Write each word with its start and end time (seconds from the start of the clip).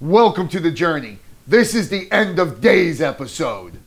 Welcome 0.00 0.48
to 0.48 0.60
the 0.60 0.70
journey. 0.70 1.18
This 1.46 1.74
is 1.74 1.90
the 1.90 2.10
end 2.10 2.38
of 2.38 2.62
days 2.62 3.02
episode. 3.02 3.80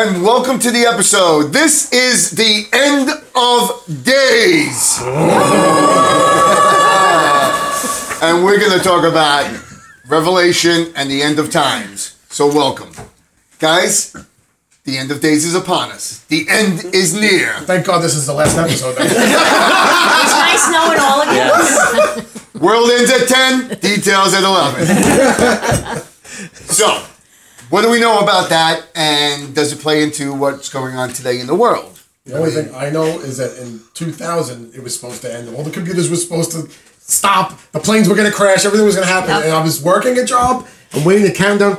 And 0.00 0.22
welcome 0.22 0.60
to 0.60 0.70
the 0.70 0.86
episode. 0.86 1.52
This 1.52 1.92
is 1.92 2.30
the 2.30 2.68
end 2.72 3.10
of 3.34 3.84
days. 4.04 5.00
and 8.22 8.44
we're 8.44 8.60
going 8.60 8.78
to 8.78 8.84
talk 8.84 9.02
about 9.02 9.52
Revelation 10.06 10.92
and 10.94 11.10
the 11.10 11.20
end 11.20 11.40
of 11.40 11.50
times. 11.50 12.16
So, 12.28 12.46
welcome. 12.46 12.92
Guys, 13.58 14.14
the 14.84 14.96
end 14.96 15.10
of 15.10 15.20
days 15.20 15.44
is 15.44 15.56
upon 15.56 15.90
us. 15.90 16.20
The 16.26 16.46
end 16.48 16.84
is 16.94 17.12
near. 17.12 17.54
Thank 17.62 17.84
God 17.84 18.00
this 18.00 18.14
is 18.14 18.24
the 18.24 18.34
last 18.34 18.56
episode. 18.56 18.94
It's 19.00 19.12
nice 20.32 20.70
knowing 20.70 21.00
all 21.00 21.22
again. 21.22 21.50
World 22.62 22.88
ends 22.90 23.10
at 23.10 23.26
10, 23.26 23.80
details 23.80 24.32
at 24.32 24.44
11. 24.44 24.86
so, 26.54 27.04
what 27.70 27.82
do 27.82 27.90
we 27.90 28.00
know 28.00 28.18
about 28.18 28.48
that, 28.48 28.86
and 28.94 29.54
does 29.54 29.72
it 29.72 29.80
play 29.80 30.02
into 30.02 30.34
what's 30.34 30.68
going 30.68 30.96
on 30.96 31.10
today 31.10 31.40
in 31.40 31.46
the 31.46 31.54
world? 31.54 31.98
the 32.28 32.36
only 32.38 32.50
thing 32.50 32.74
I 32.74 32.90
know 32.90 33.04
is 33.20 33.38
that 33.38 33.56
in 33.58 33.80
2000 33.94 34.74
it 34.74 34.82
was 34.82 34.94
supposed 34.94 35.22
to 35.22 35.32
end. 35.32 35.54
All 35.56 35.62
the 35.62 35.70
computers 35.70 36.10
were 36.10 36.16
supposed 36.16 36.52
to 36.52 36.68
stop. 36.98 37.58
The 37.72 37.80
planes 37.80 38.08
were 38.08 38.14
going 38.14 38.30
to 38.30 38.36
crash. 38.36 38.66
Everything 38.66 38.84
was 38.84 38.96
going 38.96 39.06
to 39.06 39.12
happen. 39.12 39.30
Yep. 39.30 39.44
And 39.44 39.52
I 39.52 39.62
was 39.62 39.82
working 39.82 40.18
a 40.18 40.24
job. 40.24 40.66
I'm 40.92 41.04
waiting 41.04 41.24
the 41.24 41.32
countdown. 41.32 41.78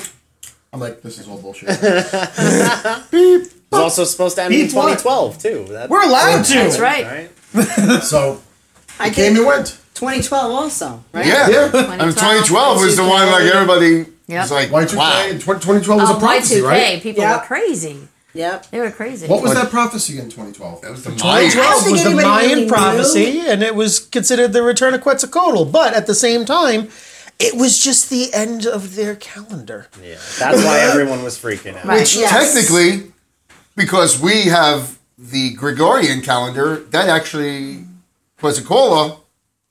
I'm 0.74 0.80
like, 0.80 1.02
this 1.02 1.20
is 1.20 1.28
all 1.28 1.40
bullshit. 1.40 1.70
It 3.72 3.74
was 3.74 3.82
also 3.82 4.04
supposed 4.04 4.36
to 4.38 4.44
end 4.44 4.52
in 4.52 4.66
Beep 4.66 4.76
what? 4.76 4.98
2012 4.98 5.38
too. 5.38 5.74
That, 5.74 5.92
We're 5.92 6.02
allowed 6.02 6.42
to. 6.42 6.54
That's 6.56 6.80
right. 6.80 7.30
right? 7.54 8.02
so 8.02 8.42
I 9.00 9.12
came 9.12 9.36
and 9.36 9.46
went. 9.46 9.78
2012 9.94 10.52
also, 10.52 11.04
right? 11.14 11.26
Yeah. 11.26 11.50
Yeah. 11.50 11.70
I 11.74 11.98
mean, 12.06 12.10
2012 12.10 12.82
was 12.82 12.98
the 12.98 13.04
one 13.04 13.28
like 13.28 13.44
everybody 13.44 14.08
Yep. 14.30 14.42
was 14.44 14.52
like, 14.52 14.70
Y2K 14.70 14.96
wow. 14.96 15.28
in 15.28 15.40
2012 15.40 16.02
was 16.02 16.10
Oh, 16.10 16.18
a 16.18 16.20
prophecy, 16.20 16.56
Y2K. 16.62 16.64
right? 16.68 17.02
People 17.02 17.24
Yeah. 17.24 17.38
were 17.38 17.44
crazy. 17.46 18.08
Yep. 18.36 18.70
They 18.70 18.80
were 18.80 18.92
crazy. 18.92 19.28
What 19.28 19.42
was 19.42 19.54
that 19.56 19.72
prophecy 19.72 20.20
in 20.20 20.30
2012? 20.30 20.84
It 20.84 20.92
was 20.92 21.04
the 21.04 21.10
Mayans. 21.10 21.18
2012 21.18 21.52
2012 21.52 21.92
was 21.92 22.04
the 22.04 22.10
Mayan 22.28 22.50
really 22.50 22.62
knew. 22.66 22.68
prophecy, 22.72 23.40
and 23.48 23.64
it 23.64 23.74
was 23.76 24.00
considered 24.00 24.54
the 24.54 24.62
return 24.62 24.94
of 24.94 25.02
Quetzalcoatl. 25.02 25.66
But 25.66 25.94
at 25.96 26.06
the 26.06 26.14
same 26.14 26.46
time, 26.46 26.90
it 27.40 27.56
was 27.58 27.80
just 27.84 28.10
the 28.12 28.32
end 28.34 28.68
of 28.68 28.96
their 28.96 29.16
calendar. 29.16 29.88
Yeah, 30.04 30.18
that's 30.38 30.64
why 30.64 30.80
everyone 30.92 31.24
was 31.24 31.40
freaking 31.40 31.76
out. 31.76 31.86
Right. 31.86 32.02
Which 32.02 32.16
Yes. 32.18 32.30
technically, 32.54 33.12
because 33.76 34.20
we 34.20 34.44
have 34.44 35.00
the 35.18 35.54
Gregorian 35.56 36.22
calendar, 36.22 36.76
that 36.92 37.10
actually 37.10 37.86
Quetzalcoatl. 38.40 39.24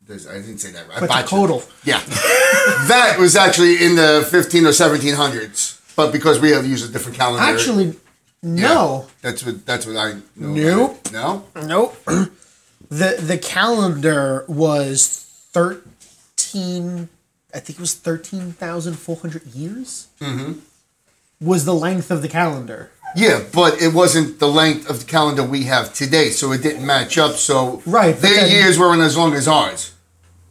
There's- 0.08 0.26
I 0.26 0.34
didn't 0.34 0.58
say 0.58 0.72
that 0.72 0.88
right. 0.88 1.02
I 1.02 1.06
botched 1.06 1.32
it. 1.32 1.68
Yeah, 1.84 2.00
that 2.88 3.16
was 3.18 3.36
actually 3.36 3.84
in 3.84 3.94
the 3.94 4.26
15 4.30 4.66
or 4.66 4.70
1700s. 4.70 5.76
But 5.94 6.12
because 6.12 6.40
we 6.40 6.50
have 6.50 6.66
used 6.66 6.88
a 6.88 6.92
different 6.92 7.18
calendar, 7.18 7.42
Actually, 7.42 7.86
yeah, 8.42 8.64
no, 8.74 9.06
that's 9.20 9.44
what 9.44 9.66
that's 9.66 9.84
what 9.86 9.96
I 9.96 10.12
know. 10.36 10.54
Nope. 10.76 11.12
No, 11.12 11.44
nope. 11.56 11.96
the 12.88 13.16
The 13.20 13.38
calendar 13.42 14.44
was 14.48 15.06
thirteen. 15.52 17.08
I 17.54 17.58
think 17.60 17.78
it 17.78 17.80
was 17.80 17.94
thirteen 17.94 18.52
thousand 18.52 18.94
four 18.94 19.16
hundred 19.16 19.44
years. 19.46 20.06
Mm-hmm. 20.20 20.60
Was 21.40 21.64
the 21.64 21.74
length 21.74 22.10
of 22.10 22.22
the 22.22 22.28
calendar? 22.28 22.90
yeah, 23.16 23.40
but 23.52 23.80
it 23.80 23.94
wasn't 23.94 24.38
the 24.38 24.46
length 24.48 24.88
of 24.90 25.00
the 25.00 25.06
calendar 25.06 25.42
we 25.42 25.64
have 25.64 25.94
today, 25.94 26.28
so 26.30 26.52
it 26.52 26.62
didn't 26.62 26.84
match 26.86 27.16
up. 27.18 27.36
So 27.36 27.82
Right, 27.86 28.14
their 28.16 28.34
then- 28.34 28.50
years 28.50 28.78
weren't 28.78 29.00
as 29.02 29.16
long 29.16 29.34
as 29.34 29.48
ours. 29.48 29.92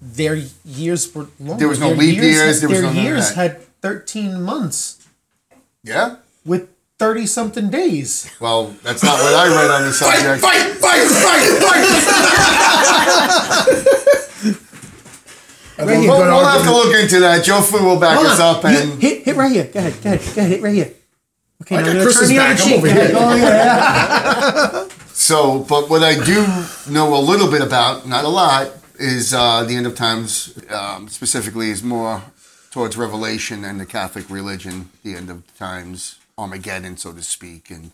Their 0.02 0.36
years 0.66 1.14
were 1.16 1.28
longer. 1.40 1.58
There 1.60 1.68
was 1.68 1.80
no 1.80 1.90
Their 1.90 1.98
leap 1.98 2.18
years, 2.22 2.60
there 2.62 2.70
was 2.70 2.82
no 2.82 2.92
none 2.94 3.04
years 3.04 3.34
had 3.34 3.62
thirteen 3.82 4.42
months 4.44 4.98
Yeah. 5.84 6.18
with 6.46 6.70
thirty 7.00 7.26
something 7.26 7.70
days. 7.70 8.30
Well, 8.40 8.76
that's 8.84 9.04
not 9.04 9.20
what 9.20 9.34
I 9.34 9.48
read 9.48 9.72
on 9.72 9.84
the 9.88 9.92
Fight, 9.94 10.20
subject. 10.20 10.42
fight, 10.42 10.78
fight, 10.78 11.08
fight, 11.08 11.62
fight! 11.64 11.86
And 15.80 15.88
Right 15.88 16.00
we're 16.00 16.08
We'll, 16.08 16.20
we'll 16.20 16.46
have 16.46 16.64
to 16.64 16.72
look 16.72 16.96
into 16.96 17.20
that. 17.20 17.44
Joe 17.44 17.62
Fu 17.62 17.84
will 17.84 18.00
back 18.00 18.16
Hold 18.18 18.28
us 18.28 18.40
on. 18.40 18.56
up, 18.58 18.64
Hit- 18.64 18.82
and 18.84 19.02
hit, 19.02 19.24
hit 19.24 19.36
right 19.36 19.52
here. 19.52 19.66
Go 19.72 19.80
ahead, 19.80 19.94
go 20.04 20.12
ahead, 20.12 20.36
go 20.36 20.42
ahead. 20.42 20.52
Hit 20.52 20.62
right 20.64 20.74
here. 20.74 20.92
Okay, 21.62 21.76
I 21.76 21.80
now 21.82 21.86
got 21.86 21.90
I'm 21.92 21.96
gonna 21.98 22.04
Chris's 22.06 22.30
the 22.30 22.36
back. 22.38 22.60
I'm 22.62 22.74
over 22.74 22.88
here. 22.88 23.12
Oh, 23.16 23.36
yeah. 23.36 24.88
so. 25.14 25.60
But 25.60 25.90
what 25.90 26.04
I 26.04 26.14
do 26.24 26.46
know 26.92 27.16
a 27.16 27.22
little 27.22 27.50
bit 27.52 27.62
about, 27.62 28.08
not 28.08 28.26
a 28.26 28.28
lot, 28.30 28.72
is 29.00 29.34
uh, 29.34 29.64
the 29.64 29.76
end 29.76 29.88
of 29.88 29.96
times. 29.96 30.58
Um, 30.70 31.08
specifically, 31.08 31.70
is 31.70 31.84
more 31.84 32.24
towards 32.72 32.98
Revelation 32.98 33.64
and 33.64 33.80
the 33.80 33.86
Catholic 33.86 34.30
religion. 34.30 34.90
The 35.04 35.16
end 35.16 35.30
of 35.30 35.44
times, 35.58 36.20
Armageddon, 36.38 36.98
so 36.98 37.14
to 37.14 37.24
speak, 37.24 37.70
and 37.70 37.92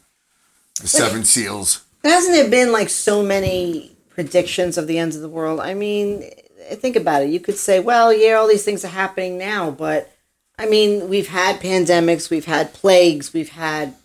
the 0.82 0.88
seven 0.88 1.24
seals. 1.24 1.84
Hasn't 2.04 2.34
there 2.34 2.50
been 2.50 2.72
like 2.72 2.90
so 2.90 3.24
many 3.24 3.96
predictions 4.10 4.78
of 4.78 4.88
the 4.88 4.98
ends 4.98 5.16
of 5.16 5.22
the 5.22 5.30
world? 5.30 5.60
I 5.60 5.74
mean, 5.74 6.30
think 6.74 6.96
about 6.96 7.24
it. 7.24 7.30
You 7.30 7.40
could 7.40 7.58
say, 7.58 7.80
well, 7.80 8.14
yeah, 8.14 8.34
all 8.34 8.48
these 8.48 8.66
things 8.66 8.84
are 8.84 8.90
happening 8.90 9.38
now, 9.38 9.72
but 9.72 10.12
I 10.58 10.68
mean, 10.68 11.10
we've 11.10 11.30
had 11.30 11.60
pandemics, 11.60 12.30
we've 12.30 12.46
had 12.46 12.74
plagues, 12.74 13.34
we've 13.34 13.50
had 13.50 13.96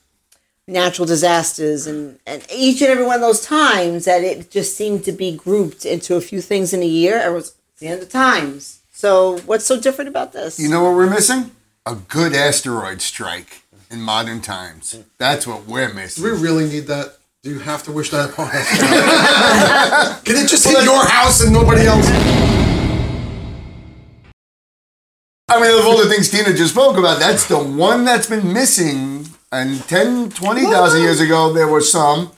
natural 0.69 1.07
disasters, 1.07 1.87
and, 1.87 2.19
and 2.27 2.47
each 2.55 2.81
and 2.83 2.91
every 2.91 3.05
one 3.05 3.17
of 3.17 3.21
those 3.23 3.41
times 3.41 4.05
that 4.05 4.23
it 4.23 4.51
just 4.51 4.77
seemed 4.77 5.03
to 5.05 5.13
be 5.13 5.35
grouped 5.37 5.85
into 5.85 6.15
a 6.15 6.21
few 6.21 6.41
things 6.41 6.73
in 6.73 6.83
a 6.83 6.87
year, 6.87 7.19
it 7.19 7.33
was 7.33 7.55
the 7.79 7.89
end 7.89 8.03
of 8.03 8.11
times. 8.11 8.83
So, 8.93 9.39
what's 9.39 9.65
so 9.65 9.81
different 9.81 10.09
about 10.09 10.33
this? 10.33 10.59
You 10.59 10.69
know 10.69 10.85
what 10.85 10.95
we're 10.95 11.11
missing? 11.11 11.53
A 11.87 11.95
good 11.95 12.35
asteroid 12.35 13.01
strike 13.01 13.63
in 13.91 14.03
modern 14.03 14.43
times. 14.43 14.99
That's 15.17 15.47
what 15.47 15.67
we're 15.67 15.93
missing. 15.93 16.23
Do 16.23 16.33
we 16.33 16.39
really 16.39 16.69
need 16.69 16.87
that? 16.89 17.17
Do 17.43 17.51
you 17.51 17.61
have 17.61 17.85
to 17.85 17.93
wish 17.93 18.11
that 18.11 18.31
upon 18.31 18.49
us? 18.49 18.69
Can 20.25 20.37
it 20.37 20.49
just 20.49 20.67
hit 20.67 20.85
your 20.85 21.07
house 21.07 21.43
and 21.43 21.53
nobody 21.53 21.87
else? 21.87 22.07
I 25.51 25.63
mean, 25.63 25.79
of 25.79 25.87
all 25.87 25.97
the 25.97 26.11
things 26.11 26.29
Tina 26.29 26.53
just 26.53 26.73
spoke 26.73 26.99
about, 26.99 27.21
that's 27.21 27.47
the 27.47 27.59
one 27.59 28.05
that's 28.05 28.29
been 28.29 28.53
missing. 28.53 29.27
And 29.51 29.81
10, 29.85 30.31
20,000 30.31 31.01
years 31.03 31.21
ago, 31.21 31.53
there 31.53 31.69
was 31.69 31.91
some. 31.91 32.33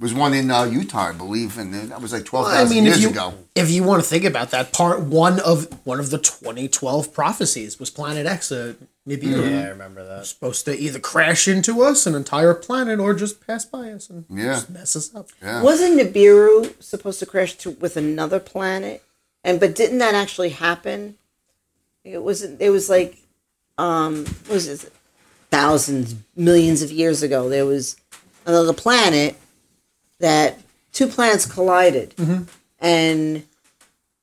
was 0.00 0.14
one 0.14 0.34
in 0.34 0.50
uh, 0.50 0.64
Utah, 0.64 1.08
I 1.08 1.12
believe, 1.12 1.58
and 1.58 1.72
that 1.74 2.00
was 2.00 2.12
like 2.12 2.24
12,000 2.24 2.66
I 2.66 2.70
mean, 2.70 2.84
years 2.84 2.96
if 2.98 3.02
you 3.02 3.10
ago. 3.10 3.34
if 3.54 3.70
you 3.70 3.82
want 3.84 4.02
to 4.02 4.08
think 4.08 4.24
about 4.24 4.50
that, 4.50 4.72
part 4.72 5.00
one 5.00 5.38
of 5.40 5.66
one 5.84 6.00
of 6.00 6.10
the 6.10 6.18
2012 6.18 7.12
prophecies 7.14 7.78
was 7.78 7.88
Planet 7.90 8.26
X, 8.26 8.50
uh, 8.52 8.74
Nibiru, 9.08 9.48
Yeah, 9.50 9.60
I 9.66 9.68
remember 9.68 10.04
that. 10.06 10.26
supposed 10.26 10.64
to 10.66 10.76
either 10.76 10.98
crash 11.00 11.46
into 11.48 11.82
us, 11.82 12.06
an 12.06 12.14
entire 12.16 12.54
planet, 12.54 12.98
or 13.00 13.14
just 13.14 13.44
pass 13.46 13.64
by 13.64 13.90
us 13.92 14.08
and 14.10 14.24
Yeah. 14.30 14.54
just 14.54 14.70
mess 14.70 14.94
us 14.96 15.14
up. 15.14 15.28
Yeah. 15.42 15.62
Wasn't 15.62 15.98
Nibiru 16.00 16.80
supposed 16.82 17.18
to 17.20 17.26
crash 17.26 17.54
to, 17.58 17.70
with 17.70 17.96
another 17.96 18.38
planet? 18.40 19.02
And 19.44 19.58
but 19.60 19.74
didn't 19.74 19.98
that 19.98 20.14
actually 20.14 20.50
happen? 20.50 21.16
It 22.04 22.22
wasn't. 22.22 22.60
it 22.60 22.70
was 22.70 22.88
like 22.88 23.18
um 23.78 24.24
what 24.46 24.54
was 24.54 24.66
it 24.68 24.92
thousands, 25.52 26.16
millions 26.34 26.82
of 26.82 26.90
years 26.90 27.22
ago. 27.22 27.48
There 27.48 27.66
was 27.66 27.96
another 28.46 28.72
planet 28.72 29.36
that 30.18 30.58
two 30.92 31.06
planets 31.06 31.44
collided 31.44 32.16
mm-hmm. 32.16 32.44
and 32.80 33.44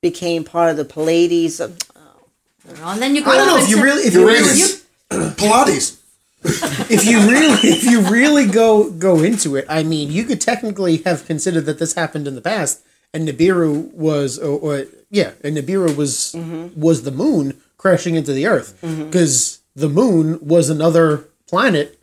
became 0.01 0.43
part 0.43 0.71
of 0.71 0.77
the 0.77 0.85
Pleiades. 0.85 1.61
Uh, 1.61 1.65
of, 1.65 2.81
And 2.83 3.01
then 3.01 3.15
you 3.15 3.23
go 3.23 3.31
I 3.31 3.37
don't 3.37 3.47
know 3.47 3.57
if 3.57 3.69
you 3.69 3.81
really 3.81 4.03
if 4.03 4.13
you 4.13 4.25
really 4.25 4.39
Uranus. 4.39 4.85
Pilates. 5.09 5.97
if 6.89 7.05
you 7.05 7.19
really 7.29 7.57
if 7.69 7.83
you 7.83 8.01
really 8.01 8.47
go 8.47 8.89
go 8.89 9.21
into 9.21 9.55
it, 9.55 9.65
I 9.69 9.83
mean, 9.83 10.11
you 10.11 10.23
could 10.23 10.41
technically 10.41 10.97
have 11.03 11.25
considered 11.25 11.65
that 11.65 11.79
this 11.79 11.93
happened 11.93 12.27
in 12.27 12.35
the 12.35 12.41
past, 12.41 12.81
and 13.13 13.27
Nibiru 13.27 13.93
was, 13.93 14.39
or, 14.39 14.57
or 14.57 14.85
yeah, 15.11 15.33
and 15.43 15.57
Nibiru 15.57 15.95
was 15.95 16.33
mm-hmm. 16.35 16.79
was 16.79 17.03
the 17.03 17.11
moon 17.11 17.59
crashing 17.77 18.15
into 18.15 18.31
the 18.31 18.47
Earth 18.47 18.79
mm-hmm. 18.81 19.05
because 19.05 19.58
the 19.79 19.89
moon 19.89 20.39
was 20.41 20.69
another 20.69 21.25
planet 21.47 21.99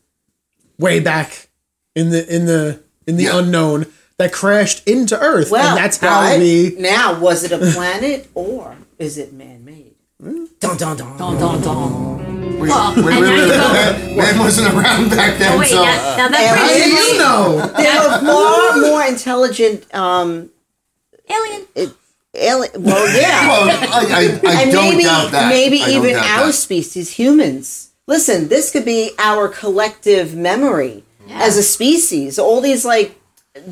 way 0.78 1.00
back 1.00 1.49
in 1.94 2.11
the 2.11 2.26
in 2.34 2.46
the 2.46 2.81
in 3.06 3.17
the 3.17 3.25
Yeah. 3.25 3.38
unknown 3.38 3.87
that 4.19 4.32
crashed 4.32 4.87
into 4.88 5.19
Earth, 5.19 5.50
well, 5.50 5.69
and 5.69 5.76
that's 5.76 5.99
how 5.99 6.31
but 6.31 6.38
we. 6.40 6.75
now 6.78 7.19
was 7.20 7.44
it 7.44 7.52
a 7.52 7.58
planet 7.58 8.28
or 8.34 8.76
is 8.99 9.19
it 9.19 9.32
man-made? 9.32 9.94
Dun 10.20 10.76
dun 10.78 10.96
dun. 10.96 11.17
Dun, 11.19 11.38
dun, 11.38 11.61
dun. 11.61 12.58
Wait, 12.58 12.70
Well, 12.70 12.94
wait, 12.96 13.05
wait, 13.05 13.12
and 13.12 13.20
now 13.20 13.31
wait, 13.31 13.37
you 13.37 13.52
go- 13.52 13.73
man, 13.73 14.17
man 14.17 14.38
wasn't 14.38 14.75
around 14.75 15.11
back 15.11 15.38
then, 15.38 15.52
Oh, 15.52 15.58
wait, 15.58 15.69
so 15.69 15.82
now, 15.82 16.17
now 16.17 16.25
And 16.25 16.34
that 16.34 16.58
I 16.58 16.67
brings 16.67 16.84
didn't 16.96 17.12
You 17.12 17.19
know, 17.19 17.73
There 17.76 18.02
were 18.02 18.26
far 18.26 18.76
more 18.81 19.05
intelligent 19.05 19.94
um, 19.94 20.49
Alien. 21.28 21.67
Alien, 22.36 22.82
well, 22.82 23.20
yeah. 23.20 23.48
Well, 23.48 23.70
I, 23.70 24.06
I, 24.10 24.20
I 24.58 24.62
and 24.62 24.72
don't 24.72 24.90
maybe, 24.92 25.02
doubt 25.04 25.30
that. 25.32 25.48
maybe 25.48 25.80
I 25.82 25.90
even 25.90 26.14
our 26.16 26.46
that. 26.46 26.52
species, 26.54 27.10
humans. 27.12 27.90
Listen, 28.06 28.48
this 28.48 28.70
could 28.70 28.84
be 28.84 29.10
our 29.18 29.48
collective 29.48 30.34
memory 30.36 31.02
as 31.30 31.56
a 31.56 31.62
species. 31.62 32.38
All 32.38 32.60
these 32.60 32.84
like 32.84 33.18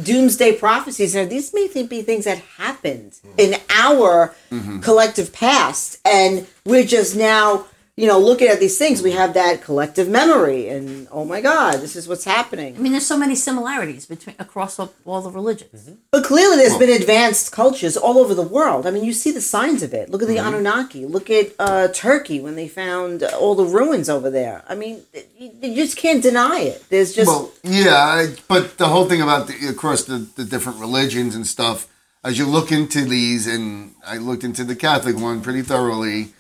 doomsday 0.03 0.53
prophecies, 0.57 1.15
and 1.15 1.31
these 1.31 1.53
may 1.55 1.69
be 1.85 2.03
things 2.03 2.25
that 2.25 2.39
happened 2.59 3.19
in 3.37 3.55
our 3.71 4.35
Mm-hmm. 4.51 4.81
collective 4.81 5.33
past, 5.33 5.99
and 6.05 6.47
we're 6.65 6.85
just 6.85 7.17
now, 7.17 7.67
you 7.97 8.09
know, 8.09 8.19
looking 8.19 8.49
at 8.49 8.59
these 8.59 8.77
things. 8.77 9.03
We 9.03 9.13
have 9.13 9.35
that 9.35 9.63
collective 9.63 10.09
memory, 10.09 10.69
and 10.69 11.07
oh 11.13 11.25
my 11.25 11.41
God, 11.41 11.75
this 11.75 11.95
is 11.95 12.09
what's 12.09 12.25
happening. 12.25 12.75
I 12.75 12.79
mean, 12.81 12.91
there's 12.91 13.07
so 13.07 13.17
many 13.17 13.37
similarities 13.37 14.07
between 14.07 14.35
across 14.41 14.81
all, 14.81 14.93
all 15.05 15.21
the 15.21 15.31
religions. 15.31 15.91
But 16.11 16.25
clearly, 16.25 16.57
there's 16.57 16.77
been 16.77 16.91
advanced 16.91 17.53
cultures 17.53 17.97
all 17.97 18.19
over 18.19 18.35
the 18.35 18.43
world. 18.43 18.87
I 18.87 18.91
mean, 18.91 19.05
you 19.05 19.13
see 19.13 19.31
the 19.31 19.41
signs 19.41 19.83
of 19.85 19.95
it. 19.95 20.11
Look 20.11 20.23
at 20.23 20.29
the 20.29 20.35
Mm-hmm. 20.37 20.49
Anunnaki. 20.49 21.07
Look 21.07 21.31
at 21.31 21.53
uh, 21.61 21.89
Turkey 21.89 22.41
when 22.41 22.57
they 22.57 22.67
found 22.67 23.23
all 23.23 23.55
the 23.55 23.65
ruins 23.65 24.09
over 24.09 24.29
there. 24.29 24.65
I 24.69 24.75
mean, 24.75 25.03
you, 25.39 25.53
you 25.63 25.77
just 25.77 25.97
can't 25.97 26.23
deny 26.23 26.61
it. 26.61 26.85
There's 26.91 27.15
just 27.15 27.29
Well, 27.29 27.53
yeah, 27.63 27.95
I, 27.97 28.35
but 28.49 28.77
the 28.79 28.89
whole 28.89 29.05
thing 29.09 29.23
about 29.23 29.47
the, 29.47 29.69
across 29.69 30.03
the, 30.03 30.27
the 30.35 30.45
different 30.45 30.81
religions 30.81 31.37
and 31.37 31.47
stuff, 31.47 31.87
as 32.25 32.39
you 32.39 32.47
look 32.47 32.73
into 32.73 33.05
these, 33.05 33.47
and 33.47 33.95
I 34.05 34.17
looked 34.17 34.43
into 34.43 34.65
the 34.65 34.75
Catholic 34.75 35.17
one 35.17 35.41
pretty 35.41 35.63
thoroughly. 35.63 36.33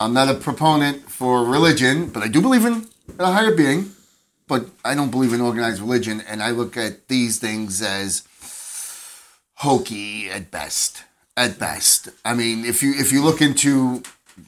I'm 0.00 0.12
not 0.12 0.28
a 0.28 0.34
proponent 0.34 1.10
for 1.10 1.44
religion, 1.44 2.08
but 2.08 2.22
I 2.22 2.28
do 2.28 2.40
believe 2.40 2.64
in 2.64 2.86
a 3.18 3.32
higher 3.32 3.54
being. 3.54 3.92
But 4.46 4.66
I 4.84 4.94
don't 4.94 5.10
believe 5.10 5.32
in 5.32 5.40
organized 5.40 5.80
religion, 5.80 6.22
and 6.28 6.42
I 6.42 6.50
look 6.50 6.76
at 6.76 7.06
these 7.06 7.38
things 7.38 7.80
as 7.80 8.24
hokey 9.56 10.28
at 10.28 10.50
best. 10.50 11.04
At 11.36 11.58
best, 11.58 12.08
I 12.24 12.34
mean, 12.34 12.64
if 12.64 12.82
you 12.82 12.92
if 12.94 13.12
you 13.12 13.22
look 13.22 13.40
into 13.40 14.02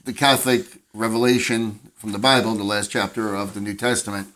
the 0.04 0.12
Catholic 0.12 0.66
revelation 0.92 1.78
from 1.94 2.12
the 2.12 2.18
Bible, 2.18 2.54
the 2.54 2.64
last 2.64 2.90
chapter 2.90 3.34
of 3.34 3.54
the 3.54 3.60
New 3.60 3.74
Testament, 3.74 4.28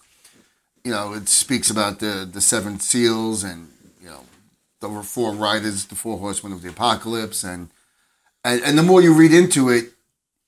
you 0.84 0.92
know, 0.92 1.12
it 1.12 1.28
speaks 1.28 1.68
about 1.68 1.98
the 1.98 2.26
the 2.30 2.40
seven 2.40 2.78
seals 2.78 3.42
and 3.42 3.68
you 4.00 4.08
know 4.08 4.24
the 4.80 4.88
four 5.02 5.34
riders, 5.34 5.86
the 5.86 5.96
four 5.96 6.18
horsemen 6.18 6.52
of 6.52 6.62
the 6.62 6.70
apocalypse, 6.70 7.42
and 7.42 7.68
and, 8.44 8.62
and 8.62 8.78
the 8.78 8.82
more 8.82 9.02
you 9.02 9.12
read 9.12 9.34
into 9.34 9.68
it, 9.68 9.92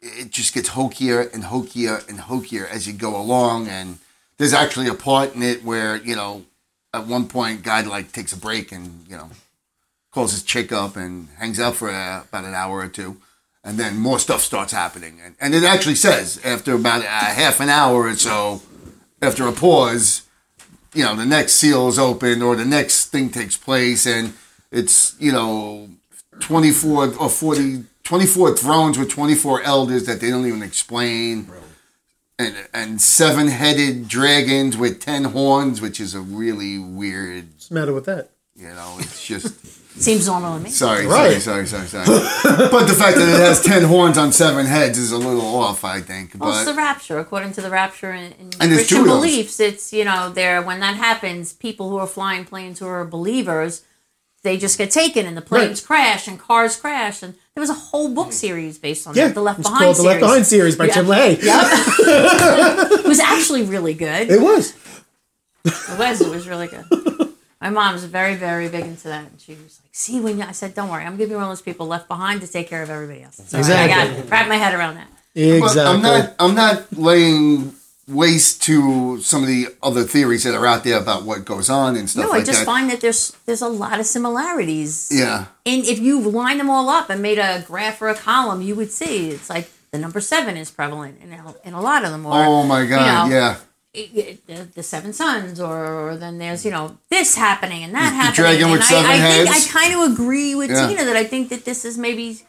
it 0.00 0.30
just 0.30 0.54
gets 0.54 0.70
hokier 0.70 1.32
and 1.32 1.44
hokier 1.44 2.08
and 2.08 2.18
hokier 2.20 2.66
as 2.66 2.86
you 2.86 2.92
go 2.92 3.20
along. 3.20 3.68
And 3.68 3.98
there's 4.36 4.52
actually 4.52 4.88
a 4.88 4.94
part 4.94 5.34
in 5.34 5.42
it 5.42 5.64
where 5.64 5.96
you 5.96 6.16
know, 6.16 6.44
at 6.94 7.06
one 7.06 7.28
point, 7.28 7.62
guy 7.62 7.82
like 7.82 8.12
takes 8.12 8.32
a 8.32 8.38
break 8.38 8.72
and 8.72 9.04
you 9.08 9.16
know, 9.16 9.30
calls 10.12 10.32
his 10.32 10.42
chick 10.42 10.72
up 10.72 10.96
and 10.96 11.28
hangs 11.38 11.60
out 11.60 11.76
for 11.76 11.90
uh, 11.90 12.22
about 12.22 12.44
an 12.44 12.54
hour 12.54 12.78
or 12.78 12.88
two. 12.88 13.16
And 13.64 13.78
then 13.78 13.98
more 13.98 14.18
stuff 14.18 14.40
starts 14.40 14.72
happening, 14.72 15.20
and, 15.22 15.34
and 15.40 15.54
it 15.54 15.64
actually 15.64 15.96
says 15.96 16.40
after 16.44 16.74
about 16.74 17.02
a 17.02 17.08
half 17.08 17.60
an 17.60 17.68
hour 17.68 18.06
or 18.06 18.14
so, 18.14 18.62
after 19.20 19.46
a 19.46 19.52
pause, 19.52 20.22
you 20.94 21.04
know, 21.04 21.14
the 21.14 21.26
next 21.26 21.54
seal 21.54 21.88
is 21.88 21.98
open 21.98 22.40
or 22.42 22.56
the 22.56 22.64
next 22.64 23.06
thing 23.06 23.30
takes 23.30 23.56
place 23.56 24.06
and 24.06 24.34
it's, 24.70 25.16
you 25.20 25.32
know, 25.32 25.88
24 26.40 27.14
or 27.18 27.28
40, 27.28 27.84
24 28.12 28.56
thrones 28.56 28.96
with 28.98 29.10
24 29.10 29.62
elders 29.64 30.06
that 30.06 30.18
they 30.18 30.30
don't 30.30 30.46
even 30.46 30.62
explain. 30.62 31.46
And, 32.38 32.54
and 32.72 33.02
seven 33.02 33.48
headed 33.48 34.08
dragons 34.08 34.78
with 34.78 34.98
10 35.00 35.24
horns, 35.24 35.82
which 35.82 36.00
is 36.00 36.14
a 36.14 36.20
really 36.20 36.78
weird, 36.78 37.48
What's 37.52 37.68
the 37.68 37.74
matter 37.74 37.92
with 37.92 38.06
that? 38.06 38.30
you 38.56 38.68
know, 38.68 38.96
it's 38.98 39.26
just. 39.26 39.54
Seems 40.00 40.26
normal 40.28 40.56
to 40.56 40.60
me. 40.64 40.70
Sorry, 40.70 41.06
Right. 41.06 41.42
sorry, 41.42 41.66
sorry, 41.66 41.86
sorry, 41.86 42.06
sorry. 42.06 42.68
but 42.70 42.86
the 42.86 42.94
fact 42.94 43.16
that 43.18 43.28
it 43.28 43.40
has 43.40 43.60
10 43.62 43.82
horns 43.82 44.16
on 44.16 44.30
seven 44.32 44.64
heads 44.64 44.96
is 44.96 45.10
a 45.12 45.18
little 45.18 45.44
off, 45.56 45.84
I 45.84 46.00
think. 46.00 46.34
Well, 46.38 46.50
it's 46.56 46.64
the 46.64 46.72
rapture, 46.74 47.18
according 47.18 47.52
to 47.54 47.60
the 47.60 47.68
rapture 47.70 48.12
in, 48.12 48.32
in 48.38 48.50
And 48.60 48.72
Christian 48.72 49.04
beliefs. 49.04 49.58
It's 49.60 49.92
you 49.92 50.04
know, 50.04 50.30
there 50.30 50.62
when 50.62 50.78
that 50.80 50.94
happens, 50.96 51.52
people 51.52 51.90
who 51.90 51.98
are 51.98 52.06
flying 52.06 52.44
planes 52.46 52.78
who 52.78 52.86
are 52.86 53.04
believers, 53.04 53.82
they 54.48 54.56
just 54.56 54.78
get 54.78 54.90
taken, 54.90 55.26
and 55.26 55.36
the 55.36 55.42
planes 55.42 55.80
crash, 55.80 56.26
and 56.26 56.38
cars 56.38 56.76
crash, 56.76 57.22
and 57.22 57.34
there 57.54 57.60
was 57.60 57.68
a 57.68 57.74
whole 57.74 58.14
book 58.14 58.28
mm. 58.28 58.32
series 58.32 58.78
based 58.78 59.06
on 59.06 59.14
Yeah, 59.14 59.28
that, 59.28 59.34
the 59.34 59.42
Left 59.42 59.60
it's 59.60 59.68
Behind 59.68 59.84
called 59.84 59.96
the. 59.98 60.02
Left 60.04 60.20
Behind 60.20 60.46
series 60.46 60.74
by 60.74 60.86
Yeah. 60.86 60.94
Tim 60.94 61.06
LaHaye. 61.06 61.42
Yep. 61.42 61.66
it 63.00 63.06
was 63.06 63.20
actually 63.20 63.62
really 63.64 63.94
good. 63.94 64.30
It 64.30 64.40
was. 64.40 64.74
It 65.64 65.98
was. 65.98 66.20
It 66.22 66.30
was 66.30 66.48
really 66.48 66.68
good. 66.68 66.86
My 67.60 67.70
mom's 67.70 68.04
very, 68.04 68.36
very 68.36 68.68
big 68.68 68.84
into 68.84 69.08
that, 69.08 69.28
and 69.30 69.40
she 69.40 69.52
was 69.52 69.80
like, 69.84 69.90
"See, 69.92 70.20
when 70.20 70.38
you, 70.38 70.44
I 70.44 70.52
said, 70.52 70.74
don't 70.74 70.88
worry, 70.88 71.04
I'm 71.04 71.16
gonna 71.16 71.28
be 71.28 71.34
one 71.34 71.42
of 71.42 71.50
those 71.50 71.60
people 71.60 71.86
left 71.86 72.08
behind 72.08 72.40
to 72.40 72.46
take 72.46 72.68
care 72.68 72.82
of 72.82 72.88
everybody 72.88 73.22
else." 73.22 73.36
So 73.44 73.58
Exactly. 73.58 73.92
I 73.92 74.20
got 74.20 74.30
wrap 74.30 74.48
my 74.48 74.56
head 74.56 74.74
around 74.74 74.94
that. 74.94 75.08
But 75.34 75.42
Exactly. 75.42 75.82
I'm 75.82 76.02
not. 76.02 76.34
I'm 76.38 76.54
not 76.54 76.92
laying 76.92 77.74
waste 78.08 78.62
to 78.62 79.20
some 79.20 79.42
of 79.42 79.48
the 79.48 79.68
other 79.82 80.02
theories 80.04 80.44
that 80.44 80.54
are 80.54 80.66
out 80.66 80.82
there 80.84 80.98
about 80.98 81.24
what 81.24 81.44
goes 81.44 81.68
on 81.68 81.96
and 81.96 82.08
stuff 82.08 82.24
No, 82.24 82.30
like 82.30 82.42
I 82.42 82.44
just 82.44 82.60
that. 82.60 82.64
find 82.66 82.88
that 82.90 83.00
there's 83.00 83.36
there's 83.46 83.60
a 83.62 83.68
lot 83.68 84.00
of 84.00 84.06
similarities. 84.06 85.08
yeah, 85.12 85.46
And 85.66 85.84
if 85.84 85.98
you 85.98 86.20
line 86.20 86.58
them 86.58 86.70
all 86.70 86.88
up 86.88 87.10
and 87.10 87.20
made 87.22 87.38
a 87.38 87.62
graph 87.66 88.00
or 88.00 88.08
a 88.08 88.14
column, 88.14 88.62
you 88.62 88.74
would 88.74 88.90
see 88.90 89.30
it's 89.30 89.50
like 89.50 89.70
the 89.90 89.98
number 89.98 90.20
seven 90.20 90.56
is 90.56 90.70
prevalent 90.70 91.20
in 91.22 91.32
a, 91.32 91.54
in 91.64 91.74
a 91.74 91.80
lot 91.80 92.04
of 92.04 92.10
them. 92.10 92.24
Or, 92.26 92.32
Oh 92.34 92.62
my 92.64 92.86
god! 92.86 93.24
you 93.26 93.30
know, 93.30 93.36
yeah. 93.36 93.56
it- 93.94 94.40
it- 94.48 94.74
the, 94.74 94.82
seven 94.82 95.12
sons, 95.12 95.60
or, 95.60 96.10
or 96.10 96.16
then 96.16 96.38
there's 96.38 96.64
you 96.64 96.70
know 96.70 96.96
this 97.10 97.36
happening 97.36 97.82
and 97.84 97.94
that 97.94 98.10
The 98.10 98.16
happening. 98.16 98.34
dragon 98.34 98.62
and 98.64 98.72
with 98.72 98.82
I, 98.82 98.84
seven 98.84 99.10
I 99.10 99.18
think 99.18 99.48
heads. 99.48 99.66
I 99.66 99.78
kind 99.78 99.94
of 99.94 100.12
agree 100.12 100.54
with 100.54 100.70
Yeah. 100.70 100.86
Tina 100.88 101.04
that 101.04 101.16
I 101.16 101.24
think 101.24 101.48
that 101.50 101.64
this 101.64 101.84
is 101.84 101.98
maybe. 101.98 102.40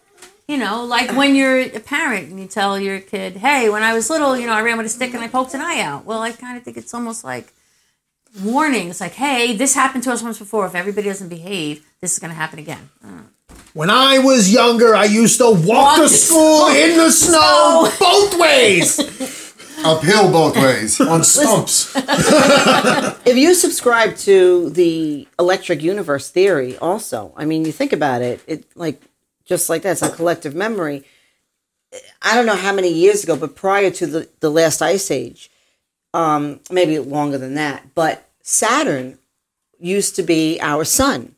You 0.49 0.57
know, 0.57 0.83
like 0.83 1.15
when 1.15 1.35
you're 1.35 1.59
a 1.59 1.79
parent 1.79 2.29
and 2.29 2.39
you 2.39 2.47
tell 2.47 2.79
your 2.79 2.99
kid, 2.99 3.37
"Hey, 3.37 3.69
when 3.69 3.83
I 3.83 3.93
was 3.93 4.09
little, 4.09 4.35
you 4.35 4.47
know, 4.47 4.53
I 4.53 4.63
ran 4.63 4.77
with 4.77 4.87
a 4.87 4.89
stick 4.89 5.13
and 5.13 5.23
I 5.23 5.27
poked 5.27 5.53
an 5.53 5.61
eye 5.61 5.79
out." 5.79 6.05
Well, 6.05 6.23
I 6.23 6.31
kind 6.31 6.57
of 6.57 6.63
think 6.63 6.75
it's 6.75 6.91
almost 6.91 7.23
like 7.23 7.53
warnings, 8.41 8.99
like, 8.99 9.13
"Hey, 9.13 9.55
this 9.55 9.75
happened 9.75 10.03
to 10.05 10.11
us 10.11 10.23
once 10.23 10.39
before. 10.39 10.65
If 10.65 10.73
everybody 10.73 11.07
doesn't 11.07 11.29
behave, 11.29 11.85
this 12.01 12.13
is 12.13 12.17
going 12.17 12.31
to 12.31 12.35
happen 12.35 12.57
again." 12.57 12.89
Uh. 13.05 13.25
When 13.73 13.91
I 13.91 14.17
was 14.17 14.51
younger, 14.51 14.95
I 14.95 15.05
used 15.05 15.37
to 15.37 15.51
walk, 15.51 15.67
Walk 15.67 15.95
to 15.97 16.01
to 16.01 16.09
school 16.09 16.67
in 16.69 16.97
the 16.97 17.11
snow 17.11 17.91
both 17.99 18.39
ways 18.39 18.97
Uphill 19.85 20.31
both 20.31 20.57
ways. 20.57 20.99
on 21.13 21.23
stumps. 21.23 21.95
if 21.95 23.37
you 23.37 23.53
subscribe 23.53 24.15
to 24.17 24.71
the 24.71 25.27
electric 25.37 25.81
universe 25.81 26.29
theory 26.29 26.77
also 26.77 27.33
i 27.37 27.45
mean 27.45 27.63
you 27.63 27.71
think 27.71 27.93
about 27.93 28.21
it 28.21 28.41
it 28.45 28.65
like 28.75 29.01
just 29.49 29.69
like 29.69 29.81
that 29.81 29.91
it's 29.91 30.01
a 30.01 30.09
collective 30.09 30.55
memory. 30.55 31.03
I 32.21 32.35
don't 32.35 32.45
know 32.45 32.55
how 32.55 32.73
many 32.73 32.89
years 32.93 33.23
ago 33.23 33.35
but 33.35 33.55
prior 33.55 33.91
to 33.91 34.07
the, 34.07 34.29
the 34.39 34.49
last 34.49 34.81
ice 34.81 35.11
age 35.11 35.51
um 36.13 36.59
maybe 36.71 36.97
longer 36.99 37.37
than 37.37 37.55
that 37.55 37.93
but 37.93 38.29
saturn 38.41 39.17
used 39.79 40.15
to 40.15 40.23
be 40.23 40.59
our 40.61 40.85
sun. 40.85 41.35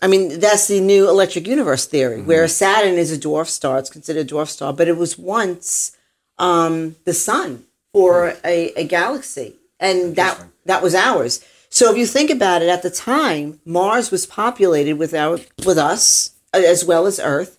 I 0.00 0.06
mean 0.06 0.40
that's 0.40 0.68
the 0.68 0.80
new 0.80 1.08
electric 1.08 1.46
universe 1.46 1.84
theory 1.84 2.22
where 2.22 2.48
saturn 2.48 2.94
is 2.94 3.12
a 3.12 3.18
dwarf 3.18 3.48
star 3.48 3.78
it's 3.78 3.90
considered 3.90 4.30
a 4.30 4.34
dwarf 4.34 4.48
star 4.48 4.72
but 4.72 4.88
it 4.88 4.96
was 4.96 5.18
once 5.18 5.96
um, 6.40 6.96
the 7.04 7.12
sun 7.12 7.64
for 7.92 8.34
a, 8.44 8.72
a 8.74 8.84
galaxy, 8.84 9.54
and 9.78 10.16
that 10.16 10.42
that 10.64 10.82
was 10.82 10.94
ours. 10.94 11.44
So 11.68 11.90
if 11.92 11.96
you 11.96 12.06
think 12.06 12.30
about 12.30 12.62
it, 12.62 12.68
at 12.68 12.82
the 12.82 12.90
time, 12.90 13.60
Mars 13.64 14.10
was 14.10 14.26
populated 14.26 14.94
with 14.94 15.14
our 15.14 15.38
with 15.64 15.78
us 15.78 16.34
as 16.52 16.84
well 16.84 17.06
as 17.06 17.20
Earth, 17.20 17.58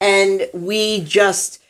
and 0.00 0.48
we 0.52 1.00
just 1.02 1.60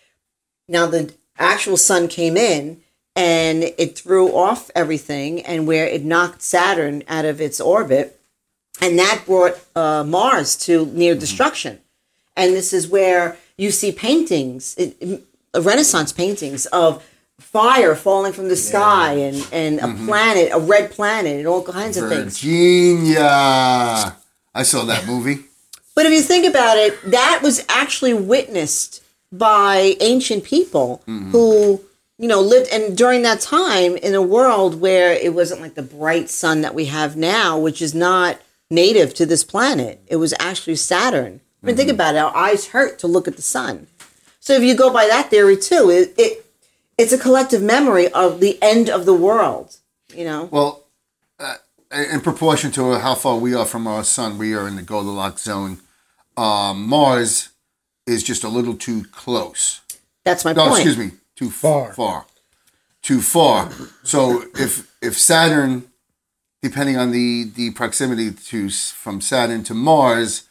now 0.69 0.87
the 0.87 1.13
actual 1.39 1.77
sun 1.77 2.09
came 2.09 2.37
in 2.37 2.81
and 3.15 3.63
it 3.77 3.99
threw 3.99 4.35
off 4.35 4.71
everything, 4.75 5.43
and 5.43 5.67
where 5.67 5.87
it 5.87 6.03
knocked 6.03 6.41
Saturn 6.41 7.03
out 7.09 7.27
of 7.27 7.41
its 7.41 7.61
orbit, 7.61 8.19
and 8.81 8.99
that 8.99 9.25
brought 9.27 9.61
uh, 9.77 10.03
Mars 10.03 10.57
to 10.65 10.87
near 10.87 11.15
destruction. 11.15 11.79
And 12.35 12.55
this 12.55 12.73
is 12.73 12.89
where 12.89 13.37
you 13.59 13.71
see 13.71 13.93
paintings, 13.93 14.75
it, 14.79 15.23
Renaissance 15.55 16.11
paintings 16.13 16.65
of 16.67 17.05
fire 17.39 17.95
falling 17.95 18.33
from 18.33 18.49
the 18.49 18.57
sky 18.57 19.13
and, 19.15 19.47
and 19.53 19.79
a 19.81 20.05
planet, 20.07 20.51
a 20.53 20.59
red 20.59 20.91
planet, 20.91 21.37
and 21.37 21.47
all 21.47 21.63
kinds 21.63 21.99
of 21.99 22.09
things. 22.09 22.41
Virginia. 22.41 23.21
I 24.55 24.63
saw 24.63 24.85
that 24.87 25.07
movie. 25.07 25.45
But 25.95 26.07
if 26.07 26.13
you 26.13 26.23
think 26.23 26.47
about 26.47 26.79
it, 26.79 27.01
that 27.11 27.41
was 27.43 27.65
actually 27.69 28.15
witnessed 28.15 29.03
by 29.31 29.97
ancient 30.01 30.45
people 30.45 31.03
mm-hmm. 31.07 31.31
who, 31.31 31.81
you 32.19 32.29
know, 32.29 32.41
lived 32.41 32.71
and 32.73 32.97
during 32.97 33.23
that 33.23 33.41
time 33.41 33.97
in 33.97 34.15
a 34.15 34.23
world 34.23 34.81
where 34.81 35.13
it 35.13 35.35
wasn't 35.35 35.61
like 35.61 35.75
the 35.75 35.83
bright 35.83 36.31
sun 36.31 36.61
that 36.63 36.75
we 36.75 36.87
have 36.87 37.17
now, 37.17 37.59
which 37.59 37.83
is 37.83 37.95
not 37.95 38.41
native 38.71 39.15
to 39.15 39.27
this 39.27 39.45
planet. 39.45 40.01
It 40.07 40.17
was 40.17 40.35
actually 40.39 40.77
Saturn. 40.77 41.41
I 41.63 41.67
mean, 41.67 41.77
think 41.77 41.89
mm-hmm. 41.89 41.95
about 41.95 42.15
it. 42.15 42.19
Our 42.19 42.37
eyes 42.37 42.69
hurt 42.69 42.99
to 43.01 43.07
look 43.07 43.29
at 43.29 43.37
the 43.37 43.43
sun. 43.43 43.87
So 44.41 44.55
if 44.55 44.63
you 44.63 44.75
go 44.75 44.93
by 44.93 45.07
that 45.07 45.31
theory 45.31 45.57
too, 45.57 45.91
it, 45.91 46.15
it 46.19 46.45
it's 46.99 47.13
a 47.13 47.19
collective 47.19 47.63
memory 47.63 48.09
of 48.09 48.41
the 48.41 48.59
end 48.61 48.91
of 48.91 49.07
the 49.07 49.15
world. 49.15 49.77
You 50.15 50.25
know. 50.25 50.49
Well, 50.51 50.82
in 51.93 52.21
proportion 52.21 52.71
to 52.73 52.99
how 52.99 53.15
far 53.15 53.37
we 53.39 53.55
are 53.55 53.67
from 53.67 53.87
our 53.87 54.05
sun, 54.05 54.39
we 54.39 54.55
are 54.55 54.67
in 54.69 54.77
the 54.77 54.83
Goldilocks 54.83 55.43
zone 55.43 55.81
um, 56.37 56.87
Mars 56.89 57.51
is 58.07 58.23
just 58.23 58.43
a 58.45 58.49
little 58.49 58.75
too 58.75 59.05
close. 59.13 59.81
That's 60.25 60.45
my 60.45 60.53
No, 60.55 60.69
point. 60.69 60.75
excuse 60.87 60.97
me, 60.97 61.13
too 61.37 61.51
Far. 61.51 61.93
far, 61.93 62.27
too 63.03 63.21
far. 63.21 63.71
So 64.03 64.45
if 64.59 64.91
if 65.03 65.19
Saturn, 65.19 65.85
depending 66.63 66.97
on 66.97 67.11
the 67.11 67.45
the 67.55 67.71
proximity 67.73 68.31
to 68.33 68.71
from 68.71 69.21
Saturn 69.21 69.63
to 69.65 69.75
Mars, 69.75 70.45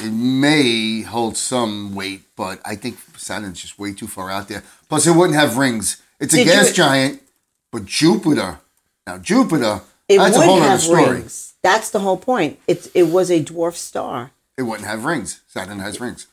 it 0.00 0.10
may 0.10 1.02
hold 1.02 1.36
some 1.36 1.94
weight, 1.94 2.22
but 2.36 2.60
I 2.64 2.74
think 2.74 2.98
Saturn's 3.16 3.60
just 3.62 3.78
way 3.78 3.92
too 3.94 4.08
far 4.08 4.30
out 4.30 4.48
there. 4.48 4.62
Plus, 4.88 5.06
it 5.06 5.12
wouldn't 5.14 5.38
have 5.38 5.56
rings. 5.56 6.02
It's 6.18 6.34
a 6.34 6.38
Did 6.38 6.46
gas 6.46 6.68
you- 6.68 6.74
giant, 6.74 7.22
but 7.70 7.84
Jupiter. 7.84 8.58
Now 9.06 9.18
Jupiter, 9.18 9.82
It 10.08 10.18
that's 10.18 10.38
would 10.38 10.46
have 10.62 10.80
story. 10.80 11.08
rings. 11.10 11.54
That's 11.62 11.90
the 11.90 12.00
whole 12.00 12.16
point. 12.16 12.58
It 12.66 12.88
it 12.94 13.04
was 13.04 13.30
a 13.30 13.42
dwarf 13.42 13.74
star. 13.74 14.30
It 14.56 14.62
wouldn't 14.62 14.88
have 14.88 15.04
rings. 15.04 15.42
Saturn 15.46 15.80
has 15.80 16.00
rings. 16.00 16.26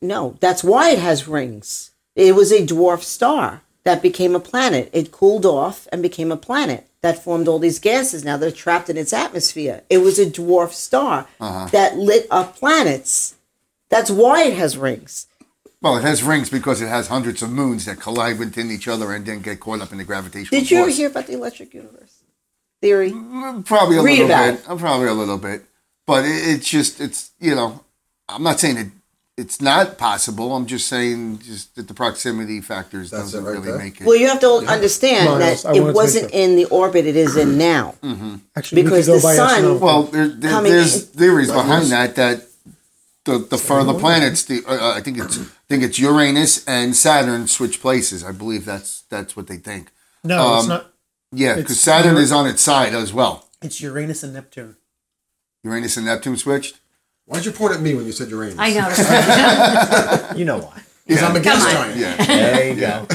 No, 0.00 0.36
that's 0.40 0.62
why 0.62 0.90
it 0.90 0.98
has 0.98 1.26
rings. 1.26 1.90
It 2.14 2.34
was 2.34 2.52
a 2.52 2.66
dwarf 2.66 3.02
star 3.02 3.62
that 3.84 4.02
became 4.02 4.34
a 4.34 4.40
planet. 4.40 4.90
It 4.92 5.10
cooled 5.12 5.46
off 5.46 5.88
and 5.90 6.02
became 6.02 6.30
a 6.30 6.36
planet 6.36 6.88
that 7.00 7.22
formed 7.22 7.48
all 7.48 7.58
these 7.58 7.78
gases 7.78 8.24
now 8.24 8.36
they're 8.36 8.50
trapped 8.50 8.88
in 8.88 8.96
its 8.96 9.12
atmosphere. 9.12 9.82
It 9.90 9.98
was 9.98 10.18
a 10.18 10.26
dwarf 10.26 10.72
star 10.72 11.26
Uh-huh. 11.40 11.66
that 11.72 11.96
lit 11.96 12.26
up 12.30 12.56
planets. 12.56 13.34
That's 13.90 14.10
why 14.10 14.44
it 14.44 14.54
has 14.56 14.76
rings. 14.76 15.26
Well, 15.82 15.96
it 15.98 16.02
has 16.02 16.22
rings 16.22 16.48
because 16.48 16.80
it 16.80 16.88
has 16.88 17.08
hundreds 17.08 17.42
of 17.42 17.50
moons 17.50 17.84
that 17.84 18.00
collide 18.00 18.38
within 18.38 18.70
each 18.70 18.88
other 18.88 19.12
and 19.12 19.26
then 19.26 19.42
get 19.42 19.60
caught 19.60 19.82
up 19.82 19.92
in 19.92 19.98
the 19.98 20.04
gravitational 20.04 20.58
Did 20.58 20.70
you 20.70 20.78
ever 20.80 20.88
hear 20.90 21.08
about 21.08 21.26
the 21.26 21.34
electric 21.34 21.74
universe 21.74 22.22
theory? 22.80 23.10
Probably 23.64 23.96
a 23.98 24.02
Read 24.02 24.18
little 24.20 24.26
about 24.26 24.56
bit. 24.56 24.68
Uh, 24.70 24.76
Probably 24.76 25.06
a 25.08 25.14
little 25.14 25.38
bit. 25.38 25.62
But 26.06 26.24
it, 26.24 26.28
it's 26.28 26.68
just, 26.68 27.00
it's, 27.00 27.30
you 27.40 27.54
know, 27.54 27.82
I'm 28.28 28.42
not 28.42 28.60
saying 28.60 28.76
it, 28.76 28.88
it's 29.36 29.60
not 29.60 29.98
possible. 29.98 30.54
I'm 30.54 30.66
just 30.66 30.86
saying 30.86 31.40
just 31.40 31.74
that 31.76 31.88
the 31.88 31.94
proximity 31.94 32.60
factors 32.60 33.10
That's 33.10 33.24
doesn't 33.32 33.44
right 33.44 33.52
really 33.54 33.66
there. 33.68 33.78
make 33.78 34.00
it. 34.00 34.06
Well, 34.06 34.16
you 34.16 34.28
have 34.28 34.40
to 34.40 34.64
understand 34.68 35.26
Miles, 35.40 35.62
that 35.62 35.74
it 35.76 35.80
wanted 35.80 35.80
to 35.80 35.84
make 35.86 35.94
wasn't 35.94 36.30
in 36.32 36.56
the 36.56 36.66
orbit 36.66 37.06
it 37.06 37.16
is 37.16 37.36
in 37.36 37.58
now. 37.58 37.94
Actually, 38.54 38.82
Because 38.84 39.08
we 39.08 39.14
could 39.14 39.22
go 39.22 39.28
the 39.28 39.34
sun- 39.34 39.80
well, 39.80 40.02
there, 40.04 40.28
there, 40.28 40.62
there's 40.62 40.94
in- 41.10 41.18
theories 41.18 41.50
behind 41.50 41.86
that, 41.86 42.14
that 42.16 42.46
the, 43.24 43.38
the 43.38 43.58
further 43.58 43.94
planets, 43.94 44.44
the, 44.44 44.62
uh, 44.68 44.92
I 44.94 45.00
think 45.00 45.18
it's, 45.18 45.38
I 45.38 45.44
think 45.68 45.82
it's 45.82 45.98
Uranus 45.98 46.64
and 46.66 46.94
Saturn 46.94 47.48
switch 47.48 47.80
places. 47.80 48.22
I 48.22 48.30
believe 48.32 48.64
that's, 48.66 49.02
that's 49.08 49.34
what 49.36 49.46
they 49.48 49.56
think. 49.56 49.90
no, 50.22 50.54
it's 50.58 50.64
um, 50.64 50.68
not. 50.68 50.93
Yeah, 51.34 51.56
because 51.56 51.80
Saturn 51.80 52.16
is 52.16 52.32
on 52.32 52.46
its 52.46 52.62
side 52.62 52.94
as 52.94 53.12
well. 53.12 53.46
It's 53.62 53.80
Uranus 53.80 54.22
and 54.22 54.34
Neptune. 54.34 54.76
Uranus 55.62 55.96
and 55.96 56.06
Neptune 56.06 56.36
switched. 56.36 56.78
Why'd 57.26 57.44
you 57.46 57.52
point 57.52 57.74
at 57.74 57.80
me 57.80 57.94
when 57.94 58.04
you 58.04 58.12
said 58.12 58.28
Uranus? 58.28 58.56
I 58.58 58.72
know. 58.72 60.34
You 60.38 60.44
know 60.44 60.58
why. 60.58 60.82
Because 61.06 61.22
I'm 61.22 61.36
a 61.36 61.40
gas 61.40 61.64
on. 61.64 61.72
giant. 61.72 61.98
Yeah. 62.00 62.16
There 62.26 62.72
you 62.72 62.80
go. 62.80 63.06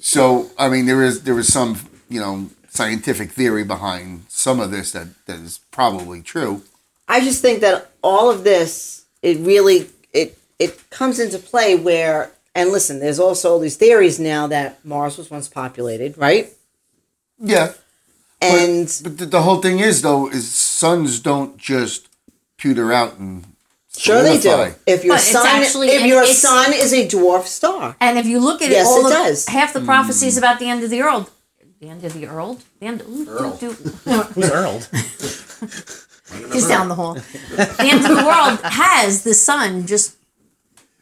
So 0.00 0.50
I 0.58 0.68
mean, 0.68 0.86
there 0.86 1.02
is 1.02 1.22
there 1.24 1.38
is 1.38 1.52
some 1.52 1.78
you 2.08 2.20
know 2.20 2.48
scientific 2.68 3.32
theory 3.32 3.64
behind 3.64 4.24
some 4.28 4.60
of 4.60 4.70
this 4.70 4.92
that, 4.92 5.08
that 5.26 5.38
is 5.40 5.60
probably 5.70 6.22
true. 6.22 6.62
I 7.08 7.20
just 7.20 7.42
think 7.42 7.60
that 7.60 7.90
all 8.02 8.30
of 8.30 8.44
this, 8.44 9.04
it 9.22 9.38
really, 9.38 9.88
it 10.12 10.38
it 10.58 10.88
comes 10.90 11.18
into 11.18 11.38
play 11.38 11.74
where, 11.74 12.30
and 12.54 12.70
listen, 12.70 12.98
there's 13.00 13.18
also 13.18 13.52
all 13.52 13.58
these 13.58 13.76
theories 13.76 14.18
now 14.18 14.46
that 14.48 14.84
Mars 14.84 15.16
was 15.18 15.30
once 15.30 15.48
populated, 15.48 16.16
right? 16.18 16.52
Yeah, 17.40 17.72
And 18.42 18.86
but 19.04 19.18
the, 19.18 19.26
the 19.26 19.42
whole 19.42 19.60
thing 19.62 19.78
is 19.78 20.02
though 20.02 20.28
is 20.28 20.50
suns 20.52 21.20
don't 21.20 21.56
just 21.56 22.08
pewter 22.56 22.92
out 22.92 23.16
and 23.18 23.44
sure 23.96 24.22
they 24.22 24.38
do. 24.40 24.74
If 24.86 25.04
your 25.04 25.14
But 25.14 25.20
it's 25.22 25.30
sun, 25.30 25.46
actually- 25.46 25.88
if 25.90 26.00
and 26.00 26.08
your 26.08 26.22
it's- 26.22 26.38
sun 26.38 26.72
is 26.72 26.92
a 26.92 27.06
dwarf 27.06 27.44
star, 27.46 27.96
And 28.00 28.18
if 28.18 28.26
you 28.26 28.40
look 28.40 28.60
at 28.62 28.70
Yes, 28.70 28.86
it, 28.86 28.90
all 28.90 29.00
it 29.06 29.10
the, 29.10 29.14
does. 29.14 29.46
half 29.48 29.72
the 29.72 29.80
hmm. 29.80 29.86
prophecies 29.86 30.36
about 30.36 30.58
the 30.58 30.68
end 30.68 30.82
of 30.82 30.90
the 30.90 31.00
world, 31.02 31.30
the 31.80 31.88
end 31.88 32.02
of 32.04 32.12
the 32.12 32.26
world, 32.26 32.64
the 32.80 32.86
end. 32.86 33.02
Ooh, 33.08 33.24
Earl. 33.28 33.56
do- 33.56 33.72
do- 33.74 33.74
Who's 34.34 34.50
Earl? 34.50 34.80
He's 36.52 36.66
down 36.66 36.88
the 36.88 36.94
hall. 36.96 37.14
The 37.14 37.76
end 37.80 38.04
of 38.04 38.16
the 38.16 38.24
world 38.24 38.60
has 38.64 39.22
the 39.22 39.32
sun 39.34 39.86
just 39.86 40.16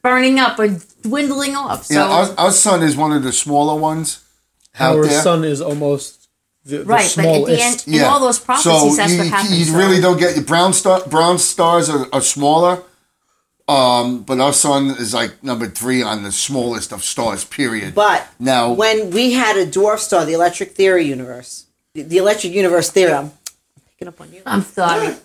burning 0.06 0.38
up 0.38 0.58
or 0.58 0.68
dwindling 1.02 1.56
off. 1.56 1.86
So 1.86 1.94
Yeah, 1.94 2.06
our, 2.08 2.26
our 2.46 2.52
sun 2.52 2.82
is 2.82 2.96
one 2.96 3.12
of 3.12 3.22
the 3.24 3.32
smaller 3.32 3.76
ones 3.80 4.24
out 4.78 4.96
Our 4.96 5.06
there. 5.06 5.22
sun 5.22 5.44
is 5.44 5.60
almost 5.60 6.28
the, 6.64 6.78
the 6.78 6.84
right, 6.84 7.12
but 7.16 7.24
at 7.24 7.46
the 7.46 7.56
smallest. 7.56 7.88
end, 7.88 7.96
in 7.96 8.04
all 8.04 8.20
those 8.20 8.38
prophecies, 8.38 8.72
so 8.72 8.96
that's 8.96 9.12
you, 9.12 9.18
what 9.18 9.26
happens. 9.28 9.58
you 9.58 9.64
so- 9.66 9.78
really 9.78 10.00
don't 10.00 10.18
get 10.18 10.46
brown 10.46 10.72
star 10.72 11.00
brown 11.08 11.38
stars 11.38 11.88
are, 11.90 12.06
are 12.12 12.20
smaller. 12.22 12.82
Um, 13.68 14.22
but 14.22 14.38
our 14.38 14.52
sun 14.52 14.90
is 14.90 15.12
like 15.12 15.42
number 15.42 15.66
three 15.66 16.00
on 16.00 16.22
the 16.22 16.30
smallest 16.30 16.92
of 16.92 17.02
stars. 17.02 17.44
Period. 17.44 17.96
but 17.96 18.28
now 18.38 18.72
when 18.72 19.10
we 19.10 19.32
had 19.32 19.56
a 19.56 19.66
dwarf 19.66 19.98
star, 19.98 20.24
the 20.24 20.34
electric 20.34 20.70
theory 20.76 21.04
universe, 21.04 21.66
the, 21.94 22.02
the 22.02 22.18
electric 22.18 22.52
universe 22.52 22.90
theory, 22.90 23.12
I'm 23.12 23.32
picking 23.90 24.06
up 24.06 24.20
on 24.20 24.32
you. 24.32 24.42
I'm 24.46 24.62
sorry. 24.62 25.16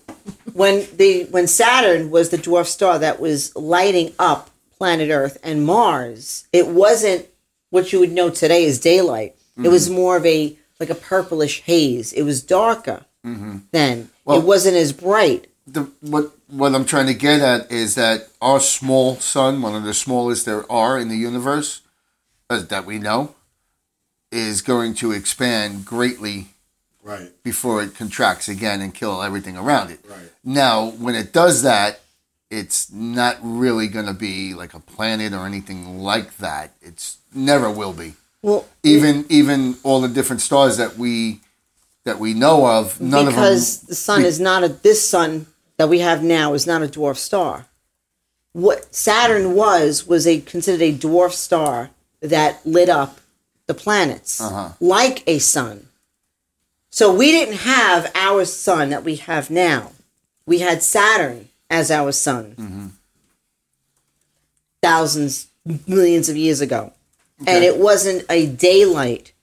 when 0.53 0.87
the 0.97 1.25
when 1.29 1.45
Saturn 1.45 2.09
was 2.09 2.29
the 2.29 2.37
dwarf 2.37 2.65
star 2.65 2.97
that 2.99 3.19
was 3.19 3.55
lighting 3.55 4.13
up 4.17 4.49
planet 4.81 5.11
Earth 5.11 5.37
and 5.43 5.63
Mars, 5.63 6.47
it 6.51 6.67
wasn't 6.67 7.27
what 7.69 7.93
you 7.93 7.99
would 7.99 8.11
know 8.11 8.31
today 8.31 8.65
as 8.65 8.79
daylight. 8.79 9.35
It 9.63 9.67
was 9.69 9.85
Mm-hmm. 9.85 9.95
more 9.95 10.17
of 10.17 10.25
a 10.25 10.57
like 10.79 10.89
a 10.89 10.95
purplish 10.95 11.61
haze. 11.61 12.11
It 12.13 12.23
was 12.23 12.41
darker 12.41 13.05
then. 13.23 13.35
Mm-hmm. 13.73 14.01
Well- 14.25 14.39
it 14.39 14.43
wasn't 14.43 14.77
as 14.77 14.91
bright. 14.91 15.45
the, 15.67 15.81
what 16.01 16.31
what 16.47 16.73
I'm 16.73 16.85
trying 16.85 17.05
to 17.05 17.13
get 17.13 17.41
at 17.41 17.71
is 17.71 17.93
that 17.93 18.27
our 18.41 18.59
small 18.59 19.17
sun, 19.17 19.61
one 19.61 19.75
of 19.75 19.83
the 19.83 19.93
smallest 19.93 20.47
there 20.47 20.69
are 20.71 20.97
in 20.97 21.09
the 21.09 21.15
universe 21.29 21.81
uh, 22.49 22.63
that 22.63 22.83
we 22.87 22.97
know, 22.97 23.35
is 24.31 24.63
going 24.63 24.95
to 24.95 25.11
expand 25.11 25.85
greatly 25.85 26.47
Right. 27.03 27.31
before 27.43 27.83
it 27.83 27.93
contracts 27.95 28.47
again 28.49 28.81
and 28.81 28.93
kill 28.93 29.21
everything 29.21 29.57
around 29.57 29.91
it. 29.91 29.99
Right. 30.07 30.31
Now, 30.43 30.89
when 30.89 31.13
it 31.15 31.31
does 31.33 31.61
that, 31.61 31.99
it's 32.51 32.91
not 32.91 33.37
really 33.41 33.87
going 33.87 34.05
to 34.05 34.13
be 34.13 34.53
like 34.53 34.73
a 34.75 34.79
planet 34.79 35.33
or 35.33 35.45
anything 35.47 35.97
like 35.99 36.37
that. 36.37 36.73
It's 36.81 37.17
never 37.33 37.71
will 37.71 37.93
be. 37.93 38.13
Well, 38.43 38.67
Even 38.83 39.25
even 39.29 39.77
all 39.83 40.01
the 40.01 40.07
different 40.09 40.41
stars 40.41 40.77
that 40.77 40.97
we 40.97 41.39
that 42.03 42.19
we 42.19 42.33
know 42.33 42.65
of, 42.67 42.99
none 42.99 43.27
of 43.27 43.33
them. 43.33 43.33
Because 43.35 43.81
the 43.81 43.95
sun 43.95 44.23
is 44.25 44.39
not 44.39 44.63
a 44.63 44.67
this 44.67 45.07
sun 45.07 45.45
that 45.77 45.89
we 45.89 45.99
have 45.99 46.23
now 46.23 46.53
is 46.53 46.67
not 46.67 46.83
a 46.83 46.87
dwarf 46.87 47.17
star. 47.17 47.67
What 48.53 48.93
Saturn 48.93 49.55
was 49.55 50.05
was 50.05 50.27
a 50.27 50.41
considered 50.41 50.81
a 50.81 50.93
dwarf 50.93 51.31
star 51.31 51.91
that 52.19 52.65
lit 52.65 52.89
up 52.89 53.19
the 53.67 53.73
planets 53.73 54.41
Uh-huh. 54.41 54.69
like 54.81 55.23
a 55.27 55.39
sun. 55.39 55.87
So 56.89 57.13
we 57.13 57.31
didn't 57.31 57.59
have 57.59 58.11
our 58.15 58.43
sun 58.43 58.89
that 58.89 59.05
we 59.05 59.15
have 59.17 59.49
now. 59.49 59.91
We 60.45 60.59
had 60.59 60.83
Saturn 60.83 61.47
as 61.71 61.89
our 61.89 62.11
sun. 62.11 62.53
Mm-hmm. 62.57 62.87
Thousands, 64.83 65.47
millions 65.87 66.29
of 66.29 66.35
years 66.37 66.61
ago. 66.61 66.93
And 67.47 67.63
it 67.63 67.77
wasn't 67.77 68.23
a 68.29 68.45
daylight 68.45 69.33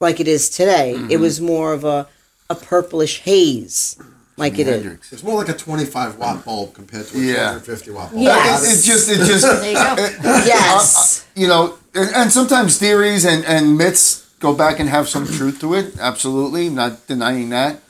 like 0.00 0.18
it 0.18 0.26
is 0.26 0.48
today. 0.50 0.94
Mm-hmm. 0.96 1.10
It 1.10 1.20
was 1.20 1.40
more 1.40 1.72
of 1.72 1.84
a, 1.84 2.08
a 2.50 2.54
purplish 2.56 3.20
haze 3.20 3.96
like 4.36 4.58
it 4.58 4.66
is. 4.66 4.82
Hendrix. 4.82 5.12
It's 5.12 5.22
more 5.22 5.38
like 5.38 5.48
a 5.48 5.52
25 5.56 6.18
watt 6.18 6.44
bulb 6.44 6.74
compared 6.74 7.06
to 7.08 7.18
a 7.18 7.20
Yeah. 7.20 7.34
250 7.60 7.90
watt 7.92 8.10
bulb. 8.10 8.22
Yes. 8.22 8.64
It, 8.64 8.78
it 8.78 8.82
just 8.92 9.08
it 9.08 9.18
just 9.18 9.46
There 9.46 9.70
you 9.70 10.22
go. 10.22 10.42
Yes. 10.46 11.26
you 11.36 11.46
know, 11.46 11.78
and, 11.94 12.10
and 12.14 12.32
sometimes 12.32 12.76
theories 12.78 13.24
and, 13.24 13.44
and 13.44 13.78
myths 13.78 14.28
go 14.40 14.52
back 14.52 14.80
and 14.80 14.88
have 14.88 15.08
some 15.08 15.26
truth 15.26 15.60
to 15.60 15.74
it. 15.74 15.96
Absolutely, 16.00 16.68
not 16.70 17.06
denying 17.06 17.50
that. 17.50 17.80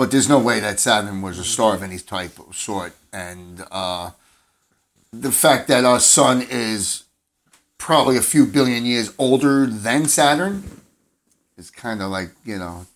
But 0.00 0.10
there's 0.10 0.30
no 0.30 0.38
way 0.38 0.60
that 0.60 0.80
Saturn 0.80 1.20
was 1.20 1.38
a 1.38 1.44
star 1.44 1.74
of 1.74 1.82
any 1.82 1.98
type 1.98 2.40
or 2.40 2.54
sort. 2.54 2.94
And 3.12 3.62
uh, 3.70 4.12
the 5.12 5.30
fact 5.30 5.68
that 5.68 5.84
our 5.84 6.00
sun 6.00 6.40
is 6.48 7.04
probably 7.76 8.16
a 8.16 8.22
few 8.22 8.46
billion 8.46 8.86
years 8.86 9.12
older 9.18 9.66
than 9.66 10.06
Saturn 10.06 10.80
is 11.58 11.68
kind 11.68 12.00
of 12.00 12.10
like, 12.10 12.30
you 12.46 12.56
know, 12.56 12.86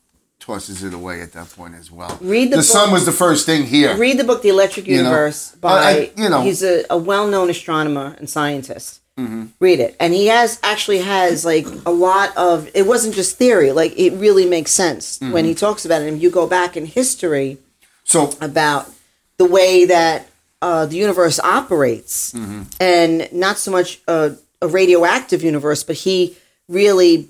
tosses 0.40 0.82
it 0.82 0.94
away 0.94 1.20
at 1.20 1.32
that 1.32 1.50
point 1.50 1.75
as 1.75 1.90
well. 1.90 2.16
Read 2.23 2.50
the 2.50 2.56
the 2.56 2.62
sun 2.62 2.90
was 2.90 3.04
the 3.04 3.12
first 3.12 3.44
thing 3.44 3.64
here. 3.64 3.94
Read 3.99 4.18
the 4.18 4.25
book 4.25 4.40
The 4.40 4.49
Electric 4.49 4.87
You 4.87 4.96
know, 4.96 5.02
Universe 5.11 5.50
by 5.61 5.73
I- 5.73 5.90
I- 5.90 6.11
you 6.16 6.30
know. 6.30 6.40
he's 6.40 6.62
a, 6.62 6.87
a 6.88 6.96
well 6.96 7.28
known 7.28 7.50
astronomer 7.50 8.16
and 8.18 8.30
scientist. 8.30 9.00
Mm-hmm. 9.18 9.44
Read 9.61 9.78
it. 9.80 9.94
And 10.00 10.12
he 10.12 10.26
has 10.26 10.59
actually 10.62 10.99
has 10.99 11.44
like 11.44 11.66
a 11.87 11.90
lot 11.90 12.37
of 12.37 12.68
it 12.75 12.87
wasn't 12.87 13.14
just 13.14 13.37
theory, 13.37 13.71
like 13.73 13.92
it 13.97 14.12
really 14.14 14.47
makes 14.47 14.73
sense 14.73 15.18
Mm-hmm. 15.18 15.33
when 15.33 15.44
he 15.44 15.54
talks 15.54 15.85
about 15.85 16.02
it. 16.02 16.09
And 16.09 16.21
you 16.21 16.30
go 16.30 16.47
back 16.49 16.76
in 16.76 16.85
history 16.87 17.59
so 18.04 18.33
about 18.40 18.90
the 19.38 19.44
way 19.47 19.85
that 19.85 20.26
uh, 20.62 20.87
the 20.87 20.97
universe 20.97 21.38
operates, 21.40 22.33
Mm-hmm. 22.33 22.62
and 22.80 23.28
not 23.33 23.59
so 23.59 23.71
much 23.71 24.00
a, 24.09 24.37
a 24.61 24.66
radioactive 24.68 25.42
universe, 25.44 25.83
but 25.85 25.97
he 25.97 26.37
really 26.68 27.28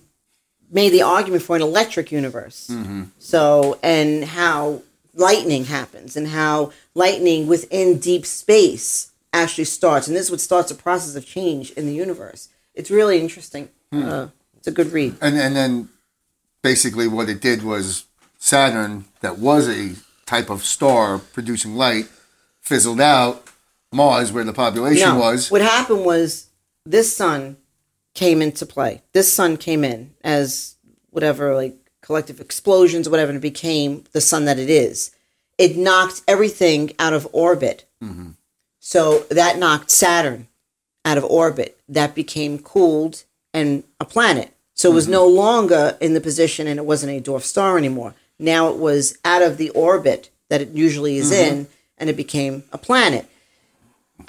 made 0.70 0.90
the 0.90 1.02
argument 1.02 1.42
for 1.42 1.54
an 1.56 1.62
electric 1.62 2.10
universe. 2.10 2.68
Mm-hmm. 2.70 3.04
So, 3.18 3.78
and 3.82 4.24
how 4.24 4.82
lightning 5.14 5.64
happens 5.66 6.16
and 6.16 6.28
how 6.28 6.72
lightning 6.94 7.46
within 7.46 7.98
deep 7.98 8.24
space 8.26 9.10
actually 9.34 9.64
starts. 9.64 10.06
And 10.06 10.16
this 10.16 10.26
is 10.26 10.30
what 10.30 10.40
starts 10.40 10.70
a 10.70 10.74
process 10.74 11.14
of 11.16 11.26
change 11.26 11.72
in 11.72 11.86
the 11.86 11.94
universe. 11.94 12.48
It's 12.74 12.90
really 12.90 13.20
interesting. 13.20 13.68
Uh, 13.92 14.28
it's 14.56 14.66
a 14.66 14.72
good 14.72 14.92
read. 14.92 15.16
And 15.20 15.36
and 15.38 15.54
then 15.54 15.88
basically 16.62 17.06
what 17.06 17.28
it 17.28 17.40
did 17.40 17.62
was 17.62 18.06
Saturn, 18.38 19.04
that 19.20 19.38
was 19.38 19.68
a 19.68 19.94
type 20.26 20.50
of 20.50 20.64
star 20.64 21.18
producing 21.18 21.76
light, 21.76 22.08
fizzled 22.60 23.00
out. 23.00 23.48
Mars, 23.92 24.32
where 24.32 24.42
the 24.42 24.52
population 24.52 25.08
No, 25.08 25.20
was, 25.20 25.52
What 25.52 25.62
happened 25.62 26.04
was 26.04 26.48
this 26.84 27.16
sun 27.16 27.56
came 28.12 28.42
into 28.42 28.66
play. 28.66 29.02
This 29.12 29.32
sun 29.32 29.56
came 29.56 29.84
in 29.84 30.14
as 30.24 30.74
whatever, 31.10 31.54
like 31.54 31.76
collective 32.00 32.40
explosions 32.40 33.06
or 33.06 33.12
whatever, 33.12 33.30
and 33.30 33.38
it 33.38 33.40
became 33.40 34.02
the 34.10 34.20
sun 34.20 34.46
that 34.46 34.58
it 34.58 34.68
is. 34.68 35.12
It 35.58 35.76
knocked 35.76 36.22
everything 36.26 36.92
out 36.98 37.12
of 37.12 37.28
orbit. 37.32 37.84
So 38.86 39.20
that 39.30 39.58
knocked 39.58 39.90
Saturn 39.90 40.48
out 41.04 41.18
of 41.18 41.24
orbit. 41.24 41.78
That 41.88 42.14
became 42.14 42.58
cooled 42.58 43.24
and 43.52 43.84
a 43.98 44.04
planet. 44.04 44.52
So 44.74 44.90
it 44.90 44.94
was 44.94 45.04
mm-hmm. 45.04 45.12
no 45.12 45.26
longer 45.26 45.96
in 46.00 46.14
the 46.14 46.20
position 46.20 46.66
and 46.66 46.78
it 46.78 46.84
wasn't 46.84 47.12
a 47.12 47.30
dwarf 47.30 47.42
star 47.42 47.78
anymore. 47.78 48.14
Now 48.38 48.68
it 48.68 48.76
was 48.76 49.16
out 49.24 49.42
of 49.42 49.56
the 49.56 49.70
orbit 49.70 50.30
that 50.48 50.60
it 50.60 50.70
usually 50.70 51.16
is 51.16 51.30
mm-hmm. 51.30 51.54
in 51.54 51.66
and 51.96 52.10
it 52.10 52.16
became 52.16 52.64
a 52.72 52.78
planet 52.78 53.28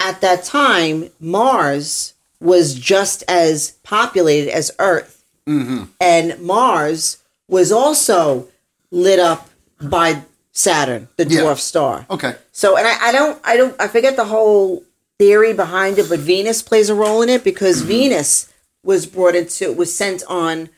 at 0.00 0.20
that 0.20 0.44
time, 0.44 1.10
Mars 1.20 2.14
was 2.40 2.74
just 2.74 3.24
as 3.28 3.72
populated 3.82 4.50
as 4.50 4.70
Earth. 4.78 5.24
Mm-hmm. 5.46 5.84
And 6.00 6.40
Mars 6.40 7.18
was 7.48 7.72
also 7.72 8.48
lit 8.90 9.18
up 9.18 9.48
by 9.80 10.22
Saturn, 10.56 11.08
the 11.16 11.26
Yeah. 11.28 11.42
dwarf 11.42 11.58
star. 11.58 12.06
okay, 12.08 12.34
So, 12.50 12.78
and 12.78 12.86
I, 12.86 13.08
I 13.08 13.12
don't, 13.12 13.38
I 13.44 13.56
don't, 13.58 13.78
I 13.78 13.88
forget 13.88 14.16
the 14.16 14.24
whole 14.24 14.84
theory 15.18 15.52
behind 15.52 15.98
it, 15.98 16.08
but 16.08 16.18
Venus 16.18 16.62
plays 16.62 16.88
a 16.88 16.94
role 16.94 17.20
in 17.20 17.28
it 17.28 17.44
because 17.44 17.80
mm-hmm. 17.80 17.88
Venus 17.88 18.48
was 18.82 19.04
brought 19.04 19.34
into, 19.34 19.70
was 19.74 19.94
sent 19.94 20.22
on 20.28 20.70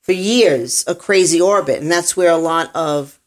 for 0.00 0.12
years 0.12 0.82
a 0.86 0.94
crazy 0.94 1.38
orbit, 1.38 1.82
and 1.82 1.92
that's 1.92 2.16
where 2.16 2.30
a 2.30 2.38
lot 2.38 2.74
of 2.74 3.20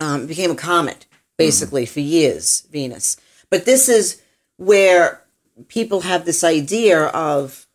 um, 0.00 0.26
became 0.26 0.50
a 0.50 0.56
comet 0.56 1.06
basically 1.38 1.84
mm-hmm. 1.84 1.92
for 1.92 2.00
years. 2.00 2.66
Venus, 2.72 3.16
but 3.48 3.64
this 3.64 3.88
is 3.88 4.20
where 4.56 5.22
people 5.68 6.00
have 6.00 6.24
this 6.24 6.42
idea 6.42 7.04
of 7.04 7.68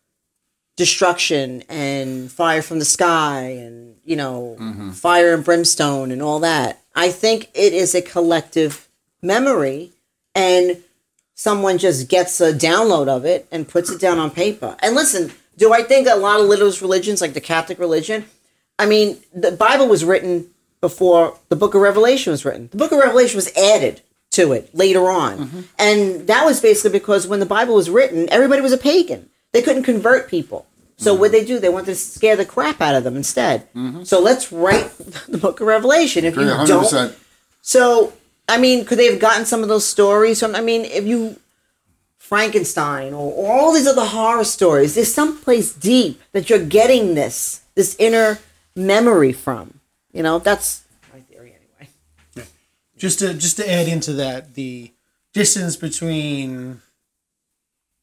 destruction 0.76 1.62
and 1.70 2.30
fire 2.30 2.60
from 2.60 2.78
the 2.78 2.84
sky 2.84 3.40
and 3.40 3.96
you 4.04 4.16
know 4.16 4.54
mm-hmm. 4.60 4.90
fire 4.90 5.32
and 5.32 5.44
brimstone 5.44 6.10
and 6.12 6.22
all 6.22 6.40
that 6.40 6.82
i 6.98 7.10
think 7.10 7.48
it 7.54 7.72
is 7.72 7.94
a 7.94 8.02
collective 8.02 8.88
memory 9.22 9.90
and 10.34 10.82
someone 11.34 11.78
just 11.78 12.08
gets 12.08 12.40
a 12.40 12.52
download 12.52 13.08
of 13.08 13.24
it 13.24 13.46
and 13.50 13.68
puts 13.68 13.90
it 13.90 14.00
down 14.00 14.18
on 14.18 14.30
paper. 14.30 14.76
And 14.80 14.94
listen 14.94 15.32
do 15.56 15.72
i 15.72 15.82
think 15.82 16.06
a 16.06 16.16
lot 16.16 16.40
of 16.40 16.46
little 16.46 16.72
religions 16.80 17.20
like 17.20 17.34
the 17.34 17.40
catholic 17.40 17.78
religion 17.78 18.26
i 18.78 18.86
mean 18.86 19.18
the 19.34 19.50
bible 19.50 19.88
was 19.88 20.04
written 20.04 20.48
before 20.80 21.36
the 21.48 21.56
book 21.56 21.74
of 21.74 21.80
revelation 21.80 22.30
was 22.30 22.44
written. 22.44 22.68
The 22.70 22.76
book 22.76 22.92
of 22.92 22.98
revelation 22.98 23.36
was 23.36 23.54
added 23.56 24.00
to 24.30 24.52
it 24.52 24.72
later 24.74 25.10
on. 25.10 25.38
Mm-hmm. 25.38 25.60
And 25.78 26.26
that 26.28 26.44
was 26.44 26.60
basically 26.60 26.98
because 26.98 27.26
when 27.26 27.40
the 27.40 27.46
bible 27.46 27.74
was 27.74 27.90
written 27.90 28.28
everybody 28.30 28.62
was 28.62 28.72
a 28.72 28.78
pagan. 28.78 29.28
They 29.52 29.62
couldn't 29.62 29.84
convert 29.84 30.28
people 30.28 30.66
so 30.98 31.14
what 31.14 31.30
mm-hmm. 31.30 31.32
they 31.32 31.44
do 31.44 31.58
they 31.58 31.68
want 31.68 31.86
to 31.86 31.94
scare 31.94 32.36
the 32.36 32.44
crap 32.44 32.80
out 32.80 32.94
of 32.94 33.04
them 33.04 33.16
instead 33.16 33.72
mm-hmm. 33.72 34.02
so 34.02 34.20
let's 34.20 34.52
write 34.52 34.90
the 35.28 35.38
book 35.38 35.60
of 35.60 35.66
revelation 35.66 36.24
if 36.24 36.36
you 36.36 36.42
Agree, 36.42 36.66
don't 36.66 37.16
so, 37.68 38.14
I 38.48 38.56
mean, 38.56 38.86
could 38.86 38.98
they 38.98 39.10
have 39.10 39.20
gotten 39.20 39.44
some 39.44 39.62
of 39.62 39.68
those 39.68 39.86
stories 39.86 40.40
from? 40.40 40.56
I 40.56 40.62
mean, 40.62 40.86
if 40.86 41.06
you 41.06 41.38
Frankenstein 42.16 43.12
or, 43.12 43.30
or 43.30 43.52
all 43.52 43.74
these 43.74 43.86
other 43.86 44.06
horror 44.06 44.44
stories, 44.44 44.94
there's 44.94 45.12
someplace 45.12 45.74
deep 45.74 46.18
that 46.32 46.48
you're 46.48 46.64
getting 46.64 47.14
this 47.14 47.60
this 47.74 47.94
inner 47.98 48.38
memory 48.74 49.32
from. 49.32 49.80
You 50.14 50.22
know, 50.22 50.38
that's 50.38 50.84
my 51.12 51.20
theory 51.20 51.54
anyway. 51.54 52.48
just 52.96 53.18
to 53.18 53.34
just 53.34 53.58
to 53.58 53.70
add 53.70 53.86
into 53.86 54.14
that 54.14 54.54
the 54.54 54.92
distance 55.34 55.76
between 55.76 56.80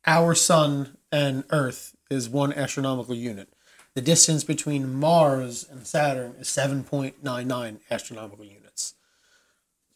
our 0.05 0.35
sun 0.35 0.95
and 1.11 1.43
earth 1.49 1.94
is 2.09 2.29
one 2.29 2.53
astronomical 2.53 3.15
unit 3.15 3.49
the 3.95 4.01
distance 4.01 4.43
between 4.43 4.93
mars 4.93 5.65
and 5.69 5.85
saturn 5.87 6.35
is 6.39 6.47
7.99 6.47 7.77
astronomical 7.89 8.45
units 8.45 8.93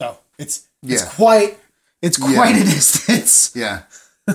so 0.01 0.17
it's 0.37 0.67
it's 0.83 1.03
Yeah. 1.03 1.09
quite 1.09 1.57
it's 2.01 2.17
quite 2.17 2.55
Yeah. 2.55 2.61
a 2.61 2.65
distance 2.75 3.51
yeah, 3.55 3.83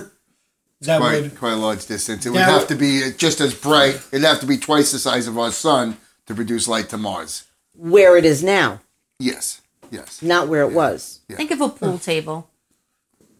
that 0.81 0.99
quite 0.99 1.21
would 1.23 1.37
quite 1.37 1.53
a 1.53 1.55
large 1.57 1.85
distance. 1.87 2.25
It 2.25 2.29
would 2.31 2.41
have 2.41 2.61
would- 2.61 2.67
to 2.69 2.75
be 2.75 3.11
just 3.17 3.39
as 3.41 3.55
bright. 3.55 3.99
It'd 4.11 4.23
have 4.25 4.39
to 4.41 4.45
be 4.45 4.57
twice 4.57 4.91
the 4.91 4.99
size 4.99 5.25
of 5.27 5.37
our 5.39 5.51
sun 5.51 5.97
to 6.27 6.35
produce 6.35 6.67
light 6.67 6.89
to 6.89 6.97
Mars. 6.97 7.45
Where 7.75 8.17
it 8.17 8.25
is 8.25 8.43
now, 8.43 8.81
Yes, 9.19 9.61
yes. 9.89 10.21
not 10.21 10.47
where 10.47 10.61
it 10.61 10.73
was. 10.73 11.21
Think 11.31 11.49
of 11.51 11.61
a 11.61 11.69
pool 11.69 11.97
table. 11.97 12.49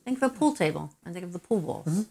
Think 0.06 0.22
of 0.22 0.32
a 0.32 0.34
pool 0.36 0.56
table 0.56 0.92
and 1.06 1.14
think 1.14 1.26
of 1.26 1.34
the 1.34 1.40
pool 1.40 1.60
balls. 1.62 1.86
Mm-hmm. 1.86 2.02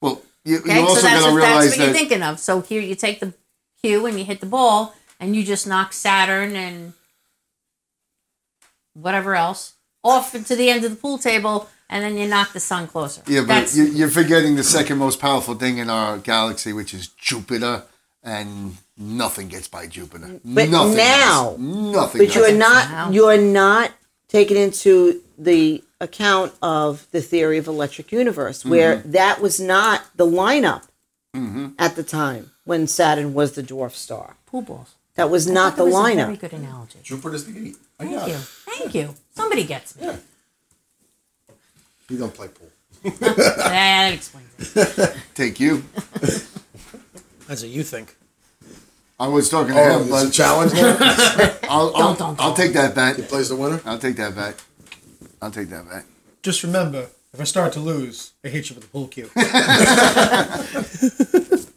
Well, 0.00 0.22
you, 0.44 0.58
Okay, 0.58 0.74
you 0.74 0.80
so 0.80 0.86
also 0.88 1.00
that's 1.02 1.20
got 1.24 1.28
to 1.28 1.32
what, 1.34 1.40
that's 1.40 1.46
realize 1.64 1.78
what 1.78 1.84
you're 1.86 1.94
thinking 1.94 2.22
of. 2.22 2.38
So 2.38 2.60
here 2.60 2.80
you 2.80 2.94
take 2.94 3.20
the 3.20 3.32
cue 3.82 4.06
and 4.06 4.18
you 4.18 4.24
hit 4.24 4.40
the 4.40 4.46
ball 4.46 4.94
and 5.20 5.34
you 5.34 5.44
just 5.44 5.66
knock 5.66 5.92
Saturn 5.92 6.54
and 6.56 6.92
whatever 8.94 9.34
else 9.34 9.74
off 10.02 10.34
into 10.34 10.54
the 10.54 10.68
end 10.70 10.84
of 10.84 10.90
the 10.90 10.96
pool 10.96 11.18
table 11.18 11.68
and 11.88 12.04
then 12.04 12.16
you 12.16 12.26
knock 12.28 12.52
the 12.52 12.60
sun 12.60 12.86
closer. 12.86 13.22
Yeah, 13.26 13.40
but 13.40 13.46
That's- 13.48 13.76
you, 13.76 13.84
you're 13.84 14.08
forgetting 14.08 14.56
the 14.56 14.64
second 14.64 14.98
most 14.98 15.20
powerful 15.20 15.54
thing 15.54 15.78
in 15.78 15.90
our 15.90 16.18
galaxy, 16.18 16.72
which 16.72 16.94
is 16.94 17.08
Jupiter, 17.08 17.84
and 18.22 18.76
nothing 18.96 19.48
gets 19.48 19.68
by 19.68 19.86
Jupiter. 19.86 20.40
But 20.44 20.68
nothing 20.70 20.96
now- 20.96 21.50
does. 21.50 21.58
nothing. 21.60 22.20
But 22.24 22.34
you 22.34 22.44
are 22.44 22.52
not 22.52 22.90
Wow. 22.90 23.10
you 23.10 23.24
are 23.26 23.36
not 23.38 23.92
taking 24.28 24.56
into 24.56 25.22
the 25.38 25.82
account 26.00 26.52
of 26.62 27.06
the 27.10 27.20
theory 27.22 27.58
of 27.58 27.66
electric 27.66 28.12
universe, 28.12 28.64
where 28.64 28.98
mm-hmm. 28.98 29.10
that 29.12 29.40
was 29.40 29.58
not 29.60 30.02
the 30.16 30.26
lineup 30.26 30.86
mm-hmm. 31.34 31.68
at 31.78 31.96
the 31.96 32.02
time 32.02 32.50
when 32.64 32.86
Saturn 32.86 33.34
was 33.34 33.52
the 33.52 33.62
dwarf 33.62 33.92
star. 33.92 34.36
pool 34.46 34.62
balls. 34.62 34.94
That 35.16 35.30
was 35.30 35.48
I 35.48 35.54
not 35.54 35.76
the 35.76 35.84
that 35.84 35.90
was 35.90 35.94
a 36.12 36.14
Very 36.14 36.36
lineup. 36.36 36.40
good 36.40 36.52
analogy. 36.54 36.98
Jupiter's 37.02 37.44
the 37.44 37.52
gate. 37.52 37.76
I 38.00 38.04
Thank 38.04 38.16
got 38.18 38.28
you. 38.28 38.34
it. 38.34 38.40
Thank 38.40 38.94
you. 38.94 39.14
Somebody 39.34 39.64
gets 39.64 39.96
me. 39.98 40.06
Yeah. 40.06 40.16
You 42.08 42.18
don't 42.18 42.34
play 42.34 42.48
pool. 42.48 42.68
That 43.20 44.12
explains 44.14 44.48
it. 44.76 45.16
Take 45.34 45.60
you. 45.60 45.84
that's 47.46 47.62
what 47.62 47.68
you 47.68 47.82
think 47.82 48.16
I 49.20 49.28
was 49.28 49.48
talking 49.48 49.74
to 49.74 49.80
Oh, 49.80 49.98
him, 50.02 50.10
but 50.10 50.30
challenge 50.32 50.72
now. 50.72 50.96
I'll, 51.68 51.94
I'll, 51.94 52.14
Don't, 52.14 52.18
don't, 52.18 52.40
I'll 52.40 52.54
take 52.54 52.72
that 52.72 52.94
bet. 52.94 53.16
he 53.16 53.22
plays 53.22 53.48
the 53.48 53.56
winner. 53.56 53.80
I'll 53.84 53.98
take 53.98 54.16
that 54.16 54.34
bet. 54.34 54.60
I'll 55.44 55.50
take 55.50 55.68
that 55.68 55.86
back. 55.88 56.06
just 56.42 56.62
remember 56.62 57.08
if 57.34 57.40
i 57.40 57.44
start 57.44 57.72
to 57.74 57.80
lose 57.80 58.32
i 58.44 58.48
hit 58.48 58.70
you 58.70 58.76
with 58.76 58.84
a 58.84 58.88
pool 58.88 59.08
cue 59.08 59.28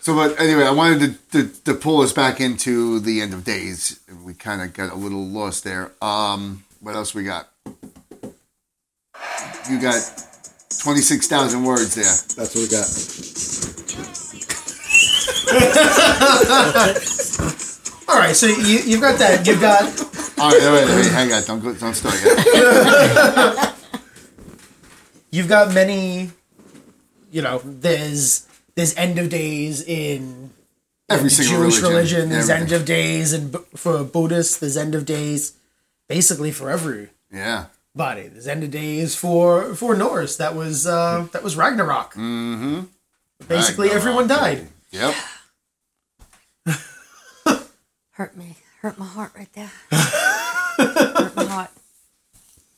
So, 0.00 0.14
but 0.14 0.40
anyway, 0.40 0.64
I 0.64 0.70
wanted 0.70 1.18
to, 1.32 1.42
to, 1.44 1.48
to 1.64 1.74
pull 1.74 2.00
us 2.00 2.14
back 2.14 2.40
into 2.40 2.98
the 2.98 3.20
end 3.20 3.34
of 3.34 3.44
days. 3.44 4.00
We 4.24 4.32
kind 4.32 4.62
of 4.62 4.72
got 4.72 4.90
a 4.90 4.94
little 4.94 5.22
lost 5.26 5.64
there. 5.64 5.92
Um, 6.00 6.64
what 6.80 6.94
else 6.94 7.14
we 7.14 7.24
got? 7.24 7.50
You 9.68 9.78
got 9.82 10.00
26,000 10.80 11.62
words 11.62 11.94
there. 11.94 12.04
That's 12.04 12.54
what 12.54 12.62
we 12.62 12.68
got. 12.68 12.88
all 18.08 18.18
right 18.18 18.34
so 18.34 18.46
you, 18.46 18.78
you've 18.86 19.00
got 19.00 19.18
that 19.18 19.46
you've 19.46 19.60
got 19.60 19.84
All 20.40 20.50
right, 20.50 20.60
wait, 20.60 20.86
wait, 20.86 20.96
wait, 20.96 21.12
hang 21.12 21.32
on. 21.32 21.42
Don't, 21.44 21.60
go, 21.60 21.74
don't 21.74 21.94
start 21.94 22.14
yet. 22.24 23.74
you've 25.30 25.48
got 25.48 25.72
many 25.74 26.30
you 27.30 27.42
know 27.42 27.60
there's 27.64 28.46
there's 28.74 28.96
end 28.96 29.18
of 29.18 29.28
days 29.28 29.82
in 29.82 30.50
Every 31.10 31.24
the 31.24 31.34
single 31.34 31.62
Jewish 31.62 31.80
religion, 31.80 31.90
religion. 31.90 32.28
there's 32.30 32.50
everything. 32.50 32.72
end 32.74 32.80
of 32.80 32.86
days 32.86 33.32
and 33.32 33.56
for 33.76 34.04
Buddhists 34.04 34.56
there's 34.58 34.76
end 34.76 34.94
of 34.94 35.04
days 35.04 35.52
basically 36.08 36.50
for 36.52 36.70
everybody 36.70 37.10
Yeah. 37.32 37.66
body. 37.94 38.28
there's 38.28 38.46
end 38.48 38.62
of 38.64 38.70
days 38.70 39.14
for 39.14 39.74
for 39.74 39.94
Norse 39.94 40.36
that 40.36 40.54
was 40.54 40.86
uh 40.86 41.26
that 41.32 41.42
was 41.42 41.56
Ragnarok 41.56 42.14
mm-hmm. 42.14 42.80
basically 43.46 43.88
Ragnarok, 43.88 43.96
everyone 44.02 44.28
died 44.28 44.68
Yep. 44.90 45.14
Hurt 48.12 48.36
me. 48.36 48.56
Hurt 48.80 48.98
my 48.98 49.06
heart 49.06 49.32
right 49.36 49.52
there. 49.54 49.70
Hurt 49.90 51.36
my 51.36 51.44
heart. 51.44 51.70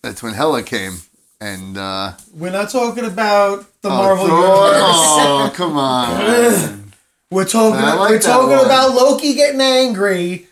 That's 0.03 0.23
when 0.23 0.35
Hela 0.35 0.63
came. 0.63 0.95
And, 1.43 1.77
uh, 1.79 2.13
we're 2.35 2.53
not 2.53 2.71
talking 2.71 3.05
about 3.05 3.67
the 3.83 3.89
oh, 3.89 3.97
Marvel 3.97 4.27
throw- 4.27 4.67
universe 4.67 4.81
oh, 4.83 5.53
come 5.55 5.77
on. 5.77 6.93
we're 7.31 7.45
talking 7.47 7.81
I 7.81 7.95
like 7.95 8.11
we're 8.11 8.19
that 8.19 8.23
talking 8.25 8.57
one. 8.57 8.67
about 8.67 8.95
Loki 8.95 9.35
getting 9.35 9.61
angry 9.61 10.47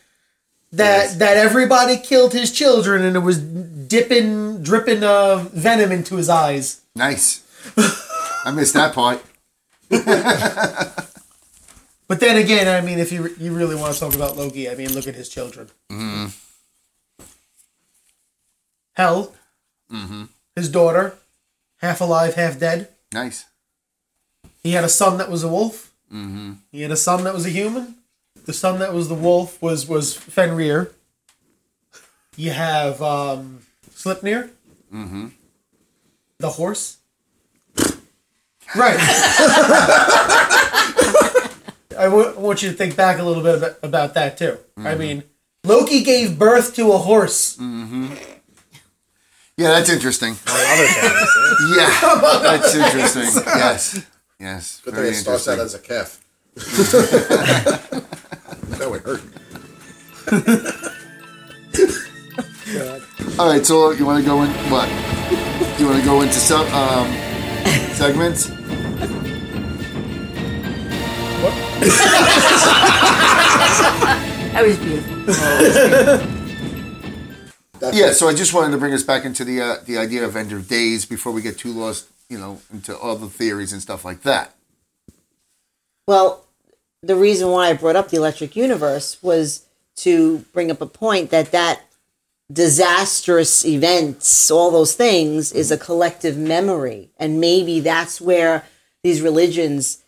that 0.73 1.05
Yes. 1.05 1.17
that 1.17 1.37
everybody 1.37 1.97
killed 1.99 2.33
his 2.33 2.53
children 2.53 3.03
and 3.03 3.17
it 3.17 3.21
was 3.21 3.39
dipping 3.39 4.63
dripping 4.63 5.03
uh, 5.03 5.47
venom 5.53 5.93
into 5.93 6.17
his 6.17 6.29
eyes. 6.31 6.81
Nice. 6.95 7.43
I 8.45 8.51
missed 8.55 8.75
that 8.75 8.95
part. 8.95 9.23
But 12.09 12.21
then 12.21 12.39
again, 12.39 12.67
I 12.67 12.81
mean, 12.85 12.99
if 12.99 13.13
you 13.13 13.35
you 13.39 13.53
really 13.55 13.77
want 13.77 13.93
to 13.95 14.01
talk 14.01 14.15
about 14.15 14.37
Loki, 14.37 14.69
I 14.69 14.75
mean, 14.75 14.93
look 14.95 15.07
at 15.07 15.15
his 15.15 15.29
children. 15.29 15.69
Hel, 18.95 19.35
his 20.57 20.71
daughter, 20.71 21.15
half 21.77 22.01
alive, 22.01 22.35
half 22.35 22.59
dead. 22.59 22.89
Nice. 23.13 23.45
He 24.63 24.73
had 24.73 24.85
a 24.85 24.89
son 24.89 25.19
that 25.19 25.31
was 25.31 25.45
a 25.45 25.49
wolf. 25.49 25.93
Mm-hmm. 26.13 26.55
He 26.73 26.83
had 26.83 26.91
a 26.91 26.97
son 26.97 27.25
that 27.25 27.35
was 27.35 27.47
a 27.47 27.51
human. 27.51 27.97
The 28.47 28.53
son 28.55 28.79
that 28.79 28.95
was 28.95 29.09
the 29.09 29.15
wolf 29.15 29.61
was 29.61 29.87
was 29.87 30.17
Fenrir. 30.17 30.93
You 32.37 32.53
have 32.53 33.03
um, 33.03 33.61
Sleipnir. 33.91 34.51
Mm-hmm. 34.93 35.29
The 36.39 36.49
horse. 36.49 36.97
Right. 38.75 38.99
I 41.99 42.05
w- 42.05 42.39
want 42.39 42.63
you 42.63 42.71
to 42.71 42.77
think 42.77 42.95
back 42.97 43.19
a 43.19 43.25
little 43.25 43.43
bit 43.43 43.57
about, 43.57 43.79
about 43.83 44.15
that 44.15 44.39
too. 44.39 44.57
I 44.77 44.81
mm-hmm. 44.81 44.99
mean, 44.99 45.25
Loki 45.65 46.05
gave 46.05 46.39
birth 46.39 46.77
to 46.77 46.93
a 46.93 46.99
horse. 46.99 47.57
Mm-hmm. 47.57 48.15
Yeah, 49.57 49.71
that's 49.71 49.91
interesting. 49.91 50.37
Eh? 50.47 51.25
Yeah, 51.77 51.91
that's 52.43 52.75
interesting. 52.75 53.43
Yes. 53.47 54.07
Yes. 54.39 54.81
Good 54.85 54.95
thing 54.95 55.03
Very 55.03 55.15
it 55.15 55.17
starts 55.17 55.49
out 55.49 55.59
as 55.59 55.75
a 55.75 55.81
calf. 55.81 56.25
that 58.79 58.89
would 58.89 59.03
hurt. 59.03 59.23
All 63.39 63.49
right, 63.49 63.67
so 63.67 63.91
you 63.91 64.07
want 64.07 64.23
to 64.23 64.27
go 64.29 64.43
in 64.43 64.51
what? 64.71 64.89
You 65.81 65.87
want 65.87 65.99
to 65.99 66.05
go 66.05 66.21
into 66.23 66.35
some 66.35 66.67
um, 66.73 67.11
segments? 67.95 68.58
That 74.53 74.65
was 74.67 74.79
beautiful. 74.79 75.17
That's 77.81 77.97
Yeah. 77.97 78.11
So 78.13 78.29
I 78.29 78.35
just 78.35 78.53
wanted 78.53 78.73
to 78.73 78.79
bring 78.79 78.93
us 78.93 79.05
back 79.05 79.25
into 79.25 79.45
the 79.45 79.61
uh, 79.61 79.77
the 79.85 79.99
idea 79.99 80.25
of 80.25 80.35
end 80.35 80.53
of 80.53 80.67
days 80.69 81.05
before 81.05 81.33
we 81.33 81.43
get 81.43 81.59
too 81.59 81.73
lost, 81.73 82.09
you 82.29 82.39
know, 82.39 82.61
into 82.73 82.97
all 82.97 83.15
the 83.15 83.29
theories 83.29 83.73
and 83.73 83.81
stuff 83.81 84.05
like 84.05 84.23
that. 84.23 84.55
Well, 86.09 86.45
the 87.03 87.15
reason 87.15 87.51
why 87.51 87.69
I 87.69 87.75
brought 87.75 87.95
up 87.97 88.09
the 88.09 88.17
electric 88.17 88.57
universe 88.57 89.23
was 89.23 89.67
to 89.97 90.39
bring 90.53 90.71
up 90.71 90.81
a 90.81 90.87
point 90.87 91.31
that 91.31 91.53
that 91.53 91.83
disastrous 92.53 93.65
events, 93.65 94.51
all 94.51 94.71
those 94.71 94.95
things, 94.95 95.53
is 95.53 95.71
a 95.71 95.79
collective 95.79 96.37
memory, 96.37 97.11
and 97.19 97.41
maybe 97.41 97.79
that's 97.79 98.21
where 98.21 98.65
these 99.05 99.23
religions 99.23 100.03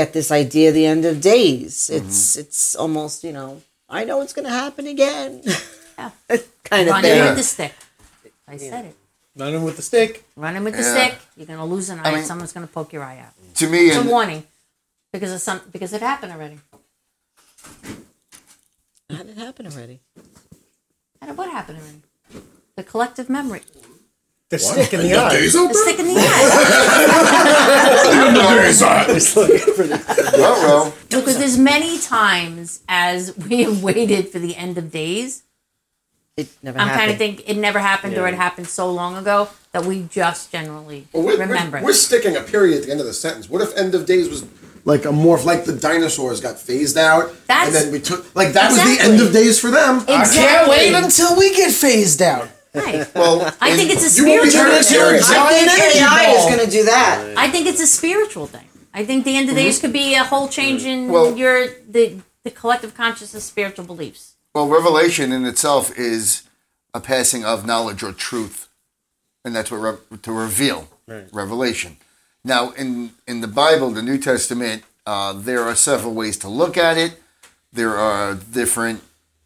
get 0.00 0.12
this 0.18 0.30
idea 0.30 0.70
the 0.70 0.86
end 0.94 1.04
of 1.10 1.14
days. 1.20 1.74
Mm-hmm. 1.90 1.98
It's 2.06 2.36
it's 2.42 2.62
almost 2.82 3.16
you 3.26 3.32
know 3.38 3.50
I 3.98 4.00
know 4.08 4.16
it's 4.24 4.34
going 4.36 4.46
to 4.52 4.56
happen 4.64 4.84
again, 4.86 5.30
Yeah. 5.98 6.10
kind 6.70 6.84
of 6.88 6.92
Running 6.94 7.10
thing. 7.10 7.24
with 7.26 7.36
the 7.42 7.48
stick. 7.56 7.74
I 8.46 8.56
said 8.70 8.84
it. 8.90 8.96
Running 9.42 9.62
with 9.66 9.76
the 9.80 9.86
stick. 9.90 10.12
Running 10.36 10.62
with 10.66 10.76
the 10.80 10.84
Yeah. 10.86 10.94
stick. 10.94 11.14
You're 11.36 11.46
gonna 11.52 11.64
lose 11.74 11.88
an 11.92 11.98
eye. 12.02 12.14
mean- 12.14 12.24
Someone's 12.30 12.52
gonna 12.56 12.66
poke 12.78 12.90
your 12.96 13.04
eye 13.10 13.18
out. 13.26 13.34
To 13.60 13.66
me, 13.72 13.80
It's 13.90 13.96
a 14.06 14.08
warning. 14.14 14.42
Because 15.14 15.32
of 15.36 15.40
some 15.48 15.60
because 15.74 15.92
it 15.96 16.02
happened 16.10 16.32
already. 16.36 16.58
How 19.10 19.22
did 19.24 19.30
it 19.30 19.38
happen 19.46 19.64
already? 19.70 19.98
How 21.20 21.26
did 21.28 21.36
what 21.40 21.48
happened 21.58 21.78
already? 21.80 22.02
The 22.76 22.84
collective 22.92 23.28
memory. 23.38 23.62
The 24.50 24.58
stick 24.58 24.94
in 24.94 25.00
the 25.00 25.14
eye. 25.14 25.28
Days 25.30 25.52
The 25.52 25.58
open? 25.58 25.74
stick 25.74 25.98
in 25.98 26.06
the 26.06 26.14
eye. 26.16 26.24
Just 29.08 29.36
looking 29.36 29.58
for 29.74 29.82
the. 29.84 29.98
well, 30.38 30.94
Because 31.10 31.36
there's 31.38 31.58
many 31.58 31.98
times 31.98 32.80
as 32.88 33.36
we 33.48 33.62
have 33.64 33.82
waited 33.82 34.28
for 34.28 34.38
the 34.38 34.56
end 34.56 34.78
of 34.78 34.90
days. 34.90 35.42
It 36.36 36.48
never 36.62 36.78
I'm 36.78 36.88
kind 36.96 37.10
of 37.10 37.18
think 37.18 37.42
it 37.48 37.56
never 37.56 37.80
happened 37.80 38.16
or 38.16 38.28
it 38.28 38.34
happened 38.34 38.68
so 38.68 38.90
long 38.92 39.16
ago 39.16 39.48
that 39.72 39.84
we 39.84 40.04
just 40.04 40.52
generally 40.52 41.08
Well, 41.12 41.24
we're, 41.24 41.36
remember. 41.36 41.78
we're, 41.78 41.78
it. 41.78 41.84
we're 41.86 41.92
sticking 41.92 42.36
a 42.36 42.42
period 42.42 42.78
at 42.78 42.84
the 42.84 42.92
end 42.92 43.00
of 43.00 43.06
the 43.06 43.12
sentence. 43.12 43.50
What 43.50 43.60
if 43.60 43.76
end 43.76 43.92
of 43.96 44.06
days 44.06 44.28
was 44.28 44.44
like 44.84 45.04
a 45.04 45.08
morph, 45.08 45.44
like 45.44 45.64
the 45.64 45.72
dinosaurs 45.76 46.40
got 46.40 46.56
phased 46.56 46.96
out, 46.96 47.32
That's- 47.48 47.66
and 47.66 47.74
then 47.74 47.90
we 47.92 47.98
took 47.98 48.24
like 48.36 48.52
that 48.52 48.70
was 48.70 48.78
the 48.84 48.98
end 49.04 49.20
of 49.20 49.32
days 49.32 49.58
for 49.58 49.72
them. 49.72 49.96
Exactly. 50.02 50.38
Can't 50.40 50.68
wait 50.70 50.94
until 50.94 51.34
we 51.36 51.50
get 51.56 51.72
phased 51.72 52.22
out. 52.22 52.48
Right. 52.84 53.06
well, 53.14 53.54
I 53.60 53.76
think 53.76 53.90
it's 53.90 54.18
a 54.18 54.22
You 54.22 54.28
won't 54.28 54.44
be 54.44 54.50
spiritual 54.50 54.82
thing. 54.82 55.36
I 55.36 55.52
giant 55.52 55.70
think 55.70 55.80
energy 55.82 55.98
AI 55.98 56.34
is 56.38 56.44
going 56.56 56.64
to 56.64 56.70
do 56.70 56.84
that. 56.84 57.34
I 57.36 57.50
think 57.50 57.66
it's 57.66 57.80
a 57.80 57.86
spiritual 57.86 58.46
thing. 58.46 58.66
I 58.94 59.04
think 59.04 59.24
the 59.24 59.36
end 59.36 59.48
of 59.50 59.54
days 59.56 59.78
could 59.80 59.92
be 59.92 60.14
a 60.14 60.24
whole 60.24 60.48
change 60.48 60.84
in 60.84 61.08
Well- 61.12 61.36
your 61.36 61.68
the 61.88 62.18
the 62.44 62.50
collective 62.50 62.94
consciousness 62.94 63.44
spiritual 63.44 63.84
beliefs. 63.84 64.34
well, 64.54 64.66
revelation 64.68 65.32
in 65.32 65.44
itself 65.44 65.96
is 65.98 66.44
a 66.94 67.00
passing 67.00 67.44
of 67.44 67.66
knowledge 67.66 68.02
or 68.02 68.12
truth, 68.12 68.68
and 69.44 69.54
that's 69.54 69.70
what 69.70 69.78
re- 69.78 70.18
to 70.22 70.32
reveal 70.32 70.88
revelation. 71.32 71.96
Now, 72.44 72.70
in 72.70 73.12
in 73.26 73.40
the 73.40 73.48
Bible, 73.48 73.90
the 73.90 74.02
New 74.02 74.18
Testament, 74.18 74.84
uh, 75.06 75.32
there 75.34 75.62
are 75.64 75.74
several 75.74 76.14
ways 76.14 76.36
to 76.38 76.48
look 76.48 76.76
at 76.76 76.96
it. 76.96 77.20
There 77.72 77.96
are 77.98 78.34
different 78.34 79.02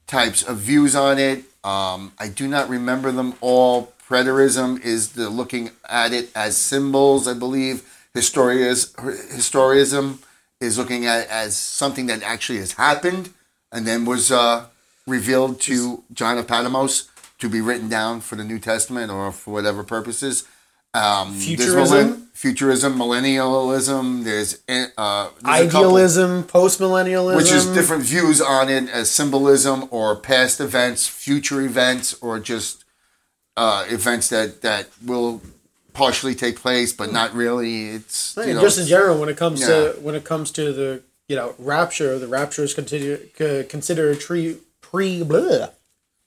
types 0.06 0.42
of 0.42 0.58
views 0.58 0.94
on 0.94 1.18
it. 1.18 1.44
Um, 1.64 2.12
I 2.18 2.28
do 2.28 2.48
not 2.48 2.68
remember 2.68 3.12
them 3.12 3.34
all. 3.40 3.92
Preterism 4.08 4.82
is 4.84 5.12
the 5.12 5.30
looking 5.30 5.70
at 5.88 6.12
it 6.12 6.30
as 6.34 6.56
symbols, 6.56 7.26
I 7.26 7.34
believe. 7.34 7.88
Historias, 8.14 8.92
historism 8.94 10.18
is 10.60 10.76
looking 10.76 11.06
at 11.06 11.24
it 11.24 11.30
as 11.30 11.56
something 11.56 12.06
that 12.06 12.22
actually 12.22 12.58
has 12.58 12.72
happened 12.72 13.32
and 13.72 13.86
then 13.86 14.04
was 14.04 14.30
uh, 14.30 14.66
revealed 15.06 15.60
to 15.62 16.04
John 16.12 16.36
of 16.38 16.46
Patmos 16.46 17.08
to 17.38 17.48
be 17.48 17.60
written 17.60 17.88
down 17.88 18.20
for 18.20 18.36
the 18.36 18.44
New 18.44 18.58
Testament 18.58 19.10
or 19.10 19.32
for 19.32 19.52
whatever 19.52 19.82
purposes. 19.82 20.46
Um, 20.94 21.32
Futurism? 21.32 22.21
Millen- 22.32 22.54
futurism, 22.54 22.96
millennialism. 22.98 24.24
There's 24.24 24.54
uh, 24.68 25.28
there's 25.42 25.44
Idealism, 25.44 26.44
post 26.44 26.80
millennialism. 26.80 27.36
which 27.36 27.50
is 27.52 27.66
different 27.66 28.04
views 28.04 28.40
on 28.40 28.68
it 28.68 28.88
as 28.88 29.10
symbolism 29.10 29.88
or 29.90 30.16
past 30.16 30.60
events, 30.60 31.06
future 31.08 31.60
events, 31.60 32.14
or 32.20 32.38
just 32.38 32.84
uh, 33.56 33.84
events 33.88 34.28
that 34.28 34.62
that 34.62 34.88
will 35.04 35.40
partially 35.92 36.34
take 36.34 36.56
place 36.56 36.92
but 36.92 37.12
not 37.12 37.34
really. 37.34 37.88
It's 37.90 38.36
you 38.36 38.54
know, 38.54 38.60
just 38.62 38.78
in 38.78 38.86
general, 38.86 39.18
when 39.18 39.28
it 39.28 39.36
comes 39.36 39.60
Yeah. 39.60 39.66
to 39.66 39.92
when 40.00 40.14
it 40.14 40.24
comes 40.24 40.50
to 40.52 40.72
the 40.72 41.02
you 41.28 41.36
know 41.36 41.54
rapture, 41.58 42.18
the 42.18 42.26
rapture 42.28 42.64
is 42.64 42.74
considered 42.74 43.30
c- 43.36 43.64
considered 43.68 44.16
a 44.16 44.18
tree 44.18 44.56
pre 44.80 45.22
blah. 45.22 45.68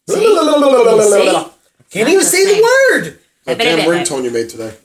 See? 0.08 0.16
See? 0.16 1.50
Can't 1.92 2.10
even 2.10 2.24
say 2.26 2.46
the 2.46 2.54
the 2.56 2.62
word. 2.92 3.20
That 3.46 3.58
damn 3.60 3.88
ringtone 3.90 4.24
you 4.24 4.32
made 4.32 4.50
today. 4.50 4.76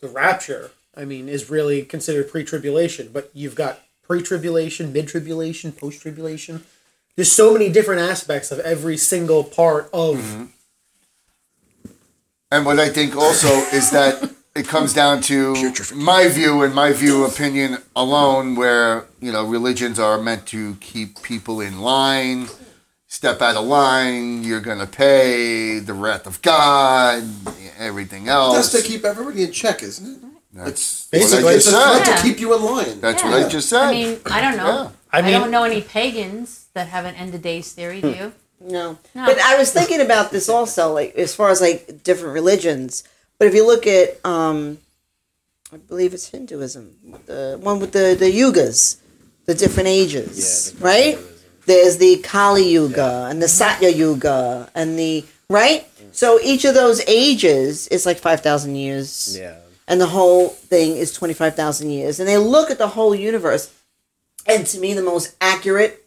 The 0.00 0.08
rapture, 0.08 0.70
I 0.96 1.04
mean, 1.04 1.28
is 1.28 1.50
really 1.50 1.82
considered 1.82 2.30
pre-tribulation, 2.30 3.10
but 3.12 3.30
you've 3.34 3.54
got 3.54 3.80
pre-tribulation, 4.02 4.92
mid-tribulation, 4.92 5.72
post-tribulation. 5.72 6.64
There's 7.16 7.32
so 7.32 7.52
many 7.52 7.68
different 7.68 8.00
aspects 8.00 8.52
of 8.52 8.60
every 8.60 8.96
single 8.96 9.44
part 9.44 9.90
of 9.92 10.16
Mm-hmm. 10.16 10.44
And 12.50 12.64
what 12.64 12.78
I 12.78 12.88
think 12.88 13.14
also 13.14 13.48
is 13.48 13.90
that 13.90 14.30
it 14.56 14.66
comes 14.66 14.94
down 14.94 15.20
to 15.22 15.54
my 15.94 16.28
view 16.28 16.62
and 16.62 16.74
my 16.74 16.92
view 16.92 17.24
opinion 17.26 17.78
alone, 17.94 18.56
where 18.56 19.06
you 19.20 19.30
know 19.30 19.44
religions 19.44 19.98
are 19.98 20.18
meant 20.18 20.46
to 20.46 20.76
keep 20.80 21.22
people 21.22 21.60
in 21.60 21.80
line. 21.80 22.48
Step 23.10 23.40
out 23.40 23.56
of 23.56 23.64
line, 23.64 24.44
you're 24.44 24.60
gonna 24.60 24.86
pay 24.86 25.78
the 25.78 25.94
wrath 25.94 26.26
of 26.26 26.42
God, 26.42 27.24
everything 27.78 28.28
else. 28.28 28.54
That's 28.70 28.82
to 28.82 28.86
keep 28.86 29.02
everybody 29.04 29.44
in 29.44 29.50
check, 29.52 29.82
isn't 29.82 30.06
it? 30.16 30.28
That's 30.52 31.06
Basically, 31.06 31.44
what 31.44 31.52
I 31.52 31.56
It's 31.56 31.64
just 31.64 31.74
just 31.76 32.06
said. 32.06 32.10
Yeah. 32.10 32.16
to 32.16 32.22
keep 32.22 32.38
you 32.38 32.54
in 32.54 32.62
line. 32.62 33.00
That's 33.00 33.22
what 33.24 33.38
Yeah. 33.38 33.46
I 33.46 33.48
just 33.48 33.68
said. 33.70 33.82
I 33.84 33.90
mean, 33.92 34.20
I 34.26 34.40
don't 34.42 34.56
know. 34.58 34.82
Yeah. 34.82 34.90
I 35.10 35.18
I, 35.26 35.30
don't 35.30 35.50
know 35.50 35.64
any 35.64 35.80
pagans 35.80 36.66
that 36.74 36.88
have 36.88 37.06
an 37.06 37.14
end 37.14 37.34
of 37.34 37.40
days 37.40 37.72
theory. 37.72 38.02
Do 38.02 38.10
you? 38.10 38.32
No. 38.60 38.98
No. 39.14 39.24
But 39.26 39.38
I 39.40 39.56
was 39.56 39.72
thinking 39.72 40.00
about 40.02 40.30
this 40.30 40.48
also, 40.48 40.92
like 40.92 41.14
as 41.14 41.34
far 41.34 41.48
as 41.48 41.60
like 41.62 42.02
different 42.04 42.34
religions. 42.34 43.04
But 43.38 43.48
if 43.48 43.54
you 43.54 43.66
look 43.66 43.86
at, 43.86 44.18
um, 44.26 44.78
I 45.72 45.76
believe 45.78 46.12
it's 46.12 46.28
Hinduism, 46.28 47.20
the 47.26 47.58
one 47.60 47.78
with 47.80 47.92
the 47.92 48.14
the 48.18 48.30
yugas, 48.30 48.96
the 49.46 49.54
different 49.54 49.88
ages, 49.88 50.72
Yeah, 50.74 50.78
the 50.78 50.84
right? 50.84 51.18
There's 51.68 51.98
the 51.98 52.16
Kali 52.18 52.66
Yuga 52.76 53.26
and 53.30 53.42
the 53.42 53.48
Satya 53.48 53.90
Yuga 53.90 54.70
and 54.74 54.98
the 54.98 55.24
right. 55.50 55.82
Mm. 56.02 56.14
So 56.14 56.40
each 56.42 56.64
of 56.64 56.74
those 56.74 57.02
ages 57.06 57.86
is 57.88 58.06
like 58.06 58.18
five 58.18 58.40
thousand 58.40 58.76
years 58.76 59.36
Yeah. 59.38 59.56
and 59.86 60.00
the 60.00 60.06
whole 60.06 60.48
thing 60.48 60.96
is 60.96 61.12
25,000 61.12 61.90
years. 61.90 62.18
And 62.18 62.26
they 62.28 62.38
look 62.38 62.70
at 62.70 62.78
the 62.78 62.88
whole 62.96 63.14
universe. 63.14 63.70
And 64.46 64.66
to 64.68 64.80
me, 64.80 64.94
the 64.94 65.02
most 65.02 65.36
accurate 65.42 66.04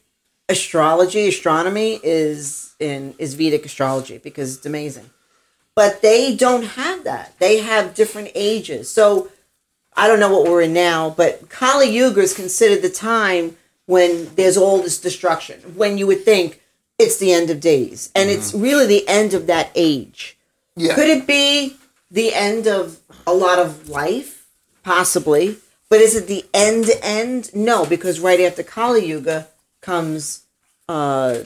astrology, 0.50 1.28
astronomy 1.28 2.00
is 2.04 2.74
in 2.80 3.14
is 3.20 3.36
Vedic 3.36 3.64
astrology 3.66 4.18
because 4.18 4.58
it's 4.58 4.66
amazing. 4.66 5.10
But 5.76 6.02
they 6.02 6.36
don't 6.36 6.66
have 6.82 7.04
that. 7.04 7.38
They 7.40 7.60
have 7.60 7.94
different 7.94 8.30
ages. 8.34 8.92
So 8.92 9.30
I 9.96 10.08
don't 10.08 10.20
know 10.20 10.32
what 10.36 10.50
we're 10.50 10.62
in 10.64 10.74
now, 10.74 11.12
but 11.12 11.50
Kali 11.50 11.90
Yuga 11.98 12.22
is 12.22 12.34
considered 12.34 12.82
the 12.82 12.90
time 12.90 13.58
when 13.92 14.34
there's 14.36 14.56
all 14.56 14.82
this 14.82 14.98
destruction. 14.98 15.60
When 15.76 15.98
you 15.98 16.08
would 16.08 16.24
think 16.24 16.62
it's 16.98 17.18
the 17.18 17.34
end 17.34 17.50
of 17.50 17.60
days, 17.60 18.10
and 18.16 18.30
it's 18.30 18.54
really 18.54 18.88
the 18.88 19.06
end 19.06 19.34
of 19.34 19.48
that 19.48 19.70
age. 19.76 20.38
Yeah. 20.78 20.96
Could 20.96 21.10
it 21.10 21.28
be 21.28 21.76
the 22.10 22.34
end 22.34 22.68
of 22.68 23.00
a 23.28 23.34
lot 23.34 23.60
of 23.60 23.90
life? 23.90 24.48
Possibly. 24.84 25.58
But 25.90 26.00
is 26.00 26.16
it 26.16 26.28
the 26.28 26.46
end 26.54 26.90
end? 27.02 27.54
No, 27.54 27.86
because 27.86 28.22
right 28.22 28.40
after 28.40 28.64
Kali 28.64 29.06
Yuga 29.06 29.50
comes 29.82 30.44
uh 30.88 31.40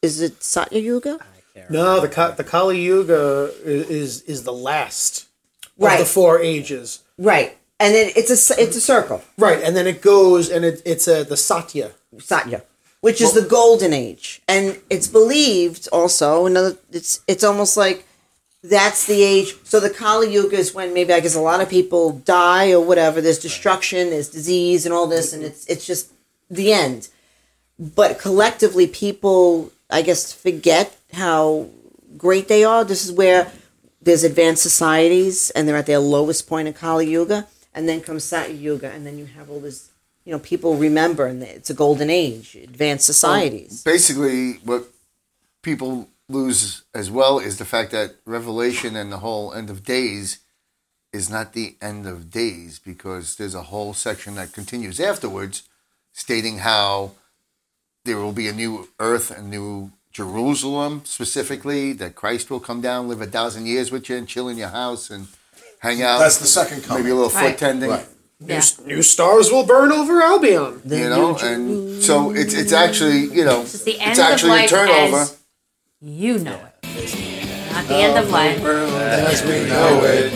is 0.00 0.20
it 0.20 0.44
Satya 0.44 0.80
Yuga? 0.80 1.18
No, 1.70 1.98
the 2.00 2.08
Ka- 2.08 2.32
the 2.32 2.44
Kali 2.44 2.80
Yuga 2.80 3.50
is 3.64 4.22
is 4.22 4.44
the 4.44 4.52
last 4.52 5.26
of 5.80 5.98
the 5.98 6.04
four 6.04 6.40
ages. 6.40 7.02
Right. 7.18 7.58
And 7.80 7.94
it, 7.94 8.16
it's 8.16 8.30
a 8.30 8.62
it's 8.62 8.76
a 8.76 8.80
circle. 8.80 9.22
Right, 9.36 9.62
and 9.62 9.76
then 9.76 9.86
it 9.86 10.00
goes 10.00 10.50
and 10.50 10.64
it, 10.64 10.80
it's 10.84 11.08
a 11.08 11.24
the 11.24 11.36
Satya. 11.36 11.92
Satya, 12.20 12.62
which 13.00 13.20
is 13.20 13.32
the 13.32 13.42
golden 13.42 13.92
age, 13.92 14.40
and 14.46 14.78
it's 14.88 15.08
believed 15.08 15.88
also 15.92 16.46
another. 16.46 16.76
It's 16.92 17.20
it's 17.26 17.42
almost 17.42 17.76
like 17.76 18.06
that's 18.62 19.06
the 19.06 19.22
age. 19.22 19.56
So 19.64 19.78
the 19.78 19.90
Kali 19.90 20.32
Yuga 20.32 20.56
is 20.56 20.72
when 20.72 20.94
maybe 20.94 21.12
I 21.12 21.20
guess 21.20 21.34
a 21.34 21.40
lot 21.40 21.60
of 21.60 21.68
people 21.68 22.12
die 22.12 22.72
or 22.72 22.80
whatever. 22.80 23.20
There's 23.20 23.38
destruction, 23.38 24.10
there's 24.10 24.30
disease, 24.30 24.86
and 24.86 24.94
all 24.94 25.06
this, 25.06 25.32
and 25.32 25.42
it's 25.42 25.66
it's 25.66 25.86
just 25.86 26.12
the 26.50 26.72
end. 26.72 27.08
But 27.78 28.18
collectively, 28.18 28.86
people 28.86 29.72
I 29.90 30.02
guess 30.02 30.32
forget 30.32 30.96
how 31.12 31.68
great 32.16 32.48
they 32.48 32.64
are. 32.64 32.84
This 32.84 33.04
is 33.04 33.12
where 33.12 33.52
there's 34.00 34.24
advanced 34.24 34.62
societies, 34.62 35.50
and 35.50 35.68
they're 35.68 35.76
at 35.76 35.86
their 35.86 35.98
lowest 35.98 36.46
point 36.46 36.68
in 36.68 36.74
Kali 36.74 37.10
Yuga, 37.10 37.46
and 37.74 37.88
then 37.88 38.00
comes 38.00 38.24
Satya 38.24 38.54
Yuga, 38.54 38.90
and 38.90 39.06
then 39.06 39.18
you 39.18 39.26
have 39.26 39.50
all 39.50 39.60
this. 39.60 39.90
You 40.24 40.32
know, 40.32 40.38
people 40.38 40.76
remember, 40.76 41.26
and 41.26 41.42
it's 41.42 41.68
a 41.68 41.74
golden 41.74 42.08
age, 42.08 42.54
advanced 42.54 43.04
societies. 43.04 43.82
Basically, 43.82 44.54
what 44.64 44.84
people 45.62 46.08
lose 46.30 46.84
as 46.94 47.10
well 47.10 47.38
is 47.38 47.58
the 47.58 47.66
fact 47.66 47.90
that 47.90 48.14
Revelation 48.24 48.96
and 48.96 49.12
the 49.12 49.18
whole 49.18 49.52
end 49.52 49.68
of 49.68 49.84
days 49.84 50.38
is 51.12 51.28
not 51.28 51.52
the 51.52 51.76
end 51.80 52.06
of 52.06 52.30
days 52.30 52.78
because 52.78 53.36
there's 53.36 53.54
a 53.54 53.64
whole 53.64 53.92
section 53.92 54.34
that 54.34 54.52
continues 54.52 54.98
afterwards 54.98 55.68
stating 56.12 56.58
how 56.58 57.12
there 58.04 58.16
will 58.16 58.32
be 58.32 58.48
a 58.48 58.52
new 58.52 58.88
earth, 58.98 59.30
a 59.30 59.42
new 59.42 59.92
Jerusalem 60.10 61.02
specifically, 61.04 61.92
that 61.94 62.14
Christ 62.14 62.50
will 62.50 62.60
come 62.60 62.80
down, 62.80 63.08
live 63.08 63.20
a 63.20 63.26
thousand 63.26 63.66
years 63.66 63.90
with 63.90 64.08
you, 64.08 64.16
and 64.16 64.28
chill 64.28 64.48
in 64.48 64.56
your 64.56 64.68
house 64.68 65.10
and 65.10 65.28
hang 65.84 66.02
out. 66.02 66.18
That's 66.18 66.38
the 66.38 66.46
second 66.46 66.82
coming. 66.82 67.02
maybe 67.04 67.12
a 67.12 67.14
little 67.14 67.30
foot 67.30 67.42
Right. 67.42 67.58
tending. 67.58 67.90
Right. 67.90 68.06
Yeah. 68.40 68.62
New 68.84 69.02
stars 69.02 69.50
will 69.52 69.64
burn 69.64 69.92
over 69.92 70.20
Albion. 70.20 70.80
You 70.84 71.08
know, 71.08 71.36
and 71.36 72.02
so 72.02 72.32
it's 72.34 72.52
it's 72.54 72.72
actually 72.72 73.20
you 73.38 73.44
know 73.44 73.60
It's 73.62 73.84
the 73.84 73.92
it's 73.92 74.00
end 74.02 74.18
of 74.18 74.24
actually 74.24 74.64
a 74.64 74.68
turnover. 74.68 75.16
as 75.22 75.36
you 76.00 76.38
know 76.38 76.58
it. 76.82 77.70
Not 77.72 77.86
the 77.88 77.96
end 77.96 78.18
of 78.18 78.30
life. 78.30 78.58
As 78.64 79.42
we 79.42 79.68
know 79.68 80.00
it. 80.04 80.32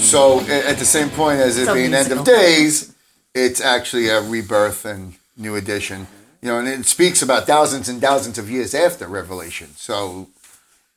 So 0.00 0.40
a- 0.40 0.68
at 0.70 0.78
the 0.78 0.84
same 0.84 1.10
point 1.10 1.40
as 1.40 1.58
it 1.58 1.66
So 1.66 1.74
being 1.74 1.92
end 1.94 2.10
of 2.12 2.18
musical. 2.18 2.24
days, 2.24 2.92
it's 3.34 3.60
actually 3.60 4.08
a 4.08 4.20
rebirth 4.20 4.84
and 4.84 5.14
new 5.36 5.54
edition. 5.56 6.06
You 6.42 6.48
know, 6.50 6.58
and 6.58 6.68
it 6.68 6.86
speaks 6.86 7.22
about 7.22 7.46
thousands 7.46 7.88
and 7.88 8.00
thousands 8.00 8.38
of 8.38 8.50
years 8.50 8.74
after 8.74 9.06
Revelation. 9.08 9.68
So, 9.76 10.28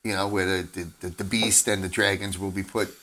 you 0.03 0.13
know, 0.13 0.27
where 0.27 0.45
the, 0.45 0.61
the, 0.75 0.87
the, 1.01 1.09
the 1.09 1.23
beast 1.23 1.67
and 1.67 1.83
the 1.83 1.89
dragons 1.89 2.37
will 2.37 2.51
be 2.51 2.63
put 2.63 2.95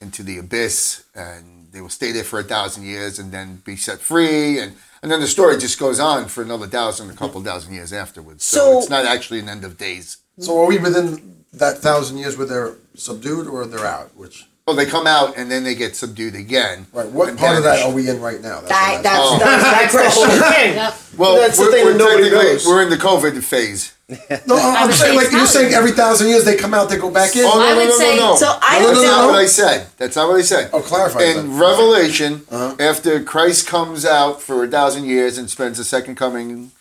into 0.00 0.22
the 0.22 0.38
abyss 0.38 1.04
and 1.14 1.68
they 1.72 1.80
will 1.80 1.88
stay 1.88 2.12
there 2.12 2.24
for 2.24 2.38
a 2.38 2.42
thousand 2.42 2.84
years 2.84 3.18
and 3.18 3.32
then 3.32 3.62
be 3.64 3.76
set 3.76 3.98
free 3.98 4.58
and 4.58 4.74
and 5.02 5.10
then 5.12 5.20
the 5.20 5.26
story 5.26 5.56
just 5.58 5.78
goes 5.78 6.00
on 6.00 6.26
for 6.26 6.42
another 6.42 6.66
thousand, 6.66 7.10
a 7.10 7.12
couple 7.12 7.40
thousand 7.42 7.74
years 7.74 7.92
afterwards. 7.92 8.44
So, 8.44 8.58
So- 8.58 8.78
it's 8.78 8.90
not 8.90 9.04
actually 9.04 9.38
an 9.38 9.48
end 9.48 9.62
of 9.64 9.78
days. 9.78 10.16
So 10.40 10.60
are 10.60 10.66
we 10.66 10.78
within 10.78 11.44
that 11.52 11.78
thousand 11.78 12.18
years 12.18 12.36
where 12.36 12.46
they're 12.46 12.74
subdued 12.94 13.46
or 13.46 13.66
they're 13.66 13.86
out? 13.86 14.16
Which 14.16 14.46
Well, 14.66 14.74
they 14.74 14.84
come 14.86 15.06
out 15.06 15.36
and 15.36 15.48
then 15.48 15.62
they 15.62 15.76
get 15.76 15.94
subdued 15.94 16.34
again. 16.34 16.88
right? 16.92 17.06
What 17.08 17.28
and 17.28 17.38
part 17.38 17.56
of 17.56 17.62
that 17.62 17.76
banished. 17.76 17.86
are 17.86 17.94
we 17.94 18.08
in 18.10 18.20
right 18.20 18.40
now? 18.40 18.62
That's 18.62 18.68
That, 18.68 18.94
what 18.96 19.02
that's, 19.04 19.30
I'm 19.30 19.38
that's, 19.38 19.94
that's 19.94 20.14
the 20.16 20.26
whole 20.26 20.52
thing. 20.52 20.74
Yep. 20.74 20.94
Well, 21.16 21.36
That's 21.36 21.56
the 21.56 21.62
we're, 21.62 21.70
thing 21.70 21.84
we're 21.84 21.92
that 21.92 21.98
nobody 21.98 22.22
technically- 22.24 22.44
knows. 22.52 22.66
We're 22.66 22.82
in 22.82 22.90
the 22.90 22.96
COVID 22.96 23.44
phase. 23.44 23.92
asking. 24.10 24.38
No, 24.48 24.56
I'm 24.58 24.88
would 24.88 24.96
saying 24.96 25.12
say 25.12 25.16
like 25.24 25.30
you're 25.30 25.40
not. 25.42 25.48
saying 25.48 25.72
every 25.72 25.92
thousand 25.92 26.28
years 26.30 26.44
they 26.44 26.56
come 26.56 26.74
out, 26.74 26.88
they 26.90 26.96
go 26.96 27.12
back 27.12 27.36
in. 27.36 27.44
Oh 27.44 27.58
no, 27.60 27.64
I 27.64 27.70
no, 27.70 27.76
would 27.76 27.84
no, 27.90 27.96
say- 27.96 28.16
no, 28.16 28.30
no. 28.30 28.36
so 28.36 28.58
I 28.60 28.80
no, 28.80 28.86
would 28.86 28.90
that's 28.96 29.00
say- 29.02 29.06
not 29.06 29.26
what 29.28 29.34
I 29.38 29.46
said. 29.46 29.86
That's 29.98 30.16
not 30.16 30.28
what 30.28 30.36
I 30.36 30.42
said. 30.42 30.70
Oh, 30.72 30.80
clarify 30.80 31.22
In 31.22 31.36
that. 31.36 31.60
Revelation, 31.60 32.42
Uh-huh. 32.50 32.74
after 32.80 33.22
Christ 33.22 33.68
comes 33.68 34.04
out 34.04 34.42
for 34.42 34.64
a 34.64 34.68
thousand 34.68 35.04
years 35.04 35.38
and 35.38 35.48
spends 35.48 35.78
the 35.78 35.84
second 35.84 36.16
coming 36.16 36.72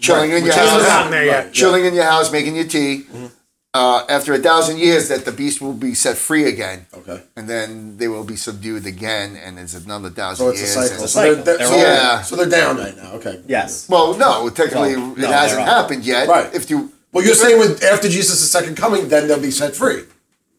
chilling 0.00 0.32
in 0.32 0.44
your 0.44 0.48
Which 0.48 0.54
hasn't 0.54 0.86
house, 0.86 1.10
there 1.10 1.24
yet. 1.24 1.52
chilling 1.54 1.86
in 1.86 1.94
your 1.94 2.04
house, 2.04 2.30
making 2.30 2.56
your 2.56 2.66
tea. 2.66 3.06
Uh, 3.74 4.04
after 4.10 4.34
a 4.34 4.38
thousand 4.38 4.78
years, 4.78 5.08
that 5.08 5.24
the 5.24 5.32
beast 5.32 5.62
will 5.62 5.72
be 5.72 5.94
set 5.94 6.18
free 6.18 6.44
again, 6.44 6.84
Okay. 6.94 7.22
and 7.36 7.48
then 7.48 7.96
they 7.96 8.06
will 8.06 8.22
be 8.24 8.36
subdued 8.36 8.84
again, 8.84 9.34
and 9.42 9.58
it's 9.58 9.72
another 9.72 10.10
thousand 10.10 10.44
So 10.44 10.50
it's 10.50 10.60
a 10.60 10.64
years. 10.64 10.74
cycle. 10.74 11.00
and- 11.00 11.08
So 11.10 11.20
they're, 11.22 11.30
cycle. 11.32 11.44
they're- 11.44 11.56
They're 11.58 11.66
so, 11.66 11.72
all- 11.72 11.80
Yeah. 11.80 12.22
so 12.22 12.36
they're 12.36 12.46
down 12.60 12.76
right 12.76 12.94
now. 12.96 13.12
Okay. 13.14 13.40
Yes. 13.48 13.86
well, 13.88 14.12
no, 14.14 14.50
technically 14.50 14.96
Well, 14.96 15.12
it 15.12 15.18
no, 15.20 15.32
hasn't 15.32 15.60
they're 15.60 15.68
up. 15.68 15.74
happened 15.84 16.04
yet. 16.04 16.28
Right. 16.28 16.50
If 16.54 16.68
you 16.68 16.92
Well, 17.12 17.24
you're 17.24 17.34
saying 17.34 17.58
with 17.58 17.82
after 17.82 18.08
Jesus' 18.10 18.50
second 18.50 18.76
coming, 18.76 19.08
then 19.08 19.26
they'll 19.26 19.38
be 19.40 19.50
set 19.50 19.74
free. 19.74 20.04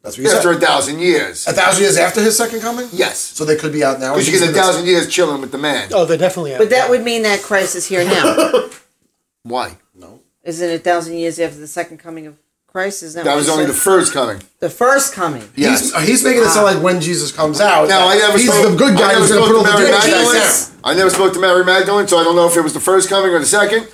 That's 0.02 0.18
what 0.18 0.24
you 0.28 0.32
after 0.36 0.52
a 0.52 0.60
thousand 0.60 1.00
years, 1.00 1.46
A 1.48 1.54
thousand 1.54 1.84
years 1.84 1.98
after 1.98 2.20
his 2.20 2.36
second 2.36 2.62
coming. 2.62 2.90
yes, 2.92 3.20
So 3.36 3.46
they 3.46 3.56
could 3.56 3.72
be 3.72 3.84
out 3.84 4.00
now. 4.00 4.14
because 4.16 4.28
you 4.28 4.40
get 4.40 4.50
a 4.50 4.54
thousand 4.54 4.86
years 4.88 5.08
chilling 5.08 5.40
with 5.40 5.52
the 5.52 5.58
man. 5.60 5.90
Oh, 5.94 6.06
they 6.06 6.18
definitely 6.18 6.52
have. 6.52 6.60
But 6.60 6.72
that 6.72 6.90
would 6.90 7.04
mean 7.04 7.22
that 7.24 7.42
Christ 7.44 7.76
is 7.76 7.86
here 7.86 8.04
now. 8.04 8.70
Why? 9.44 9.78
No. 9.96 10.20
Isn't 10.44 10.68
it 10.70 10.74
a 10.74 10.80
thousand 10.80 11.18
years 11.18 11.40
after 11.40 11.58
the 11.60 11.68
second 11.68 12.00
coming 12.00 12.26
of 12.28 12.36
Christ? 12.74 13.04
Is 13.04 13.14
that, 13.14 13.24
That 13.26 13.36
was 13.36 13.48
only 13.50 13.66
the 13.66 13.74
first 13.74 14.14
coming. 14.14 14.42
the 14.60 14.68
first 14.68 15.14
coming. 15.14 15.48
Yes. 15.56 15.82
He's, 15.82 15.94
uh, 15.94 16.00
he's 16.00 16.24
making 16.24 16.42
it 16.42 16.48
sound 16.48 16.66
like 16.74 16.82
when 16.84 17.00
Jesus 17.00 17.32
comes 17.32 17.62
out. 17.62 17.88
Now 17.88 18.08
I 18.08 18.16
never 18.18 18.36
he's 18.36 18.52
spoke, 18.52 18.72
the 18.72 18.76
good 18.76 18.98
guy 18.98 19.14
who's 19.14 19.30
going 19.30 19.44
to 19.44 19.48
put 19.48 19.56
all 19.58 19.64
to 19.64 19.70
the 19.70 19.76
Mary 19.78 19.92
good 19.92 20.02
guys 20.02 20.10
Magdalene. 20.10 20.42
down. 20.42 20.52
I 20.84 20.96
never 20.96 21.12
spoke 21.12 21.34
to 21.34 21.40
Mary 21.40 21.64
Magdalene, 21.64 22.08
so 22.08 22.18
I 22.18 22.24
don't 22.24 22.36
know 22.36 22.48
if 22.48 22.58
it 22.58 22.62
was 22.62 22.74
the 22.74 22.80
first 22.80 23.10
coming 23.10 23.32
or 23.32 23.38
the 23.38 23.46
second. 23.46 23.88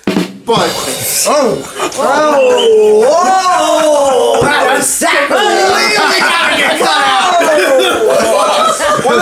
But 0.46 0.70
Oh, 1.28 1.60
Oh! 2.00 3.04
Oh! 3.04 4.40
what 4.40 4.48
did 4.48 4.70
I 4.70 4.80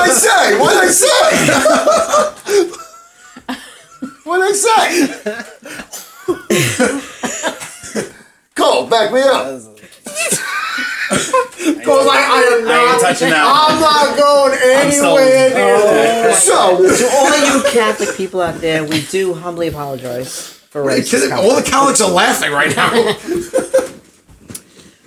say? 0.08 0.56
What 0.60 0.72
did 0.72 0.84
I 0.84 0.86
say? 0.86 1.02
what 4.22 4.38
did 4.38 4.46
I 4.46 4.52
say? 4.54 4.78
Cole, 8.58 8.86
back 8.88 9.12
me 9.12 9.20
up. 9.20 9.46
goes 11.84 12.06
like 12.06 12.18
I 12.20 12.42
am 12.60 12.68
I 12.68 12.72
ain't 12.78 12.90
not. 12.92 13.00
touching 13.00 13.30
that. 13.30 13.44
I'm 13.46 13.80
not 13.80 14.16
going 14.18 14.92
sold. 14.92 15.18
anywhere 15.20 16.24
near. 16.24 16.34
So, 16.34 16.76
To 16.96 17.08
all 17.14 17.54
you 17.54 17.62
Catholic 17.70 18.16
people 18.16 18.40
out 18.40 18.60
there, 18.60 18.84
we 18.84 19.02
do 19.06 19.34
humbly 19.34 19.68
apologize 19.68 20.48
for 20.70 20.82
Are 20.82 20.96
you 20.96 21.02
racist 21.02 21.10
kidding? 21.12 21.30
comments. 21.30 21.50
All 21.50 21.56
the 21.56 21.62
Catholics 21.70 22.00
are 22.00 22.10
laughing 22.10 22.52
right 22.52 22.74
now. 22.76 23.14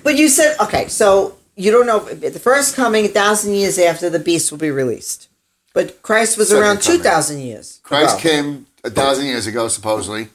But 0.04 0.18
you 0.18 0.30
said 0.30 0.56
okay, 0.60 0.88
so 0.88 1.38
you 1.56 1.70
don't 1.70 1.86
know 1.86 2.00
the 2.00 2.40
first 2.40 2.76
coming 2.76 3.06
a 3.06 3.08
thousand 3.08 3.54
years 3.54 3.78
after 3.78 4.10
the 4.10 4.18
beast 4.18 4.50
will 4.52 4.58
be 4.58 4.72
released. 4.72 5.28
But 5.76 6.02
Christ 6.02 6.40
was 6.40 6.50
Second 6.50 6.64
around 6.64 6.78
coming. 6.82 6.98
two 6.98 7.04
thousand 7.04 7.40
years. 7.42 7.80
Christ 7.84 8.20
ago. 8.20 8.30
came 8.30 8.66
a 8.84 8.90
thousand 8.90 9.26
years 9.28 9.46
ago, 9.46 9.68
supposedly. 9.68 10.30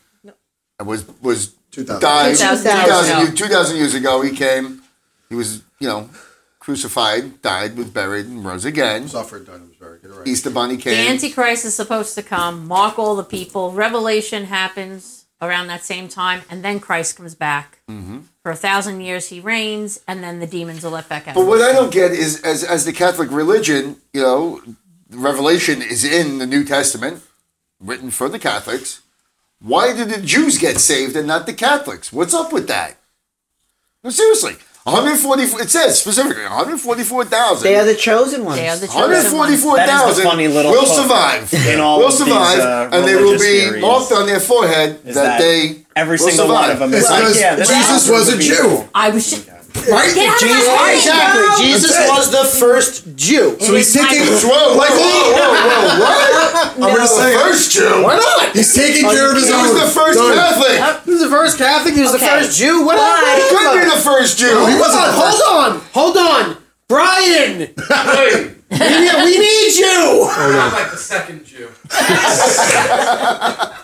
And 0.78 0.86
was 0.86 1.04
was 1.20 1.55
2000. 1.84 2.00
died 2.00 2.36
2,000 2.36 2.64
2,000 2.72 3.16
years 3.16 3.28
ago. 3.28 3.34
2,000 3.36 3.76
years 3.76 3.94
ago. 3.94 4.22
He 4.22 4.30
came. 4.30 4.82
He 5.28 5.34
was 5.34 5.62
you 5.78 5.88
know 5.88 6.08
crucified, 6.66 7.40
died, 7.42 7.76
was 7.76 7.86
buried, 7.90 8.26
and 8.26 8.44
rose 8.44 8.64
again. 8.64 9.06
Suffered, 9.06 9.46
died, 9.46 9.60
was 9.60 9.76
very 9.78 10.00
good. 10.00 10.10
Right. 10.10 10.26
Easter 10.26 10.50
Bunny 10.50 10.76
came. 10.76 10.94
The. 10.94 11.12
Antichrist 11.12 11.64
is 11.64 11.76
supposed 11.76 12.16
to 12.16 12.24
come, 12.24 12.66
mock 12.66 12.98
all 12.98 13.14
the 13.14 13.22
people. 13.22 13.70
Revelation 13.70 14.46
happens 14.46 15.26
around 15.40 15.68
that 15.68 15.84
same 15.84 16.08
time, 16.08 16.42
and 16.50 16.64
then 16.64 16.80
Christ 16.80 17.16
comes 17.16 17.36
back. 17.36 17.78
Mm-hmm. 17.88 18.20
For 18.42 18.50
a 18.50 18.56
thousand 18.56 19.00
years, 19.00 19.28
he 19.28 19.38
reigns, 19.38 20.00
and 20.08 20.24
then 20.24 20.40
the 20.40 20.46
demons 20.46 20.84
are 20.84 20.90
let 20.90 21.08
back 21.08 21.28
out. 21.28 21.36
But 21.36 21.46
what 21.46 21.60
I 21.62 21.72
don't 21.72 21.92
get 21.92 22.10
is, 22.10 22.42
as 22.42 22.64
as 22.64 22.84
the 22.84 22.92
Catholic 22.92 23.30
religion, 23.30 23.98
you 24.12 24.22
know, 24.22 24.60
Revelation 25.10 25.82
is 25.82 26.04
in 26.04 26.38
the 26.38 26.46
New 26.46 26.64
Testament, 26.64 27.22
written 27.78 28.10
for 28.10 28.28
the 28.28 28.40
Catholics. 28.40 29.02
Why 29.60 29.92
did 29.92 30.10
the 30.10 30.20
Jews 30.20 30.58
get 30.58 30.78
saved 30.78 31.16
and 31.16 31.26
not 31.26 31.46
the 31.46 31.52
Catholics? 31.52 32.12
What's 32.12 32.34
up 32.34 32.52
with 32.52 32.68
that? 32.68 32.96
No, 34.04 34.10
seriously. 34.10 34.56
144. 34.84 35.62
It 35.62 35.70
says 35.70 35.98
specifically 36.00 36.44
144,000. 36.44 37.64
They 37.64 37.74
are 37.76 37.84
the 37.84 37.96
chosen 37.96 38.44
ones. 38.44 38.60
They 38.60 38.68
are 38.68 38.76
the 38.76 38.86
chosen 38.86 39.36
ones. 39.36 39.64
144,000 39.64 39.76
That 39.76 40.10
is 40.10 40.16
the 40.16 40.22
funny 40.22 40.46
little 40.46 40.70
will 40.70 40.86
survive. 40.86 41.52
in 41.66 41.80
all 41.80 41.98
will 41.98 42.06
of 42.06 42.12
these, 42.12 42.18
survive, 42.18 42.60
uh, 42.60 42.96
and 42.96 43.08
they 43.08 43.16
will 43.16 43.32
be 43.32 43.38
theories 43.38 43.82
marked 43.82 44.12
on 44.12 44.26
their 44.26 44.38
forehead 44.38 45.02
that, 45.02 45.08
is 45.08 45.14
that 45.16 45.40
they 45.40 45.86
Every 45.96 46.18
We'll 46.18 46.28
single 46.28 46.46
survive. 46.46 46.60
one 46.60 46.70
of 46.70 46.78
them. 46.78 46.94
It's 46.94 47.04
is 47.04 47.10
like, 47.10 47.22
because 47.22 47.40
yeah, 47.40 47.56
Jesus 47.56 48.10
was 48.10 48.28
a. 48.28 48.38
Jew, 48.38 48.86
I 48.94 49.08
was 49.08 49.30
just, 49.30 49.48
right? 49.84 50.10
Get 50.14 50.28
out 50.28 50.42
of 50.42 50.48
my 50.48 50.48
Jesus, 50.48 50.66
head. 50.68 50.94
Exactly. 50.96 51.42
No. 51.42 51.56
Jesus 51.60 51.92
That's 51.92 52.10
was 52.10 52.26
the 52.32 52.44
first 52.58 53.16
Jew. 53.16 53.56
So 53.60 53.74
he's 53.74 53.92
taking. 53.92 54.24
Whoa, 54.24 54.76
Like, 54.76 54.90
whoa, 54.90 55.32
whoa, 55.36 55.52
whoa, 55.52 56.00
what? 56.00 56.76
I'm 56.80 56.94
gonna 56.96 57.06
say 57.06 57.34
first 57.38 57.72
Jew. 57.72 58.02
Why 58.02 58.16
not? 58.16 58.52
He's 58.56 58.74
taking 58.74 59.04
uh, 59.06 59.12
care 59.12 59.30
of 59.30 59.36
his 59.36 59.48
He 59.48 59.54
own. 59.54 59.62
was 59.62 59.74
the 59.80 59.88
first 59.92 60.18
Done. 60.18 60.34
Catholic. 60.34 61.04
He 61.04 61.10
was 61.12 61.20
the 61.22 61.30
first 61.30 61.58
Catholic. 61.58 61.94
He 61.94 62.00
was 62.02 62.12
the 62.12 62.18
first 62.18 62.58
Jew. 62.58 62.84
What? 62.84 62.96
Why? 62.98 63.36
He 63.36 63.44
couldn't 63.54 63.78
be 63.82 63.90
the 63.94 64.00
first 64.02 64.38
Jew. 64.38 64.66
he 64.66 64.74
wasn't 64.78 65.04
on, 65.04 65.12
hold 65.14 65.40
on, 65.46 65.80
hold 65.92 66.16
on, 66.16 66.56
Brian. 66.88 67.58
we, 68.70 68.78
need, 68.78 69.14
we 69.24 69.38
need 69.38 69.72
you. 69.76 70.28
I'm 70.30 70.72
like 70.72 70.90
the 70.90 70.96
second 70.96 71.44
Jew. 71.44 71.68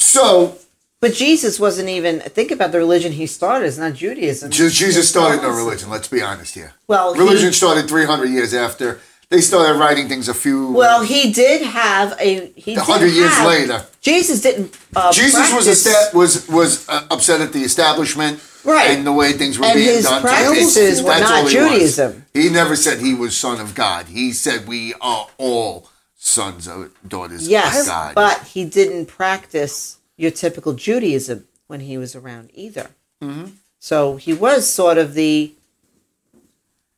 So 0.00 0.56
But 1.00 1.14
Jesus 1.14 1.60
wasn't 1.60 1.88
even. 1.88 2.20
Think 2.20 2.50
about 2.50 2.72
the 2.72 2.78
religion 2.78 3.12
he 3.12 3.26
started. 3.26 3.66
It's 3.66 3.78
not 3.78 3.94
Judaism. 3.94 4.50
Je- 4.50 4.68
Jesus 4.70 5.08
started 5.08 5.42
no 5.42 5.50
religion. 5.50 5.90
Let's 5.90 6.08
be 6.08 6.20
honest 6.22 6.54
here. 6.54 6.72
Well, 6.88 7.14
he- 7.14 7.20
religion 7.20 7.52
started 7.52 7.86
300 7.88 8.26
years 8.30 8.52
after 8.52 8.98
they 9.30 9.40
started 9.40 9.78
writing 9.78 10.08
things. 10.08 10.28
A 10.28 10.34
few. 10.34 10.72
Well, 10.72 11.02
he 11.04 11.32
did 11.32 11.62
have 11.62 12.16
a. 12.18 12.50
He 12.56 12.74
A 12.74 12.80
hundred 12.80 13.12
years 13.12 13.30
have- 13.32 13.46
later. 13.46 13.86
Jesus 14.00 14.40
didn't. 14.40 14.74
Uh, 14.96 15.12
Jesus 15.12 15.52
was 15.52 15.66
practice- 15.66 15.86
esta- 15.86 16.16
was 16.16 16.48
was 16.48 16.88
uh, 16.88 17.04
upset 17.12 17.40
at 17.40 17.52
the 17.52 17.60
establishment 17.62 18.40
Right. 18.64 18.90
and 18.90 19.06
the 19.06 19.12
way 19.12 19.32
things 19.34 19.56
were 19.56 19.66
And 19.66 19.74
being 19.74 19.86
his 19.96 20.04
done. 20.04 20.20
practices 20.22 21.00
were 21.00 21.10
not 21.20 21.30
all 21.30 21.46
he. 21.46 21.50
Judaism. 21.54 22.24
He 22.34 22.48
never 22.48 22.74
said 22.74 22.98
he 22.98 23.14
was 23.14 23.36
son 23.36 23.60
of 23.60 23.76
God. 23.76 24.06
He 24.06 24.32
said 24.32 24.66
we 24.66 24.94
are 25.00 25.28
all 25.38 25.88
sons 26.16 26.66
of 26.66 26.90
daughters 27.06 27.46
Yes, 27.46 27.82
of 27.82 27.86
God. 27.86 28.06
Yes, 28.08 28.14
but 28.16 28.48
he 28.48 28.64
didn't 28.64 29.06
practice 29.06 29.97
your 30.18 30.30
typical 30.30 30.74
Judaism 30.74 31.46
when 31.68 31.80
he 31.80 31.96
was 31.96 32.14
around 32.14 32.50
either. 32.52 32.90
Mm-hmm. 33.22 33.52
So 33.78 34.16
he 34.16 34.34
was 34.34 34.68
sort 34.68 34.98
of 34.98 35.14
the 35.14 35.52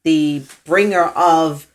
the 0.03 0.43
bringer 0.65 1.05
of 1.15 1.69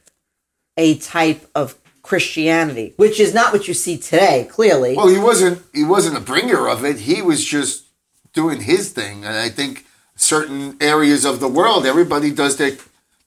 a 0.76 0.98
type 0.98 1.48
of 1.54 1.76
Christianity, 2.02 2.94
which 2.98 3.20
is 3.20 3.34
not 3.34 3.54
what 3.54 3.68
you 3.68 3.74
see 3.74 3.98
today. 3.98 4.48
Clearly, 4.50 4.96
Well, 4.96 5.08
he 5.08 5.20
wasn't. 5.20 5.62
He 5.74 5.84
wasn't 5.84 6.18
a 6.18 6.20
bringer 6.20 6.68
of 6.68 6.84
it. 6.84 7.00
He 7.00 7.22
was 7.22 7.46
just 7.46 7.86
doing 8.34 8.62
his 8.62 8.92
thing, 8.92 9.24
and 9.24 9.36
I 9.36 9.50
think 9.50 9.86
certain 10.16 10.78
areas 10.82 11.26
of 11.26 11.40
the 11.40 11.48
world, 11.48 11.86
everybody 11.86 12.32
does 12.32 12.58
their. 12.58 12.72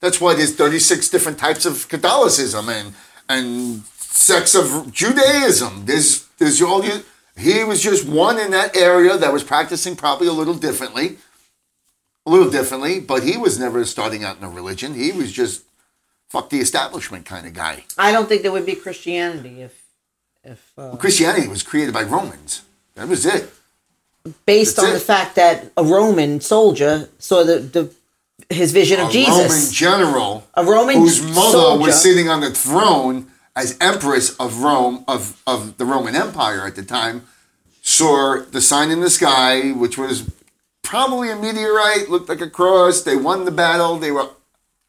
That's 0.01 0.21
why 0.21 0.35
there's 0.35 0.55
36 0.55 1.09
different 1.09 1.39
types 1.39 1.67
of 1.67 1.89
Catholicism 1.89 2.69
and 2.69 2.95
and 3.29 3.83
sects 3.97 4.55
of 4.55 4.93
Judaism. 4.93 5.87
There's 5.87 6.27
there's 6.39 6.61
all 6.61 6.85
you. 6.85 7.03
He 7.39 7.63
was 7.65 7.81
just 7.83 8.07
one 8.09 8.39
in 8.39 8.51
that 8.51 8.77
area 8.77 9.17
that 9.17 9.33
was 9.33 9.45
practicing 9.45 9.95
probably 9.97 10.27
a 10.27 10.33
little 10.33 10.55
differently, 10.55 11.19
a 12.27 12.31
little 12.31 12.51
differently, 12.51 13.01
but 13.01 13.23
he 13.23 13.37
was 13.37 13.59
never 13.59 13.85
starting 13.85 14.25
out 14.25 14.39
in 14.39 14.45
a 14.45 14.51
religion. 14.51 14.95
He 14.95 15.13
was 15.13 15.33
just 15.33 15.63
fuck 16.29 16.51
the 16.51 16.59
establishment 16.59 17.25
kind 17.25 17.47
of 17.47 17.55
guy. 17.55 17.85
I 17.97 18.13
don't 18.13 18.29
think 18.29 18.43
there 18.43 18.53
would 18.53 18.67
be 18.67 18.75
Christianity 18.75 19.63
if 19.63 19.83
if 20.45 20.73
uh, 20.77 20.97
Christianity 20.97 21.49
was 21.49 21.63
created 21.63 21.95
by 21.95 22.03
Romans. 22.03 22.63
That 22.97 23.09
was 23.09 23.25
it. 23.25 23.51
based 24.47 24.77
That's 24.77 24.89
on 24.89 24.91
it. 24.95 24.99
the 24.99 25.05
fact 25.05 25.37
that 25.37 25.71
a 25.77 25.85
Roman 25.85 26.41
soldier 26.41 27.09
saw 27.19 27.45
the, 27.45 27.59
the 27.61 27.95
his 28.55 28.73
vision 28.73 28.99
of 29.01 29.11
Jesus. 29.11 29.37
a 29.37 29.43
Jesus. 29.43 29.83
Roman 29.83 30.05
general, 30.07 30.49
A 30.55 30.65
Roman 30.65 30.97
whose 30.97 31.23
mother 31.23 31.51
soldier. 31.53 31.83
was 31.85 32.03
sitting 32.03 32.29
on 32.29 32.41
the 32.41 32.51
throne 32.51 33.31
as 33.59 33.77
empress 33.81 34.37
of 34.37 34.63
Rome 34.63 35.05
of, 35.09 35.43
of 35.45 35.79
the 35.79 35.85
Roman 35.85 36.15
Empire 36.15 36.65
at 36.65 36.77
the 36.77 36.85
time, 36.85 37.27
saw 37.83 38.41
the 38.41 38.61
sign 38.61 38.91
in 38.93 39.01
the 39.01 39.11
sky, 39.11 39.73
which 39.73 39.99
was 39.99 40.31
probably 40.83 41.31
a 41.31 41.37
meteorite, 41.37 42.09
looked 42.09 42.29
like 42.29 42.41
a 42.41 42.49
cross. 42.49 43.03
They 43.03 43.17
won 43.17 43.45
the 43.45 43.51
battle. 43.51 43.99
They 43.99 44.13
were 44.13 44.31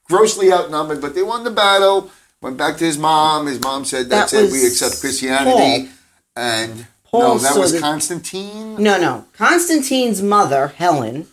grossly 0.05 0.53
outnumbered, 0.53 1.01
but 1.01 1.15
they 1.15 1.23
won 1.23 1.43
the 1.43 1.51
battle. 1.51 2.11
Went 2.41 2.57
back 2.57 2.77
to 2.77 2.85
his 2.85 2.97
mom. 2.97 3.47
His 3.47 3.59
mom 3.59 3.85
said, 3.85 4.07
"That's 4.09 4.31
That 4.31 4.45
it. 4.45 4.51
We 4.51 4.65
accept 4.65 5.01
Christianity." 5.01 5.89
And 6.35 6.85
Paul 7.03 7.21
no, 7.21 7.37
that 7.39 7.57
was 7.57 7.73
the- 7.73 7.79
Constantine. 7.79 8.75
No, 8.75 8.99
no. 8.99 9.25
Constantine's 9.33 10.21
mother, 10.21 10.67
Helen, 10.67 11.27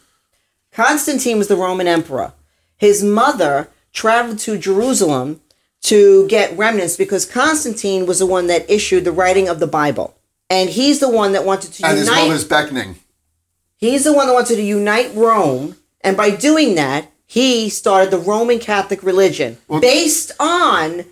Constantine 0.73 1.39
was 1.39 1.49
the 1.49 1.57
Roman 1.57 1.87
emperor. 1.87 2.33
His 2.77 3.05
mother 3.05 3.69
traveled 3.93 4.39
to 4.41 4.59
Jerusalem 4.59 5.41
to 5.87 6.27
get 6.29 6.57
remnants 6.59 6.97
because 6.97 7.25
Constantine 7.25 8.07
was 8.07 8.19
the 8.19 8.27
one 8.27 8.49
that 8.49 8.69
issued 8.69 9.05
the 9.05 9.13
writing 9.13 9.49
of 9.49 9.61
the 9.61 9.67
Bible. 9.67 10.17
And 10.51 10.69
he's 10.69 11.01
the 11.01 11.11
one 11.11 11.33
that 11.33 11.45
wanted 11.45 11.73
to 11.75 11.87
And 11.87 11.97
his 11.97 12.09
unite 12.09 12.29
mother's 12.29 12.45
beckoning. 12.45 12.97
He's 13.77 14.05
the 14.05 14.13
one 14.13 14.27
that 14.27 14.33
wanted 14.33 14.57
to 14.57 14.63
unite 14.63 15.15
Rome, 15.15 15.77
and 16.01 16.17
by 16.17 16.31
doing 16.31 16.77
that, 16.77 17.11
he 17.27 17.69
started 17.69 18.11
the 18.11 18.19
Roman 18.19 18.59
Catholic 18.59 19.03
religion 19.03 19.59
based 19.81 20.33
on 20.41 21.05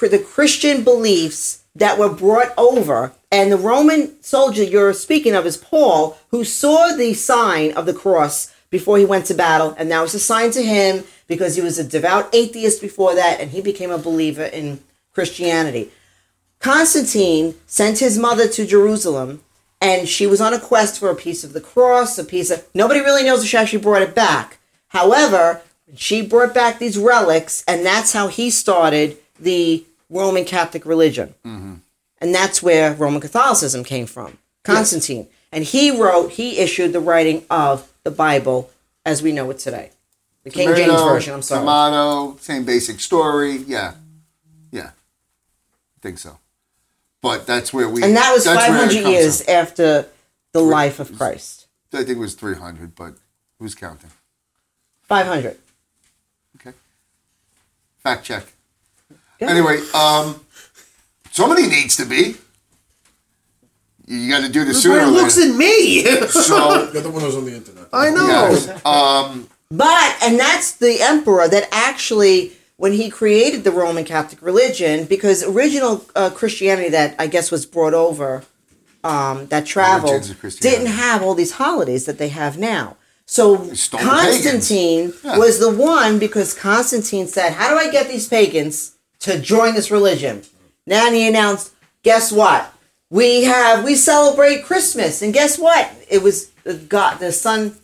the 0.00 0.18
Christian 0.18 0.84
beliefs 0.84 1.62
that 1.74 1.98
were 1.98 2.12
brought 2.12 2.52
over. 2.56 3.12
And 3.30 3.50
the 3.50 3.56
Roman 3.56 4.22
soldier 4.22 4.62
you're 4.62 4.92
speaking 4.92 5.34
of 5.34 5.46
is 5.46 5.56
Paul, 5.56 6.18
who 6.28 6.44
saw 6.44 6.94
the 6.94 7.14
sign 7.14 7.72
of 7.72 7.86
the 7.86 7.94
cross 7.94 8.51
before 8.72 8.98
he 8.98 9.04
went 9.04 9.26
to 9.26 9.34
battle, 9.34 9.76
and 9.78 9.90
that 9.92 10.00
was 10.00 10.14
a 10.14 10.18
sign 10.18 10.50
to 10.50 10.62
him 10.62 11.04
because 11.28 11.54
he 11.54 11.62
was 11.62 11.78
a 11.78 11.84
devout 11.84 12.34
atheist 12.34 12.80
before 12.80 13.14
that, 13.14 13.38
and 13.38 13.50
he 13.50 13.60
became 13.60 13.92
a 13.92 13.98
believer 13.98 14.42
in 14.44 14.80
Christianity. 15.12 15.90
Constantine 16.58 17.54
sent 17.66 17.98
his 17.98 18.18
mother 18.18 18.48
to 18.48 18.66
Jerusalem, 18.66 19.42
and 19.80 20.08
she 20.08 20.26
was 20.26 20.40
on 20.40 20.54
a 20.54 20.58
quest 20.58 20.98
for 20.98 21.10
a 21.10 21.14
piece 21.14 21.44
of 21.44 21.52
the 21.52 21.60
cross, 21.60 22.18
a 22.18 22.24
piece 22.24 22.50
of. 22.50 22.66
Nobody 22.74 23.00
really 23.00 23.24
knows 23.24 23.42
if 23.42 23.50
she 23.50 23.58
actually 23.58 23.82
brought 23.82 24.02
it 24.02 24.14
back. 24.14 24.58
However, 24.88 25.60
she 25.94 26.22
brought 26.22 26.54
back 26.54 26.78
these 26.78 26.96
relics, 26.96 27.62
and 27.68 27.84
that's 27.84 28.14
how 28.14 28.28
he 28.28 28.48
started 28.48 29.18
the 29.38 29.84
Roman 30.08 30.46
Catholic 30.46 30.86
religion. 30.86 31.34
Mm-hmm. 31.44 31.74
And 32.20 32.34
that's 32.34 32.62
where 32.62 32.94
Roman 32.94 33.20
Catholicism 33.20 33.84
came 33.84 34.06
from. 34.06 34.38
Constantine. 34.64 35.26
And 35.50 35.64
he 35.64 35.90
wrote, 35.90 36.32
he 36.32 36.58
issued 36.58 36.92
the 36.94 37.00
writing 37.00 37.44
of 37.50 37.91
the 38.04 38.10
Bible 38.10 38.70
as 39.04 39.22
we 39.22 39.32
know 39.32 39.50
it 39.50 39.58
today. 39.58 39.90
The 40.44 40.50
King 40.50 40.74
James 40.74 40.92
Version, 40.92 41.34
I'm 41.34 41.42
sorry. 41.42 41.60
Tomato, 41.60 42.36
same 42.38 42.64
basic 42.64 42.98
story. 42.98 43.58
Yeah, 43.58 43.94
yeah, 44.72 44.90
I 44.90 46.00
think 46.00 46.18
so. 46.18 46.38
But 47.20 47.46
that's 47.46 47.72
where 47.72 47.88
we. 47.88 48.02
And 48.02 48.16
that 48.16 48.32
was 48.32 48.44
that's 48.44 48.68
where 48.68 48.84
it 48.84 48.92
500 48.92 49.08
years 49.10 49.44
from. 49.44 49.54
after 49.54 50.06
the 50.52 50.60
life 50.60 50.98
of 50.98 51.16
Christ. 51.16 51.66
I 51.92 51.98
think 51.98 52.08
it 52.08 52.18
was 52.18 52.34
three 52.34 52.56
hundred, 52.56 52.96
but 52.96 53.14
who's 53.58 53.74
counting? 53.74 54.10
500. 55.02 55.58
Okay. 56.56 56.76
Fact 58.02 58.24
check. 58.24 58.44
Yeah. 59.38 59.50
Anyway, 59.50 59.80
um, 59.94 60.44
somebody 61.30 61.66
needs 61.66 61.96
to 61.96 62.04
be. 62.06 62.36
You 64.06 64.28
got 64.30 64.42
to 64.44 64.48
do 64.48 64.64
this 64.64 64.82
sooner 64.82 64.96
or 64.96 65.00
Everybody 65.00 65.22
looks 65.22 65.38
at 65.38 65.54
me. 65.56 66.02
So, 66.28 66.90
You're 66.92 67.02
the 67.02 67.10
one 67.10 67.22
who's 67.22 67.36
on 67.36 67.44
the 67.44 67.54
internet. 67.54 67.88
I 67.92 68.10
know. 68.10 68.26
yes. 68.26 68.84
Um, 68.84 69.48
But, 69.70 70.16
and 70.22 70.38
that's 70.38 70.72
the 70.72 71.00
emperor 71.00 71.48
that 71.48 71.68
actually, 71.72 72.52
when 72.76 72.92
he 72.92 73.08
created 73.10 73.64
the 73.64 73.70
Roman 73.70 74.04
Catholic 74.04 74.42
religion, 74.42 75.04
because 75.06 75.42
original 75.44 76.04
uh, 76.16 76.30
Christianity 76.30 76.88
that 76.90 77.14
I 77.18 77.26
guess 77.26 77.50
was 77.50 77.64
brought 77.64 77.94
over, 77.94 78.44
um, 79.04 79.46
that 79.48 79.66
traveled, 79.66 80.10
Origins 80.12 80.30
of 80.30 80.40
Christianity. 80.40 80.84
didn't 80.84 80.94
have 80.96 81.22
all 81.22 81.34
these 81.34 81.52
holidays 81.52 82.04
that 82.06 82.18
they 82.18 82.28
have 82.28 82.58
now. 82.58 82.96
So 83.24 83.72
stole 83.74 84.00
Constantine. 84.00 85.12
Yeah. 85.24 85.38
was 85.38 85.58
the 85.58 85.70
one 85.70 86.18
because 86.18 86.54
Constantine 86.54 87.26
said, 87.28 87.52
How 87.54 87.70
do 87.70 87.76
I 87.76 87.90
get 87.90 88.08
these 88.08 88.28
pagans 88.28 88.96
to 89.20 89.38
join 89.40 89.74
this 89.74 89.90
religion? 89.90 90.42
Now 90.86 91.10
he 91.10 91.26
announced, 91.26 91.72
Guess 92.02 92.32
what? 92.32 92.71
We 93.12 93.44
have 93.44 93.84
we 93.84 93.94
celebrate 93.94 94.64
Christmas, 94.64 95.20
and 95.20 95.34
guess 95.34 95.58
what? 95.58 95.92
It 96.08 96.22
was 96.22 96.46
the 96.64 96.72
God, 96.72 97.18
the 97.18 97.30
sun, 97.30 97.76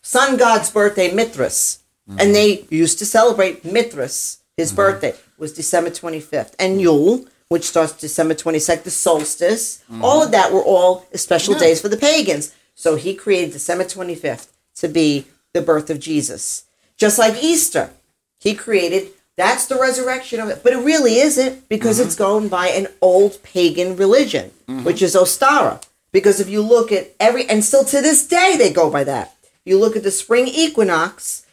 sun 0.00 0.38
god's 0.38 0.70
birthday, 0.70 1.12
Mithras, 1.12 1.80
and 2.08 2.18
mm-hmm. 2.18 2.32
they 2.32 2.66
used 2.70 2.98
to 3.00 3.04
celebrate 3.04 3.62
Mithras. 3.62 4.38
His 4.56 4.70
mm-hmm. 4.70 4.76
birthday 4.76 5.14
was 5.36 5.52
December 5.52 5.90
twenty 5.90 6.18
fifth, 6.18 6.56
and 6.58 6.80
Yule, 6.80 7.26
which 7.50 7.64
starts 7.64 7.92
December 7.92 8.32
twenty 8.32 8.58
second, 8.58 8.84
the 8.84 8.90
solstice. 8.90 9.84
Mm-hmm. 9.84 10.02
All 10.02 10.22
of 10.22 10.30
that 10.30 10.50
were 10.50 10.64
all 10.64 11.04
special 11.12 11.52
Yeah. 11.52 11.60
days 11.60 11.82
for 11.82 11.90
the 11.90 11.98
pagans. 11.98 12.54
So 12.74 12.96
he 12.96 13.12
created 13.14 13.52
December 13.52 13.84
twenty 13.84 14.14
fifth 14.14 14.56
to 14.76 14.88
be 14.88 15.26
the 15.52 15.60
birth 15.60 15.90
of 15.90 16.00
Jesus, 16.00 16.64
just 16.96 17.18
like 17.18 17.44
Easter. 17.44 17.90
He 18.38 18.54
created 18.54 19.10
that's 19.40 19.66
the 19.66 19.80
resurrection 19.80 20.38
of 20.38 20.50
it, 20.50 20.62
but 20.62 20.74
it 20.74 20.84
really 20.84 21.16
isn't 21.16 21.66
because 21.70 21.98
it's 21.98 22.14
mm-hmm. 22.14 22.24
going 22.24 22.48
by 22.48 22.68
an 22.68 22.88
old 23.00 23.42
pagan 23.42 23.96
religion, 23.96 24.50
mm-hmm. 24.68 24.84
which 24.84 25.00
is 25.00 25.14
Ostara. 25.14 25.82
Because 26.12 26.40
if 26.40 26.48
you 26.50 26.60
look 26.60 26.92
at 26.92 27.14
every, 27.18 27.48
and 27.48 27.64
still 27.64 27.84
to 27.84 28.02
this 28.02 28.26
day 28.26 28.56
they 28.58 28.70
go 28.70 28.90
by 28.90 29.02
that. 29.04 29.34
You 29.64 29.78
look 29.78 29.96
at 29.96 30.02
the 30.02 30.10
spring 30.10 30.46
equinox, 30.46 31.46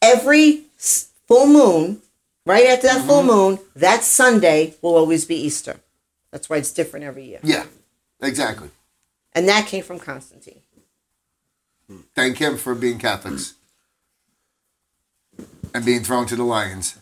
every 0.00 0.62
full 0.78 1.46
moon, 1.46 2.00
right 2.46 2.66
after 2.66 2.86
that 2.86 3.04
full 3.04 3.18
mm-hmm. 3.18 3.28
moon, 3.28 3.58
that 3.76 4.04
Sunday 4.04 4.74
will 4.80 4.96
always 4.96 5.26
be 5.26 5.36
Easter. 5.36 5.80
That's 6.30 6.48
why 6.48 6.56
it's 6.56 6.72
different 6.72 7.04
every 7.04 7.26
year. 7.26 7.40
yeah, 7.42 7.66
exactly. 8.22 8.70
and 9.34 9.46
that 9.48 9.66
came 9.66 9.84
from 9.84 9.98
Constantine. 9.98 10.60
Thank 12.14 12.38
him 12.38 12.56
for 12.56 12.74
being 12.74 12.98
Catholics 12.98 13.54
and 15.74 15.84
being 15.84 16.02
thrown 16.02 16.26
to 16.26 16.36
the 16.36 16.42
lions. 16.42 16.96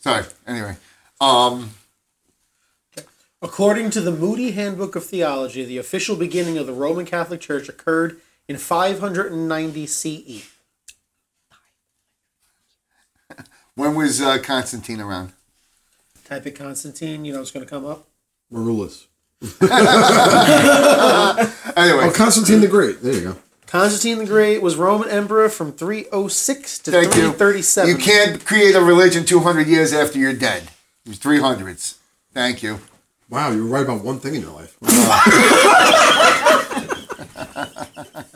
Sorry. 0.00 0.24
Anyway, 0.46 0.76
um, 1.20 1.70
According 3.40 3.90
to 3.90 4.00
the 4.00 4.10
Moody 4.10 4.50
Handbook 4.50 4.96
of 4.96 5.04
Theology, 5.04 5.64
the 5.64 5.78
official 5.78 6.16
beginning 6.16 6.58
of 6.58 6.66
the 6.66 6.72
Roman 6.72 7.06
Catholic 7.06 7.40
Church 7.40 7.68
occurred 7.68 8.20
in 8.48 8.56
590 8.56 9.86
CE. 9.86 10.50
when 13.76 13.94
was 13.94 14.20
uh, 14.20 14.38
Constantine 14.42 15.00
around? 15.00 15.32
Type 16.24 16.46
in 16.46 16.54
Constantine, 16.54 17.24
you 17.24 17.32
know 17.32 17.40
it's 17.40 17.52
going 17.52 17.64
to 17.64 17.70
come 17.70 17.86
up. 17.86 18.08
Marulus. 18.52 19.04
Anyway, 21.76 22.06
Oh, 22.06 22.12
Constantine 22.12 22.60
the 22.60 22.66
Great. 22.66 23.00
There 23.02 23.12
you 23.14 23.20
go. 23.20 23.36
Constantine 23.68 24.18
the 24.18 24.24
Great 24.24 24.62
was 24.62 24.76
Roman 24.76 25.10
emperor 25.10 25.48
from 25.48 25.72
306 25.72 26.78
to 26.80 26.90
thank 26.90 27.12
337. 27.12 27.90
You 27.90 27.98
can't 27.98 28.44
create 28.44 28.74
a 28.74 28.80
religion 28.80 29.24
200 29.24 29.66
years 29.66 29.92
after 29.92 30.18
you're 30.18 30.32
dead. 30.32 30.64
It 31.04 31.10
was 31.10 31.18
300s. 31.18 31.96
Thank 32.32 32.62
you. 32.62 32.80
Wow, 33.28 33.50
you 33.50 33.64
were 33.64 33.70
right 33.70 33.84
about 33.84 34.02
one 34.02 34.20
thing 34.20 34.34
in 34.34 34.40
your 34.40 34.52
life. 34.52 34.76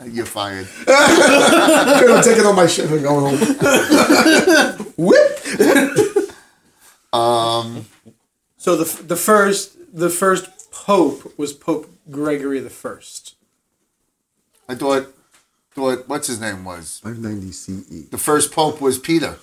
You're 0.05 0.25
fired. 0.25 0.67
I'm 0.87 2.23
taking 2.23 2.45
all 2.45 2.53
my 2.53 2.67
shit 2.67 2.91
and 2.91 3.01
going 3.01 3.37
home. 3.37 4.93
Whip. 4.97 5.39
Um. 7.11 7.85
So 8.57 8.75
the 8.75 9.03
the 9.03 9.15
first 9.15 9.77
the 9.93 10.09
first 10.09 10.71
pope 10.71 11.37
was 11.37 11.53
Pope 11.53 11.89
Gregory 12.09 12.59
the 12.59 12.69
First. 12.69 13.35
I 14.67 14.75
thought, 14.75 15.07
thought 15.75 16.07
what's 16.07 16.27
his 16.27 16.39
name 16.39 16.63
was 16.63 16.99
590 17.03 17.51
CE. 17.51 18.09
the 18.09 18.17
first 18.17 18.51
pope 18.51 18.79
was 18.81 18.99
Peter. 18.99 19.37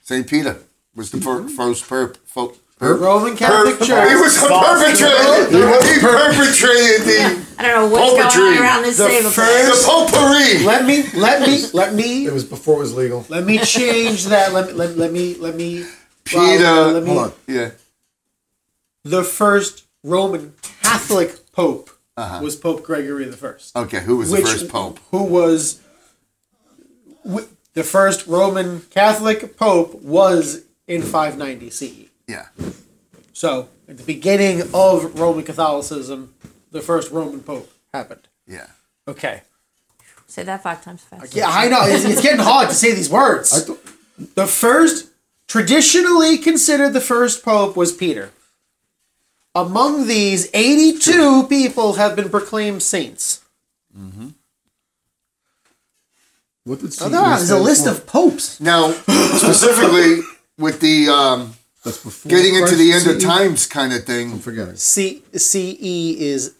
Saint 0.00 0.26
Peter 0.28 0.56
was 0.94 1.10
the 1.10 1.20
fir- 1.20 1.48
first 1.48 1.84
perp. 1.84 2.16
Fo- 2.24 2.54
perp- 2.80 3.00
Roman 3.00 3.36
Catholic 3.36 3.78
He 3.78 3.86
Church. 3.86 4.08
He 4.08 4.14
was 4.16 4.36
a 4.38 4.46
perpetrator. 4.48 5.84
He 5.86 6.00
perpetrated 6.00 7.02
the 7.06 7.44
I 7.58 7.62
don't 7.62 7.74
know 7.74 7.88
what's 7.88 8.34
going 8.36 8.56
on 8.56 8.62
around 8.62 8.82
this 8.84 8.96
The 8.98 9.08
table. 9.08 9.30
first- 9.30 9.82
the 9.82 9.88
potpourri. 9.88 10.64
Let 10.64 10.84
me 10.86 11.04
let 11.14 11.42
me 11.46 11.64
let 11.72 11.94
me 11.94 12.26
It 12.26 12.32
was 12.32 12.44
before 12.44 12.76
it 12.76 12.80
was 12.80 12.94
legal. 12.94 13.26
let 13.28 13.44
me 13.44 13.58
change 13.58 14.26
that. 14.26 14.52
Let 14.52 14.68
me 14.68 14.72
let, 14.72 14.96
let 14.96 15.12
me 15.12 15.34
let 15.36 15.54
me 15.56 15.84
Peter. 16.24 16.40
well, 16.64 16.92
let 16.92 17.02
me, 17.02 17.08
Hold 17.10 17.18
on. 17.24 17.32
Yeah. 17.46 17.70
The 19.04 19.24
first 19.24 19.84
Roman 20.04 20.54
Catholic 20.82 21.52
Pope 21.52 21.90
Uh-huh. 22.18 22.40
was 22.42 22.56
Pope 22.56 22.82
Gregory 22.82 23.24
the 23.26 23.36
First. 23.36 23.76
Okay, 23.76 24.00
who 24.00 24.16
was 24.16 24.30
which 24.30 24.42
the 24.42 24.48
first 24.48 24.68
pope? 24.68 24.98
who 25.12 25.22
was 25.22 25.80
wh- 27.28 27.46
the 27.74 27.84
first 27.84 28.26
Roman 28.26 28.80
Catholic 28.90 29.56
Pope 29.56 29.94
was 30.02 30.62
in 30.86 31.02
590 31.02 31.70
CE. 31.70 32.08
Yeah. 32.26 32.46
So 33.32 33.68
at 33.88 33.98
the 33.98 34.02
beginning 34.04 34.62
of 34.74 35.18
Roman 35.18 35.44
Catholicism, 35.44 36.34
the 36.72 36.80
first 36.80 37.12
Roman 37.12 37.40
Pope 37.40 37.70
happened. 37.94 38.26
Yeah. 38.46 38.66
Okay. 39.06 39.42
Say 40.26 40.42
that 40.42 40.62
five 40.62 40.82
times 40.84 41.02
fast. 41.02 41.34
Yeah, 41.34 41.48
I 41.48 41.68
know. 41.68 41.82
It's, 41.84 42.04
it's 42.04 42.20
getting 42.20 42.40
hard 42.40 42.68
to 42.68 42.74
say 42.74 42.94
these 42.94 43.08
words. 43.08 43.52
I 43.52 43.64
th- 43.64 43.78
the 44.34 44.46
first, 44.46 45.08
traditionally 45.46 46.36
considered 46.36 46.92
the 46.92 47.00
first 47.00 47.44
pope 47.44 47.76
was 47.76 47.92
Peter. 47.92 48.32
Among 49.66 50.06
these, 50.06 50.48
82 50.54 51.46
people 51.48 51.94
have 51.94 52.14
been 52.14 52.28
proclaimed 52.30 52.82
saints. 52.82 53.42
Mm-hmm. 53.96 54.28
What 56.64 56.80
did 56.80 56.92
CE 56.92 57.02
Oh, 57.02 57.08
there's 57.08 57.50
a 57.50 57.58
list 57.58 57.84
for? 57.84 57.90
of 57.92 58.06
popes. 58.06 58.60
Now, 58.60 58.92
specifically 58.92 60.20
with 60.58 60.80
the 60.80 61.08
um, 61.08 61.54
That's 61.84 62.02
before 62.04 62.28
getting 62.30 62.54
into 62.54 62.76
the 62.76 62.92
end 62.92 63.06
of 63.06 63.20
times 63.20 63.66
kind 63.66 63.92
of 63.92 64.04
thing. 64.04 64.32
I'm 64.32 64.38
forgetting. 64.38 64.76
C, 64.76 65.22
CE 65.34 65.74
is 66.20 66.54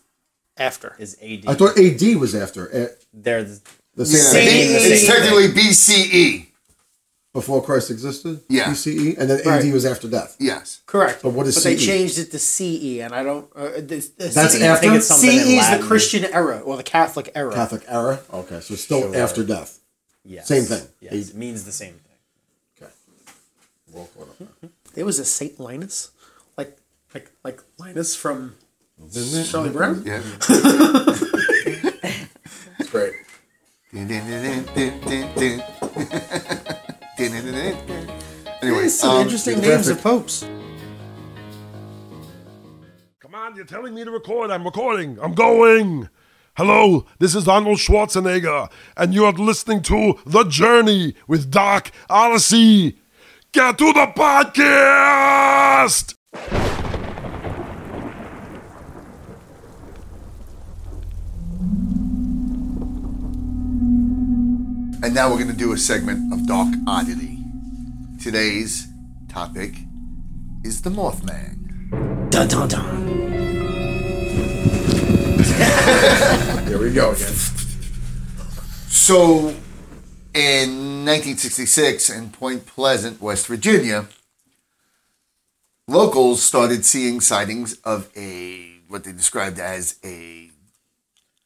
after. 0.57 0.97
Is 0.99 1.17
AD. 1.23 1.45
I 1.47 1.55
thought 1.55 1.79
AD 1.79 2.17
was 2.17 2.35
after. 2.35 2.97
They're 3.13 3.45
the, 3.45 3.61
the 3.97 4.05
Yeah, 4.05 4.19
same 4.19 4.49
Same- 4.49 4.93
it's 4.93 5.07
technically 5.07 5.49
BCE. 5.49 6.47
Before 7.33 7.63
Christ 7.63 7.91
existed. 7.91 8.41
Yeah. 8.49 8.71
BCE, 8.71 9.17
and 9.19 9.31
then 9.31 9.41
Right. 9.45 9.65
AD 9.65 9.73
was 9.73 9.85
after 9.85 10.09
death. 10.09 10.37
Yes. 10.39 10.81
Correct. 10.87 11.23
But 11.23 11.31
what 11.31 11.47
is 11.47 11.55
But 11.57 11.65
they 11.65 11.77
CE? 11.77 11.87
changed 11.87 12.19
it 12.19 12.31
to 12.33 12.39
CE, 12.39 13.01
and 13.01 13.15
I 13.15 13.23
don't. 13.23 13.49
Uh, 13.55 13.71
this, 13.79 14.09
this 14.11 14.35
That's 14.35 14.55
CE, 14.55 14.63
after? 14.63 14.73
I 14.73 14.77
think 14.81 14.95
it's 14.95 15.07
something 15.07 15.31
in 15.31 15.37
CE 15.37 15.41
is 15.41 15.49
the 15.49 15.57
Latin. 15.73 15.87
Christian 15.87 16.25
era 16.27 16.59
or 16.61 16.77
the 16.77 16.83
Catholic 16.83 17.31
era. 17.35 17.55
Catholic 17.55 17.85
era. 17.87 18.21
Okay, 18.33 18.61
so 18.61 18.75
still 18.75 19.03
Sure. 19.13 19.17
after 19.17 19.45
death. 19.45 19.79
yes. 20.25 20.49
Same 20.49 20.65
thing. 20.65 20.87
Yes, 21.01 21.13
AD. 21.13 21.19
it 21.31 21.35
means 21.37 21.65
the 21.65 21.73
same 21.73 21.95
thing. 21.95 22.17
Okay. 22.83 22.93
Well 23.93 24.09
caught 24.17 24.29
up. 24.41 24.71
There 24.95 25.05
was 25.05 25.19
a 25.19 25.25
Saint 25.25 25.61
Linus, 25.61 26.11
like 26.57 26.77
like 27.15 27.31
like 27.45 27.63
Linus 27.79 28.15
from 28.17 28.57
Charlie 29.51 29.71
Brown. 29.71 30.03
Yeah. 30.05 30.23
It's 32.81 32.91
great. 32.91 33.13
anyway, 37.21 37.77
There's 38.63 38.99
some 38.99 39.17
um, 39.17 39.23
interesting 39.23 39.61
names 39.61 39.87
graphic. 39.87 39.97
of 39.97 40.03
popes. 40.03 40.47
Come 43.21 43.35
on, 43.35 43.57
you're 43.57 43.65
telling 43.65 43.95
me 43.95 44.05
to 44.05 44.11
record. 44.11 44.51
I'm 44.51 44.65
recording. 44.65 45.19
I'm 45.21 45.35
going. 45.35 46.09
Hello, 46.57 47.07
this 47.21 47.37
is 47.37 47.47
Arnold 47.47 47.79
Schwarzenegger, 47.79 48.69
and 48.97 49.15
you're 49.15 49.33
listening 49.33 49.81
to 49.83 50.19
The 50.27 50.43
Journey 50.45 51.15
with 51.29 51.53
Dark 51.53 51.93
Odyssey. 52.11 52.99
Get 53.53 53.79
to 53.79 53.93
the 53.93 54.13
podcast! 54.15 56.15
And 65.01 65.15
now 65.15 65.31
we're 65.31 65.37
going 65.37 65.47
to 65.49 65.57
do 65.57 65.73
a 65.73 65.79
segment 65.79 66.33
of 66.33 66.45
Dark 66.49 66.75
Oddity. 66.89 67.39
Today's 68.21 68.89
topic 69.29 69.75
is 70.65 70.83
the 70.83 70.91
Mothman. 70.91 72.31
Dun 72.31 72.49
dun 72.49 72.69
dun. 72.69 73.07
Here 76.67 76.79
we 76.79 76.93
go 76.93 77.13
again. 77.13 77.33
So, 78.89 79.55
in 80.35 81.05
1966 81.07 82.11
in 82.11 82.31
Point 82.31 82.67
Pleasant, 82.67 83.21
West 83.21 83.47
Virginia, 83.47 84.09
locals 85.87 86.43
started 86.43 86.85
seeing 86.85 87.21
sightings 87.21 87.75
of 87.85 88.11
a 88.17 88.81
what 88.89 89.05
they 89.05 89.13
described 89.13 89.61
as 89.61 89.97
a 90.05 90.51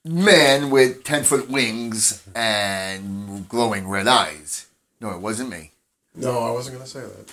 man 0.04 0.70
with 0.70 1.04
10 1.04 1.24
foot 1.24 1.48
wings 1.50 2.22
and 2.34 3.48
glowing 3.48 3.88
red 3.88 4.06
eyes. 4.08 4.66
No, 5.00 5.10
it 5.10 5.20
wasn't 5.20 5.50
me. 5.50 5.72
No, 6.14 6.38
I 6.40 6.50
wasn't 6.50 6.76
going 6.76 6.84
to 6.84 6.90
say 6.90 7.00
that. 7.00 7.32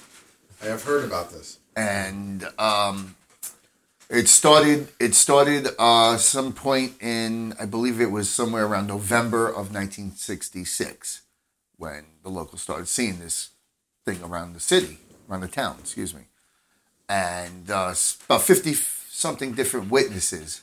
I 0.61 0.65
have 0.65 0.83
heard 0.83 1.03
about 1.03 1.31
this. 1.31 1.57
and 1.75 2.47
um, 2.57 3.15
it 4.09 4.27
started. 4.27 4.89
It 4.99 5.15
started 5.15 5.67
uh, 5.77 6.17
some 6.17 6.51
point 6.53 6.93
in, 7.01 7.53
I 7.59 7.65
believe 7.65 8.01
it 8.01 8.11
was 8.11 8.29
somewhere 8.29 8.65
around 8.65 8.87
November 8.87 9.47
of 9.47 9.73
1966, 9.73 11.21
when 11.77 12.05
the 12.23 12.29
locals 12.29 12.61
started 12.61 12.87
seeing 12.87 13.19
this 13.19 13.51
thing 14.05 14.19
around 14.23 14.53
the 14.53 14.59
city, 14.59 14.97
around 15.29 15.41
the 15.41 15.47
town. 15.47 15.77
Excuse 15.79 16.13
me, 16.13 16.23
and 17.07 17.69
uh, 17.69 17.93
about 18.25 18.41
50 18.41 18.73
something 18.73 19.53
different 19.53 19.91
witnesses 19.91 20.61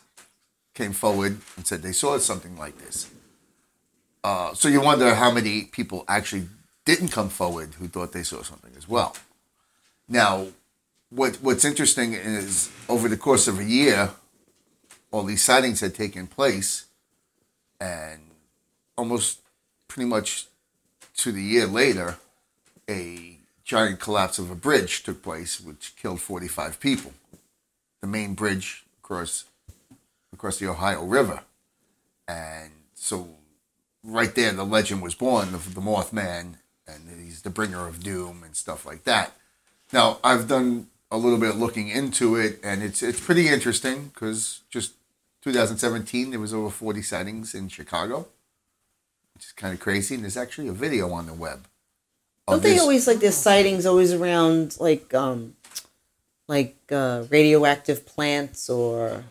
came 0.77 0.93
forward 0.93 1.41
and 1.57 1.67
said 1.67 1.83
they 1.83 1.93
saw 1.93 2.19
something 2.19 2.57
like 2.57 2.79
this. 2.79 3.11
Uh, 4.23 4.55
so 4.55 4.69
you 4.69 4.81
wonder 4.81 5.15
how 5.15 5.31
many 5.33 5.63
people 5.65 6.05
actually 6.07 6.47
didn't 6.85 7.09
come 7.09 7.29
forward 7.29 7.75
who 7.79 7.89
thought 7.89 8.13
they 8.13 8.23
saw 8.23 8.43
something 8.43 8.73
as 8.77 8.89
well. 8.89 9.17
Now, 10.09 10.49
what 11.11 11.37
what's 11.37 11.65
interesting 11.65 12.13
is 12.13 12.71
over 12.89 13.09
the 13.09 13.17
course 13.17 13.49
of 13.49 13.59
a 13.59 13.65
year, 13.65 14.11
all 15.11 15.25
these 15.25 15.43
sightings 15.43 15.81
had 15.81 15.95
taken 15.95 16.27
place, 16.27 16.87
and 17.81 18.21
almost 18.97 19.41
pretty 19.89 20.09
much 20.09 20.47
to 21.17 21.33
the 21.33 21.43
year 21.43 21.67
later, 21.67 22.19
a 22.89 23.39
giant 23.65 23.99
collapse 23.99 24.39
of 24.39 24.51
a 24.51 24.55
bridge 24.55 25.03
took 25.03 25.23
place, 25.23 25.61
which 25.61 25.95
killed 25.97 26.21
forty 26.21 26.49
five 26.49 26.79
people. 26.79 27.13
The 28.01 28.07
main 28.07 28.35
bridge 28.35 28.85
across 29.03 29.45
across 30.37 30.59
the 30.59 30.69
Ohio 30.69 31.03
River, 31.05 31.41
and 32.29 32.71
so 32.95 33.29
right 34.05 34.35
there, 34.35 34.53
the 34.53 34.65
legend 34.65 35.03
was 35.03 35.15
born 35.15 35.55
of 35.55 35.75
the 35.75 35.81
Mothman, 35.81 36.57
and 36.87 37.25
he's 37.25 37.43
the 37.43 37.51
bringer 37.51 37.87
of 37.87 38.03
doom 38.03 38.43
and 38.45 38.55
stuff 38.55 38.85
like 38.87 39.05
that. 39.05 39.33
Now, 39.93 40.19
I've 40.23 40.47
done 40.47 40.89
a 41.11 41.17
little 41.17 41.39
bit 41.39 41.51
of 41.51 41.57
looking 41.57 41.89
into 41.89 42.37
it, 42.37 42.61
and 42.63 42.83
it's 42.83 43.03
it's 43.03 43.21
pretty 43.21 43.49
interesting 43.49 44.11
because 44.13 44.61
just 44.71 44.93
2017, 45.43 46.31
there 46.31 46.41
was 46.41 46.53
over 46.53 46.71
40 46.71 47.03
sightings 47.03 47.55
in 47.55 47.69
Chicago, 47.69 48.27
which 49.35 49.45
is 49.47 49.53
kind 49.53 49.73
of 49.73 49.81
crazy. 49.81 50.15
And 50.17 50.25
there's 50.25 50.37
actually 50.37 50.69
a 50.69 50.73
video 50.73 51.13
on 51.13 51.27
the 51.27 51.35
web. 51.35 51.67
Don't 52.49 52.63
they 52.63 52.73
this- 52.75 52.81
always 52.81 53.07
like 53.07 53.19
there's 53.19 53.37
sightings 53.37 53.87
always 53.87 54.13
around 54.13 54.77
like 54.79 55.13
um 55.15 55.57
like 56.49 56.77
uh, 56.93 57.25
radioactive 57.29 58.07
plants 58.07 58.71
or 58.71 59.25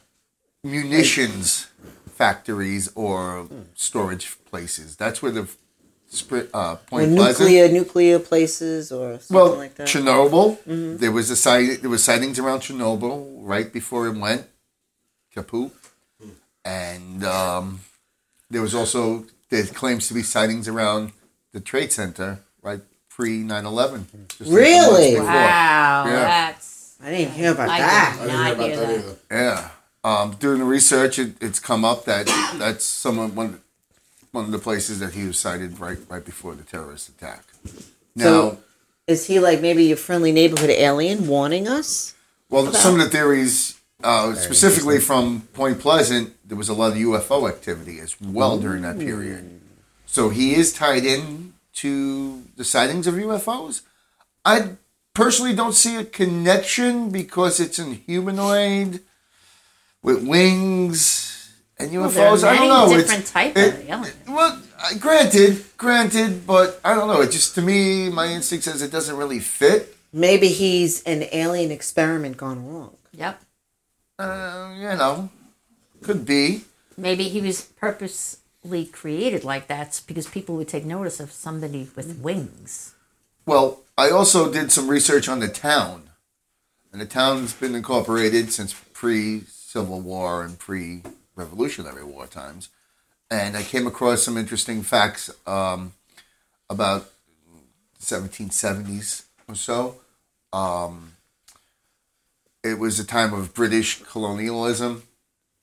munitions 0.65 1.67
factories 2.15 2.91
or 2.95 3.47
storage 3.75 4.37
places? 4.45 4.95
That's 4.95 5.21
where 5.21 5.31
the 5.31 5.47
spri- 6.11 6.49
uh, 6.53 6.73
or 6.73 6.75
Point 6.87 7.15
Pleasant. 7.15 7.39
nuclear 7.49 7.67
nuclear 7.69 8.19
places 8.19 8.91
or 8.91 9.19
something 9.19 9.35
Well, 9.35 9.55
like 9.55 9.75
that. 9.75 9.87
Chernobyl. 9.87 10.57
Mm-hmm. 10.63 10.97
There 10.97 11.11
was 11.11 11.29
a 11.29 11.35
site. 11.35 11.81
There 11.81 11.89
was 11.89 12.03
sightings 12.03 12.39
around 12.39 12.61
Chernobyl 12.61 13.37
right 13.41 13.71
before 13.71 14.07
it 14.07 14.17
went 14.17 14.45
kaput, 15.33 15.71
and 16.63 17.23
um, 17.23 17.81
there 18.49 18.61
was 18.61 18.73
also 18.73 19.25
there 19.49 19.63
claims 19.65 20.07
to 20.07 20.13
be 20.13 20.23
sightings 20.23 20.67
around 20.67 21.11
the 21.51 21.59
Trade 21.59 21.91
Center 21.91 22.39
right 22.61 22.81
pre 23.09 23.43
9-11. 23.43 24.05
just 24.27 24.41
a 24.41 24.43
couple 24.43 24.53
Really? 24.55 25.11
months. 25.15 25.27
Wow, 25.27 26.05
Yeah. 26.07 26.11
that's 26.21 26.95
I 27.03 27.11
didn't 27.11 27.33
hear 27.33 27.51
about 27.51 27.69
I 27.69 27.79
that. 27.79 28.17
I 28.19 28.21
did 28.21 28.21
didn't 28.21 28.35
not 28.37 28.45
hear 28.45 28.53
about 28.55 28.67
hear 28.67 28.75
that 28.75 28.87
that. 28.87 28.99
either. 28.99 29.17
Yeah. 29.31 29.69
Um, 30.05 30.35
doing 30.39 30.59
the 30.59 30.65
research, 30.65 31.17
it, 31.17 31.33
it's 31.41 31.59
come 31.59 31.83
up 31.83 32.05
that 32.05 32.27
that's 32.59 32.85
some 32.85 33.17
of 33.17 33.35
one, 33.35 33.59
one 34.31 34.45
of 34.45 34.51
the 34.51 34.59
places 34.59 34.99
that 34.99 35.15
he 35.15 35.25
was 35.25 35.39
sighted 35.39 35.79
right 35.79 35.97
right 36.07 36.23
before 36.23 36.53
the 36.53 36.61
terrorist 36.63 37.09
attack. 37.09 37.43
Now, 38.15 38.23
So- 38.25 38.57
Is 39.07 39.25
he 39.25 39.39
like 39.39 39.61
maybe 39.61 39.83
your 39.85 39.97
friendly 39.97 40.31
neighborhood 40.31 40.69
alien 40.69 41.25
warning 41.27 41.67
us? 41.67 42.13
well, 42.51 42.71
some 42.71 42.93
of 42.93 42.99
the 42.99 43.09
theories, 43.09 43.79
uh, 44.03 44.35
specifically 44.35 44.99
from 44.99 45.41
Point 45.53 45.79
Pleasant, 45.79 46.35
there 46.47 46.57
was 46.57 46.69
a 46.69 46.75
lot 46.75 46.91
of 46.91 46.97
UFO 46.99 47.49
activity 47.49 47.99
as 47.99 48.15
well 48.21 48.59
during 48.59 48.83
that 48.83 48.99
period. 48.99 49.59
So 50.05 50.29
he 50.29 50.53
is 50.53 50.71
tied 50.71 51.03
in 51.03 51.53
to 51.81 52.43
the 52.57 52.63
sightings 52.63 53.07
of 53.07 53.15
UFOs. 53.15 53.81
I 54.45 54.73
personally 55.15 55.55
don't 55.55 55.73
see 55.73 55.95
a 55.95 56.05
connection 56.05 57.09
because 57.09 57.59
it's 57.59 57.79
an 57.79 57.93
humanoid 58.05 59.01
with 60.05 60.23
wings 60.27 61.51
and 61.79 61.91
Well, 61.91 62.09
there 62.09 62.27
are 62.27 62.35
UFOs. 62.37 62.43
I 62.43 62.49
don't 62.55 62.55
many 62.55 62.67
know. 62.69 62.85
It's- 62.85 63.01
different 63.01 63.25
type 63.27 63.57
it- 63.57 63.73
of 63.73 63.89
alien. 63.89 64.13
well, 64.27 64.61
uh, 64.79 64.93
granted, 64.99 65.65
granted, 65.77 66.45
but 66.47 66.79
I 66.85 66.93
don't 66.93 67.07
know. 67.07 67.21
It 67.21 67.31
just 67.31 67.55
to 67.55 67.61
me, 67.61 68.09
my 68.09 68.27
instinct 68.27 68.65
says 68.65 68.81
it 68.81 68.91
doesn't 68.91 69.17
really 69.17 69.39
fit. 69.39 69.97
Maybe 70.13 70.47
he's 70.49 71.01
an 71.03 71.25
alien 71.31 71.71
experiment 71.71 72.37
gone 72.37 72.65
wrong. 72.65 72.95
Yep. 73.13 73.41
Uh, 74.19 74.73
you 74.77 74.87
know, 74.95 75.29
could 76.03 76.23
be. 76.25 76.63
Maybe 76.97 77.27
he 77.27 77.41
was 77.41 77.61
purposely 77.61 78.85
created 78.85 79.43
like 79.43 79.67
that 79.67 80.01
because 80.07 80.27
people 80.27 80.55
would 80.55 80.69
take 80.69 80.85
notice 80.85 81.19
of 81.19 81.31
somebody 81.33 81.89
with 81.95 82.17
wings. 82.19 82.93
Well, 83.45 83.81
I 83.97 84.09
also 84.11 84.51
did 84.51 84.71
some 84.71 84.87
research 84.87 85.27
on 85.27 85.39
the 85.41 85.49
town, 85.49 86.09
and 86.93 87.01
the 87.01 87.05
town's 87.05 87.53
been 87.53 87.75
incorporated 87.75 88.53
since 88.53 88.73
pre-Civil 89.75 89.99
War 89.99 90.43
and 90.43 90.57
pre-Revolutionary 90.57 92.05
War 92.05 92.27
times, 92.27 92.69
and 93.29 93.57
I 93.57 93.63
came 93.63 93.87
across 93.87 94.23
some 94.23 94.37
interesting 94.37 94.83
facts 94.83 95.29
um, 95.45 95.91
about 96.69 97.09
1770s 97.99 99.23
or 99.49 99.55
so. 99.55 99.97
Um, 100.53 101.13
it 102.63 102.79
was 102.79 103.01
a 103.01 103.03
time 103.03 103.33
of 103.33 103.53
British 103.53 104.01
colonialism, 104.03 105.03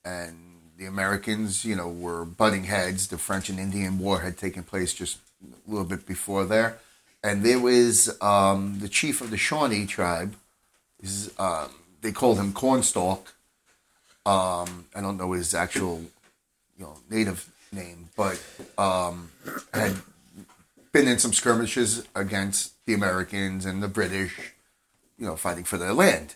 and 0.05 0.37
the 0.77 0.85
Americans, 0.85 1.65
you 1.65 1.75
know, 1.75 1.89
were 1.89 2.23
butting 2.23 2.65
heads. 2.65 3.07
The 3.07 3.17
French 3.17 3.49
and 3.49 3.59
Indian 3.59 3.97
War 3.97 4.19
had 4.21 4.37
taken 4.37 4.61
place 4.61 4.93
just 4.93 5.17
a 5.43 5.71
little 5.71 5.87
bit 5.87 6.05
before 6.05 6.45
there, 6.45 6.77
and 7.23 7.43
there 7.43 7.59
was 7.59 8.15
um, 8.21 8.77
the 8.79 8.89
chief 8.89 9.21
of 9.21 9.31
the 9.31 9.37
Shawnee 9.37 9.87
tribe. 9.87 10.35
Is 11.01 11.33
um, 11.39 11.69
they 12.01 12.11
called 12.11 12.37
him 12.37 12.53
Cornstalk. 12.53 13.33
Um, 14.25 14.85
I 14.95 15.01
don't 15.01 15.17
know 15.17 15.33
his 15.33 15.53
actual, 15.53 16.01
you 16.77 16.85
know, 16.85 16.97
native 17.09 17.49
name, 17.71 18.09
but 18.15 18.41
um, 18.77 19.31
had 19.73 19.95
been 20.91 21.07
in 21.07 21.19
some 21.19 21.33
skirmishes 21.33 22.07
against 22.15 22.73
the 22.85 22.93
Americans 22.93 23.65
and 23.65 23.81
the 23.81 23.87
British, 23.87 24.53
you 25.17 25.25
know, 25.25 25.35
fighting 25.35 25.63
for 25.63 25.77
their 25.77 25.93
land. 25.93 26.35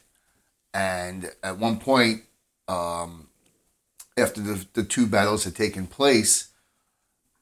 And 0.74 1.32
at 1.42 1.58
one 1.58 1.80
point, 1.80 2.24
um, 2.68 3.28
after 4.18 4.42
the, 4.42 4.66
the 4.74 4.84
two 4.84 5.06
battles 5.06 5.44
had 5.44 5.56
taken 5.56 5.88
place, 5.88 6.50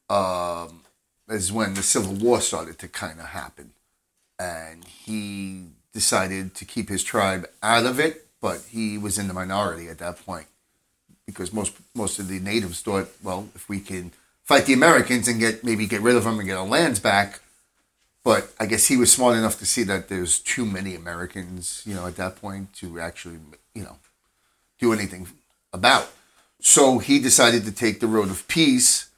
um, 0.10 0.82
is 1.30 1.52
when 1.52 1.74
the 1.74 1.82
Civil 1.82 2.14
War 2.14 2.40
started 2.42 2.78
to 2.80 2.88
kind 2.88 3.20
of 3.20 3.28
happen. 3.28 3.72
And 4.38 4.84
he 4.86 5.68
decided 5.94 6.54
to 6.56 6.66
keep 6.66 6.90
his 6.90 7.04
tribe 7.04 7.48
out 7.64 7.86
of 7.86 8.00
it, 8.00 8.25
but 8.46 8.62
he 8.70 8.96
was 8.96 9.18
in 9.18 9.28
the 9.28 9.34
minority 9.34 9.88
at 9.88 9.98
that 9.98 10.24
point 10.24 10.46
because 11.26 11.52
most 11.52 11.74
most 11.96 12.20
of 12.20 12.28
the 12.28 12.40
natives 12.40 12.80
thought, 12.80 13.08
well, 13.24 13.50
if 13.56 13.68
we 13.68 13.80
can 13.80 14.12
fight 14.44 14.68
the 14.68 14.74
Americans 14.74 15.28
and 15.28 15.40
get 15.40 15.64
maybe 15.64 15.88
get 15.88 16.02
rid 16.02 16.16
of 16.16 16.26
them 16.26 16.38
and 16.38 16.48
get 16.48 16.56
our 16.56 16.68
lands 16.78 17.00
back. 17.00 17.40
But 18.24 18.54
I 18.60 18.68
guess 18.68 18.86
he 18.86 18.98
was 18.98 19.12
smart 19.12 19.36
enough 19.36 19.58
to 19.58 19.66
see 19.66 19.82
that 19.86 20.10
there's 20.10 20.38
too 20.38 20.64
many 20.64 20.94
Americans, 20.94 21.82
you 21.88 21.96
know, 21.96 22.06
at 22.06 22.18
that 22.18 22.40
point 22.40 22.72
to 22.76 23.00
actually, 23.00 23.40
you 23.74 23.82
know, 23.82 23.98
do 24.78 24.94
anything 24.94 25.28
about. 25.74 26.12
So 26.60 27.00
he 27.00 27.18
decided 27.18 27.66
to 27.66 27.72
take 27.72 28.00
the 28.00 28.14
road 28.16 28.30
of 28.30 28.48
peace. 28.48 29.10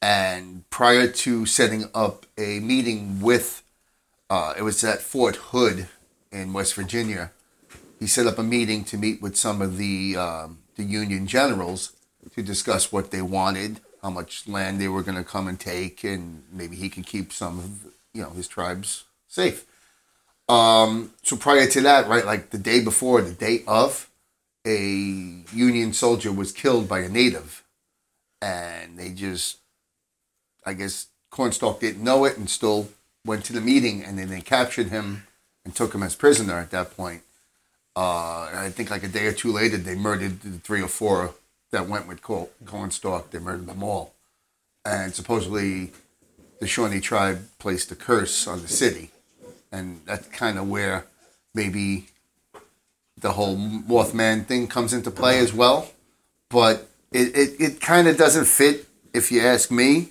And 0.00 0.68
prior 0.70 1.08
to 1.24 1.44
setting 1.44 1.88
up 1.92 2.26
a 2.38 2.60
meeting 2.60 3.20
with, 3.20 3.64
uh, 4.30 4.54
it 4.56 4.62
was 4.62 4.84
at 4.84 5.00
Fort 5.00 5.36
Hood 5.50 5.88
in 6.30 6.52
West 6.52 6.74
Virginia, 6.74 7.32
he 8.00 8.06
set 8.06 8.26
up 8.26 8.38
a 8.38 8.42
meeting 8.42 8.84
to 8.84 8.98
meet 8.98 9.22
with 9.22 9.36
some 9.36 9.62
of 9.62 9.76
the 9.76 10.16
um, 10.16 10.58
the 10.76 10.84
Union 10.84 11.26
generals 11.26 11.92
to 12.34 12.42
discuss 12.42 12.92
what 12.92 13.10
they 13.10 13.22
wanted, 13.22 13.80
how 14.02 14.10
much 14.10 14.48
land 14.48 14.80
they 14.80 14.88
were 14.88 15.02
going 15.02 15.16
to 15.16 15.24
come 15.24 15.48
and 15.48 15.58
take, 15.58 16.04
and 16.04 16.44
maybe 16.52 16.76
he 16.76 16.88
could 16.88 17.06
keep 17.06 17.32
some 17.32 17.58
of 17.58 17.92
you 18.12 18.22
know 18.22 18.30
his 18.30 18.48
tribes 18.48 19.04
safe. 19.28 19.66
Um, 20.48 21.12
so 21.22 21.36
prior 21.36 21.66
to 21.66 21.80
that, 21.82 22.08
right, 22.08 22.24
like 22.26 22.50
the 22.50 22.58
day 22.58 22.82
before, 22.82 23.22
the 23.22 23.32
day 23.32 23.64
of, 23.66 24.10
a 24.66 25.44
Union 25.52 25.92
soldier 25.92 26.32
was 26.32 26.52
killed 26.52 26.88
by 26.88 27.00
a 27.00 27.08
native, 27.08 27.62
and 28.40 28.98
they 28.98 29.10
just, 29.10 29.58
I 30.64 30.74
guess, 30.74 31.08
Cornstalk 31.30 31.80
didn't 31.80 32.04
know 32.04 32.24
it 32.24 32.36
and 32.36 32.48
still 32.48 32.88
went 33.26 33.44
to 33.46 33.52
the 33.52 33.60
meeting, 33.60 34.04
and 34.04 34.18
then 34.18 34.28
they 34.28 34.40
captured 34.40 34.88
him 34.88 35.26
and 35.64 35.74
took 35.74 35.94
him 35.94 36.02
as 36.02 36.14
prisoner 36.14 36.58
at 36.58 36.70
that 36.70 36.96
point. 36.96 37.23
Uh, 37.96 38.50
I 38.52 38.70
think 38.70 38.90
like 38.90 39.04
a 39.04 39.08
day 39.08 39.26
or 39.26 39.32
two 39.32 39.52
later, 39.52 39.76
they 39.76 39.94
murdered 39.94 40.40
the 40.40 40.58
three 40.58 40.82
or 40.82 40.88
four 40.88 41.34
that 41.70 41.88
went 41.88 42.08
with 42.08 42.22
Cor- 42.22 42.48
Cornstalk. 42.66 43.30
They 43.30 43.38
murdered 43.38 43.66
them 43.66 43.82
all, 43.82 44.14
and 44.84 45.14
supposedly 45.14 45.92
the 46.60 46.66
Shawnee 46.66 47.00
tribe 47.00 47.46
placed 47.58 47.92
a 47.92 47.94
curse 47.94 48.46
on 48.46 48.62
the 48.62 48.68
city, 48.68 49.10
and 49.70 50.00
that's 50.06 50.26
kind 50.28 50.58
of 50.58 50.68
where 50.68 51.06
maybe 51.54 52.08
the 53.16 53.32
whole 53.32 53.56
Mothman 53.56 54.46
thing 54.46 54.66
comes 54.66 54.92
into 54.92 55.10
play 55.10 55.38
as 55.38 55.52
well. 55.52 55.90
But 56.50 56.88
it, 57.12 57.36
it, 57.36 57.60
it 57.60 57.80
kind 57.80 58.08
of 58.08 58.16
doesn't 58.16 58.46
fit, 58.46 58.86
if 59.12 59.30
you 59.30 59.40
ask 59.40 59.70
me. 59.70 60.10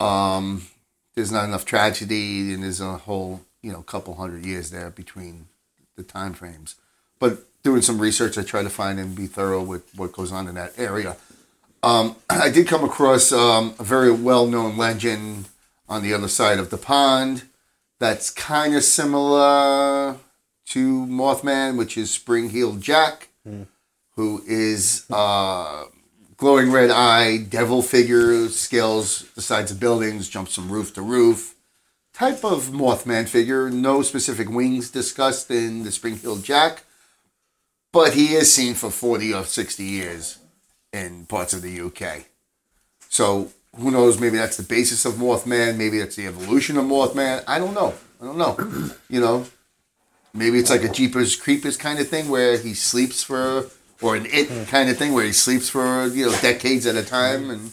Um, 0.00 0.66
there's 1.14 1.30
not 1.30 1.44
enough 1.44 1.64
tragedy, 1.64 2.52
and 2.52 2.62
there's 2.64 2.80
a 2.80 2.98
whole 2.98 3.42
you 3.62 3.72
know 3.72 3.82
couple 3.82 4.14
hundred 4.14 4.44
years 4.44 4.70
there 4.70 4.90
between 4.90 5.46
the 5.96 6.02
time 6.02 6.32
frames. 6.32 6.76
But 7.20 7.44
doing 7.62 7.82
some 7.82 8.00
research, 8.00 8.36
I 8.36 8.42
try 8.42 8.64
to 8.64 8.70
find 8.70 8.98
and 8.98 9.14
be 9.14 9.26
thorough 9.26 9.62
with 9.62 9.88
what 9.94 10.12
goes 10.12 10.32
on 10.32 10.48
in 10.48 10.56
that 10.56 10.72
area. 10.76 11.16
Um, 11.82 12.16
I 12.30 12.50
did 12.50 12.66
come 12.66 12.82
across 12.82 13.30
um, 13.30 13.74
a 13.78 13.84
very 13.84 14.10
well-known 14.10 14.76
legend 14.76 15.48
on 15.88 16.02
the 16.02 16.12
other 16.12 16.28
side 16.28 16.58
of 16.58 16.70
the 16.70 16.76
pond 16.76 17.44
that's 17.98 18.30
kind 18.30 18.74
of 18.74 18.82
similar 18.82 20.16
to 20.66 21.06
Mothman, 21.06 21.76
which 21.76 21.98
is 21.98 22.10
Spring-Heeled 22.10 22.80
Jack, 22.80 23.28
who 24.16 24.42
is 24.46 25.04
uh, 25.10 25.84
glowing 26.36 26.72
red 26.72 26.90
eye, 26.90 27.36
devil 27.36 27.82
figure, 27.82 28.48
scales 28.48 29.28
the 29.34 29.42
sides 29.42 29.70
of 29.70 29.80
buildings, 29.80 30.28
jumps 30.28 30.54
from 30.54 30.70
roof 30.70 30.94
to 30.94 31.02
roof. 31.02 31.56
Type 32.14 32.44
of 32.44 32.68
Mothman 32.70 33.28
figure, 33.28 33.68
no 33.68 34.02
specific 34.02 34.48
wings 34.48 34.90
discussed 34.90 35.50
in 35.50 35.82
the 35.82 35.92
Spring-Heeled 35.92 36.44
Jack, 36.44 36.84
but 37.92 38.14
he 38.14 38.34
is 38.34 38.52
seen 38.52 38.74
for 38.74 38.90
40 38.90 39.34
or 39.34 39.44
60 39.44 39.82
years 39.82 40.38
in 40.92 41.26
parts 41.26 41.52
of 41.52 41.62
the 41.62 41.80
UK. 41.80 42.26
So 43.08 43.50
who 43.76 43.90
knows? 43.90 44.20
Maybe 44.20 44.36
that's 44.36 44.56
the 44.56 44.62
basis 44.62 45.04
of 45.04 45.14
Mothman. 45.14 45.76
Maybe 45.76 45.98
that's 45.98 46.16
the 46.16 46.26
evolution 46.26 46.76
of 46.76 46.84
Mothman. 46.84 47.44
I 47.46 47.58
don't 47.58 47.74
know. 47.74 47.94
I 48.20 48.24
don't 48.24 48.38
know. 48.38 48.90
You 49.10 49.20
know, 49.20 49.46
maybe 50.32 50.60
it's 50.60 50.70
like 50.70 50.84
a 50.84 50.88
Jeepers 50.88 51.34
Creepers 51.34 51.76
kind 51.76 51.98
of 51.98 52.06
thing 52.06 52.28
where 52.28 52.56
he 52.56 52.74
sleeps 52.74 53.24
for 53.24 53.66
or 54.00 54.14
an 54.14 54.26
it 54.26 54.68
kind 54.68 54.88
of 54.88 54.96
thing 54.96 55.12
where 55.12 55.24
he 55.24 55.32
sleeps 55.32 55.68
for 55.68 56.06
you 56.06 56.26
know 56.26 56.40
decades 56.40 56.86
at 56.86 56.94
a 56.94 57.04
time, 57.04 57.50
and 57.50 57.72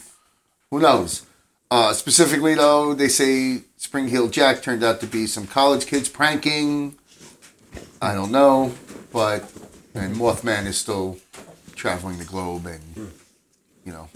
who 0.70 0.80
knows. 0.80 1.24
Uh, 1.70 1.92
specifically, 1.92 2.54
though, 2.54 2.94
they 2.94 3.08
say 3.08 3.62
Spring 3.76 4.08
Heel 4.08 4.28
Jack 4.28 4.62
turned 4.62 4.82
out 4.82 5.00
to 5.00 5.06
be 5.06 5.26
some 5.26 5.46
college 5.46 5.86
kids 5.86 6.08
pranking. 6.08 6.96
I 8.00 8.14
don't 8.14 8.32
know, 8.32 8.74
but 9.12 9.50
and 9.94 10.16
Mothman 10.16 10.66
is 10.66 10.78
still 10.78 11.18
traveling 11.74 12.18
the 12.18 12.24
globe, 12.24 12.66
and 12.66 13.10
you 13.84 13.92
know, 13.92 14.08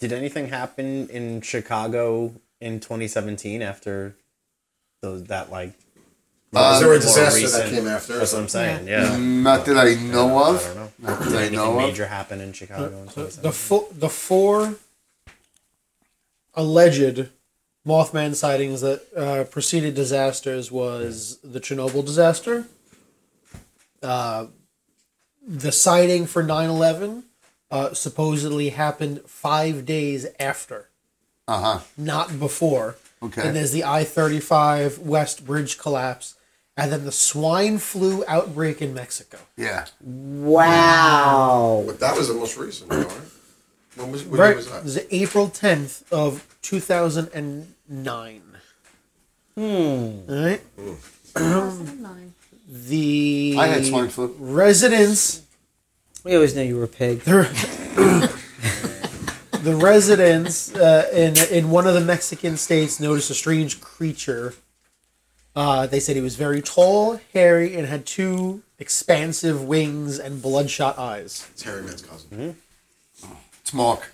Did 0.00 0.12
anything 0.12 0.48
happen 0.48 1.08
in 1.08 1.40
Chicago 1.40 2.34
in 2.60 2.80
2017 2.80 3.62
after 3.62 4.16
those 5.02 5.24
that 5.24 5.50
like? 5.50 5.72
Was 6.52 6.78
there 6.80 6.88
a 6.88 6.92
more 6.92 6.98
disaster 7.00 7.48
that 7.48 7.70
came 7.70 7.88
after? 7.88 8.16
That's 8.18 8.32
what 8.32 8.42
I'm 8.42 8.48
saying. 8.48 8.86
Yeah. 8.86 9.16
not 9.18 9.66
that 9.66 9.76
I 9.76 9.94
know 10.00 10.38
I 10.38 10.50
of. 10.50 10.62
don't 10.64 10.76
know. 10.76 10.90
Not 11.00 11.18
Did 11.24 11.28
that 11.32 11.34
I 11.36 11.40
anything 11.40 11.56
know 11.58 11.70
of. 11.72 11.76
major 11.78 12.06
happen 12.06 12.40
in 12.40 12.52
Chicago 12.52 12.86
in 12.98 13.06
The 13.06 13.12
2017? 13.12 13.52
fo- 13.52 13.88
the 13.92 14.08
four 14.08 14.76
alleged 16.54 17.28
Mothman 17.86 18.34
sightings 18.34 18.80
that 18.82 19.02
uh, 19.16 19.44
preceded 19.50 19.94
disasters 19.94 20.70
was 20.70 21.38
the 21.42 21.60
Chernobyl 21.60 22.04
disaster, 22.06 22.66
uh, 24.02 24.46
the 25.46 25.72
sighting 25.72 26.26
for 26.26 26.42
9-11 26.42 27.24
uh, 27.70 27.92
supposedly 27.94 28.70
happened 28.70 29.20
five 29.26 29.84
days 29.86 30.26
after, 30.40 30.88
Uh 31.48 31.60
huh. 31.60 31.80
not 31.96 32.38
before. 32.38 32.96
Okay. 33.22 33.42
And 33.46 33.56
there's 33.56 33.72
the 33.72 33.84
I-35 33.84 34.98
West 34.98 35.44
Bridge 35.46 35.78
collapse, 35.78 36.34
and 36.76 36.92
then 36.92 37.04
the 37.04 37.12
swine 37.12 37.78
flu 37.78 38.22
outbreak 38.28 38.82
in 38.82 38.92
Mexico. 38.94 39.38
Yeah. 39.56 39.86
Wow. 40.02 41.84
But 41.86 42.00
that 42.00 42.16
was 42.16 42.28
the 42.28 42.34
most 42.34 42.56
recent, 42.58 42.90
though, 42.90 42.98
right? 43.02 43.10
When 43.96 44.10
was, 44.12 44.24
when 44.24 44.40
Right, 44.40 44.56
was 44.56 44.66
it 44.66 44.70
that? 44.72 44.84
was 44.84 44.98
April 45.10 45.48
10th 45.48 46.02
of 46.12 46.46
2009. 46.62 48.42
Hmm. 49.54 49.60
All 49.62 50.24
right. 50.28 50.60
Nine. 52.00 52.33
The 52.76 53.54
I 53.56 53.68
had 53.68 53.86
swine 53.86 54.08
flu. 54.08 54.34
residents 54.36 55.42
We 56.24 56.34
always 56.34 56.56
knew 56.56 56.62
you 56.62 56.76
were 56.76 56.82
a 56.82 56.88
pig. 56.88 57.20
the 57.20 58.28
residents 59.62 60.74
uh, 60.74 61.08
in 61.12 61.36
in 61.52 61.70
one 61.70 61.86
of 61.86 61.94
the 61.94 62.00
Mexican 62.00 62.56
states 62.56 62.98
noticed 62.98 63.30
a 63.30 63.34
strange 63.34 63.80
creature. 63.80 64.54
Uh, 65.54 65.86
they 65.86 66.00
said 66.00 66.16
he 66.16 66.22
was 66.22 66.34
very 66.34 66.60
tall, 66.60 67.20
hairy, 67.32 67.76
and 67.76 67.86
had 67.86 68.06
two 68.06 68.64
expansive 68.80 69.62
wings 69.62 70.18
and 70.18 70.42
bloodshot 70.42 70.98
eyes. 70.98 71.48
It's 71.52 71.62
Harry 71.62 71.82
Man's 71.82 72.02
cousin. 72.02 72.56
It's 73.62 73.72
Mark. 73.72 74.12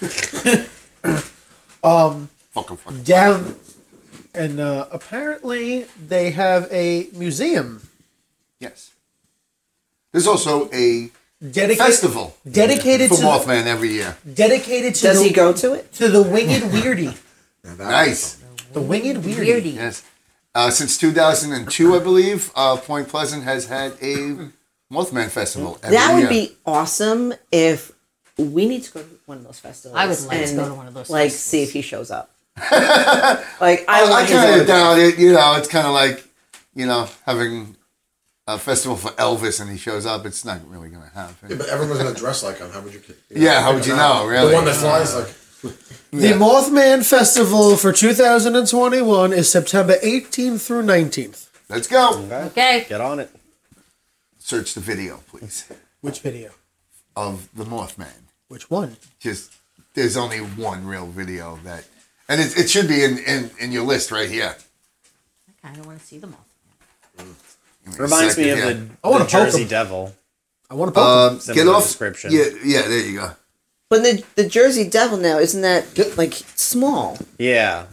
um. 1.84 2.28
Fucking 2.50 2.76
fucking. 2.76 3.04
Down, 3.04 3.54
and 4.34 4.58
uh, 4.58 4.88
apparently 4.90 5.86
they 6.08 6.32
have 6.32 6.66
a 6.72 7.06
museum 7.12 7.82
Yes. 8.60 8.90
There's 10.12 10.26
also 10.26 10.68
a 10.72 11.10
dedicated 11.42 11.78
festival 11.78 12.36
dedicated 12.50 13.08
for 13.08 13.16
to 13.16 13.22
Mothman 13.22 13.64
every 13.66 13.88
year. 13.90 14.16
dedicated 14.34 14.94
to 14.96 15.02
Does 15.06 15.18
the, 15.22 15.28
he 15.28 15.32
go 15.32 15.52
to 15.54 15.72
it? 15.74 15.92
to 15.94 16.08
the 16.08 16.22
winged 16.22 16.64
weirdie. 16.64 17.16
Nice. 17.78 18.36
The 18.72 18.80
winged 18.80 19.18
weirdie. 19.22 19.46
Weirdy. 19.46 19.74
Yes. 19.74 20.02
Uh, 20.54 20.70
since 20.70 20.96
2002, 20.98 21.94
I 21.94 21.98
believe, 21.98 22.50
uh, 22.56 22.76
Point 22.78 23.06
Pleasant 23.08 23.44
has 23.44 23.66
had 23.66 23.92
a 24.00 24.48
Mothman 24.90 25.28
festival. 25.28 25.78
Every 25.82 25.96
year. 25.96 26.06
That 26.06 26.14
would 26.14 26.20
year. 26.22 26.46
be 26.48 26.56
awesome 26.64 27.34
if 27.52 27.92
we 28.38 28.66
need 28.66 28.82
to 28.84 28.92
go 28.94 29.00
to 29.02 29.08
one 29.26 29.38
of 29.38 29.44
those 29.44 29.58
festivals. 29.58 29.98
I 29.98 30.06
would 30.06 30.20
like 30.22 30.38
to 30.38 30.44
and, 30.48 30.56
go 30.56 30.68
to 30.68 30.74
one 30.74 30.86
of 30.88 30.94
those 30.94 31.10
Like, 31.10 31.30
festivals. 31.30 31.44
see 31.44 31.62
if 31.64 31.72
he 31.72 31.82
shows 31.82 32.10
up. 32.10 32.30
like, 32.56 32.72
I, 32.80 33.84
I, 33.86 34.00
I 34.06 34.10
want 34.10 34.26
his 34.26 34.36
kind 34.36 34.48
of 34.48 34.54
autograph. 34.62 34.66
doubt 34.66 34.98
it. 34.98 35.18
You 35.18 35.32
know, 35.34 35.54
it's 35.56 35.68
kind 35.68 35.86
of 35.86 35.92
like, 35.92 36.24
you 36.74 36.86
know, 36.86 37.08
having 37.26 37.76
a 38.54 38.58
festival 38.58 38.96
for 38.96 39.10
Elvis 39.10 39.60
and 39.60 39.70
he 39.70 39.76
shows 39.76 40.06
up. 40.06 40.26
It's 40.26 40.44
not 40.44 40.60
really 40.68 40.88
going 40.88 41.02
to 41.02 41.10
happen. 41.10 41.36
Yeah, 41.42 41.48
happen. 41.48 41.58
but 41.58 41.68
everyone's 41.68 42.02
gonna 42.02 42.14
dress 42.14 42.42
like 42.42 42.58
him. 42.58 42.70
How 42.70 42.80
would 42.80 42.92
you? 42.92 43.00
Yeah, 43.30 43.62
how 43.62 43.74
would 43.74 43.86
you 43.86 43.94
know, 43.94 44.26
really? 44.26 44.50
The 44.50 44.54
one 44.54 44.64
that 44.64 44.76
flies 44.76 45.14
like. 45.14 45.28
The 46.10 46.32
Mothman 46.32 47.08
Festival 47.08 47.76
for 47.76 47.92
2021 47.92 49.32
is 49.32 49.52
September 49.52 49.94
18th 50.02 50.66
through 50.66 50.82
19th. 50.82 51.48
Let's 51.68 51.86
go. 51.86 52.26
Okay. 52.46 52.84
Get 52.88 53.00
on 53.00 53.20
it. 53.20 53.30
Search 54.38 54.74
the 54.74 54.80
video, 54.80 55.22
please, 55.28 55.70
Which 56.00 56.18
video? 56.18 56.50
of 57.14 57.48
the 57.54 57.64
Mothman. 57.64 58.08
Which 58.48 58.68
one? 58.70 58.96
Just 59.20 59.52
there's 59.94 60.16
only 60.16 60.38
one 60.38 60.84
real 60.84 61.06
video 61.06 61.60
that, 61.62 61.84
and 62.28 62.40
it, 62.40 62.58
it 62.58 62.68
should 62.70 62.88
be 62.88 63.04
in, 63.04 63.18
in, 63.18 63.50
in 63.60 63.70
your 63.70 63.84
list 63.84 64.10
right 64.10 64.28
here. 64.28 64.56
I 65.48 65.66
kind 65.68 65.78
of 65.78 65.86
want 65.86 66.00
to 66.00 66.04
see 66.04 66.18
them 66.18 66.34
all. 66.34 66.46
Give 67.16 67.30
a 67.30 67.34
Reminds 67.98 68.36
me 68.36 68.50
of 68.50 68.58
here. 68.58 68.74
the, 68.74 68.86
I 69.02 69.08
wanna 69.08 69.24
the 69.24 69.30
poke 69.30 69.46
Jersey 69.46 69.62
him. 69.62 69.68
Devil. 69.68 70.14
I 70.70 70.74
want 70.74 70.90
to 70.94 71.00
poke 71.00 71.48
Um, 71.48 71.54
get 71.54 71.66
off. 71.66 71.82
description. 71.82 72.30
Yeah, 72.32 72.44
yeah. 72.64 72.82
There 72.82 72.98
you 72.98 73.18
go. 73.18 73.32
But 73.88 74.02
the 74.04 74.24
the 74.36 74.48
Jersey 74.48 74.88
Devil 74.88 75.18
now 75.18 75.38
isn't 75.38 75.62
that 75.62 76.16
like 76.16 76.34
small? 76.54 77.18
Yeah. 77.38 77.86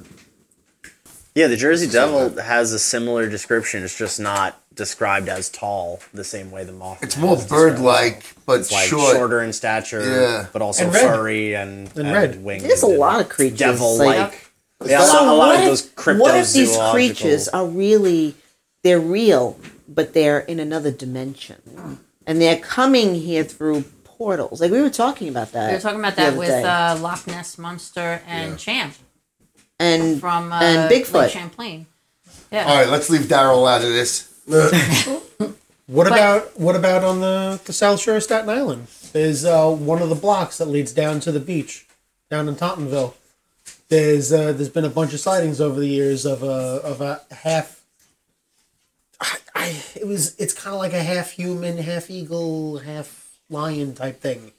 Yeah, 1.34 1.48
the 1.48 1.58
Jersey 1.58 1.88
Devil 1.88 2.40
has 2.42 2.74
a 2.74 2.80
similar 2.80 3.30
description. 3.30 3.84
It's 3.84 3.98
just 3.98 4.20
not 4.20 4.60
described 4.76 5.28
as 5.30 5.50
tall 5.50 6.00
the 6.14 6.24
same 6.24 6.50
way 6.52 6.64
the 6.64 6.72
moth. 6.72 7.02
It's 7.04 7.18
more 7.18 7.36
bird-like, 7.38 8.24
but 8.46 8.62
It's 8.62 8.72
like 8.72 8.88
short. 8.88 9.16
shorter 9.16 9.42
in 9.44 9.54
stature, 9.54 10.04
Yeah. 10.04 10.46
but 10.54 10.62
also 10.64 10.86
And 10.86 10.94
red. 10.94 11.02
furry 11.16 11.56
and, 11.56 11.90
And 11.96 12.12
red. 12.12 12.44
winged. 12.44 12.64
There's 12.66 12.82
a 12.84 12.88
lot 12.88 13.22
of 13.22 13.30
creatures. 13.30 13.58
devil-like. 13.60 14.18
like- 14.18 14.44
yeah, 14.86 15.00
a 15.00 15.02
lot, 15.02 15.08
so 15.12 15.24
a 15.24 15.26
lot 15.26 15.38
what 15.38 15.56
of 15.56 15.62
if, 15.62 15.68
those 15.96 16.18
what 16.20 16.36
if 16.36 16.54
these 16.54 16.78
creatures 16.92 17.48
are 17.48 17.66
really 17.66 18.36
they're 18.84 19.00
real, 19.00 19.60
but 19.88 20.14
they're 20.14 20.40
in 20.40 20.60
another 20.60 20.92
dimension, 20.92 22.00
and 22.26 22.42
they're 22.42 22.58
coming 22.60 23.16
here 23.16 23.44
through 23.44 23.84
portals? 24.04 24.62
Like 24.62 24.72
we 24.72 24.82
were 24.82 24.90
talking 24.90 25.30
about 25.30 25.52
that. 25.54 25.68
We 25.70 25.76
were 25.76 25.82
talking 25.82 26.00
about 26.00 26.16
that 26.16 26.36
with 26.38 26.50
day. 26.50 26.64
uh, 26.64 26.98
Loch 26.98 27.26
Ness 27.28 27.58
Monster 27.58 28.22
and 28.28 28.58
Champ 28.58 28.94
and 29.80 30.20
from 30.20 30.52
uh, 30.52 30.60
and 30.62 30.90
Lake 30.92 31.06
Bigfoot. 31.06 31.30
Champlain. 31.30 31.86
Yeah. 32.52 32.66
All 32.66 32.76
right, 32.78 32.90
let's 32.90 33.10
leave 33.10 33.22
Daryl 33.24 33.70
out 33.70 33.84
of 33.84 33.90
this. 33.90 34.34
What 35.88 36.06
about 36.08 36.60
what 36.60 36.76
about 36.76 37.06
on 37.06 37.22
the, 37.22 37.62
the 37.64 37.72
South 37.72 38.02
Shore 38.02 38.18
of 38.18 38.24
Staten 38.24 38.50
Island? 38.50 38.88
There's 39.14 39.46
uh, 39.46 39.70
one 39.70 40.02
of 40.02 40.10
the 40.10 40.16
blocks 40.16 40.58
that 40.58 40.66
leads 40.66 40.92
down 40.92 41.22
to 41.22 41.32
the 41.32 41.40
beach, 41.40 41.88
down 42.30 42.50
in 42.50 42.56
Tottenville. 42.56 43.14
There's 43.88 44.34
uh, 44.34 44.52
there's 44.52 44.68
been 44.68 44.84
a 44.84 44.90
bunch 44.90 45.14
of 45.14 45.22
sightings 45.22 45.62
over 45.62 45.80
the 45.80 45.88
years 45.88 46.26
of 46.26 46.44
a 46.44 46.82
of 46.84 47.00
a 47.00 47.22
half. 47.32 47.77
I, 49.58 49.64
I 49.66 49.76
it 50.00 50.08
was 50.08 50.36
it's 50.38 50.54
kind 50.54 50.74
of 50.74 50.80
like 50.80 50.94
a 50.94 51.04
half 51.04 51.32
human, 51.32 51.78
half 51.78 52.10
eagle, 52.10 52.80
half 52.80 53.38
lion 53.50 53.94
type 53.96 54.20
thing. 54.22 54.52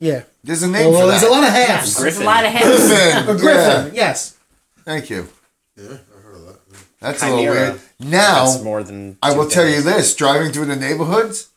Yeah. 0.00 0.22
There's 0.44 0.62
a 0.62 0.68
name 0.68 0.92
Well, 0.92 1.00
for 1.02 1.06
there's 1.08 1.22
that. 1.22 1.30
a 1.30 1.32
lot 1.32 1.42
of 1.44 1.50
halves. 1.50 1.96
There's 1.96 2.18
a 2.18 2.24
lot 2.24 2.44
of 2.44 2.52
heads. 2.52 2.88
Griffin. 2.88 3.28
A 3.36 3.38
griffin, 3.38 3.94
yes. 3.94 4.36
Thank 4.84 5.10
you. 5.10 5.28
Yeah, 5.76 5.84
I 6.16 6.20
heard 6.22 6.34
of 6.36 6.46
that. 6.46 6.58
That's 7.00 7.22
a 7.22 7.26
little 7.34 7.52
weird. 7.52 7.80
Now, 8.00 8.44
It's 8.46 8.62
more 8.62 8.82
than. 8.84 9.18
I 9.22 9.32
two 9.32 9.38
will 9.38 9.48
tell 9.48 9.66
you 9.68 9.82
this: 9.82 10.14
driving 10.14 10.52
through 10.52 10.66
the 10.66 10.76
neighborhoods, 10.76 11.48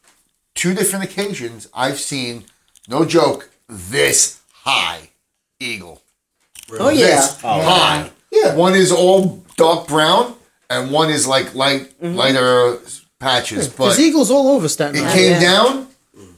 two 0.55 0.73
different 0.73 1.05
occasions, 1.05 1.67
I've 1.73 1.99
seen, 1.99 2.45
no 2.87 3.05
joke, 3.05 3.51
this 3.69 4.41
high 4.63 5.09
eagle. 5.59 6.01
oh 6.79 6.89
yeah, 6.89 7.05
This 7.17 7.39
oh, 7.43 7.61
high. 7.61 8.09
Yeah. 8.31 8.55
One 8.55 8.73
is 8.73 8.91
all 8.91 9.43
dark 9.55 9.87
brown, 9.87 10.35
and 10.71 10.91
one 10.91 11.09
is 11.11 11.27
like 11.27 11.53
light, 11.53 11.83
Mm-hmm. 12.01 12.15
lighter 12.15 12.79
patches. 13.19 13.67
But 13.67 13.85
There's 13.85 13.99
eagles 13.99 14.31
all 14.31 14.47
over 14.55 14.67
Staten 14.67 14.95
it 14.95 14.99
Island. 15.01 15.13
came 15.19 15.31
yeah. 15.33 15.39
down, 15.39 15.87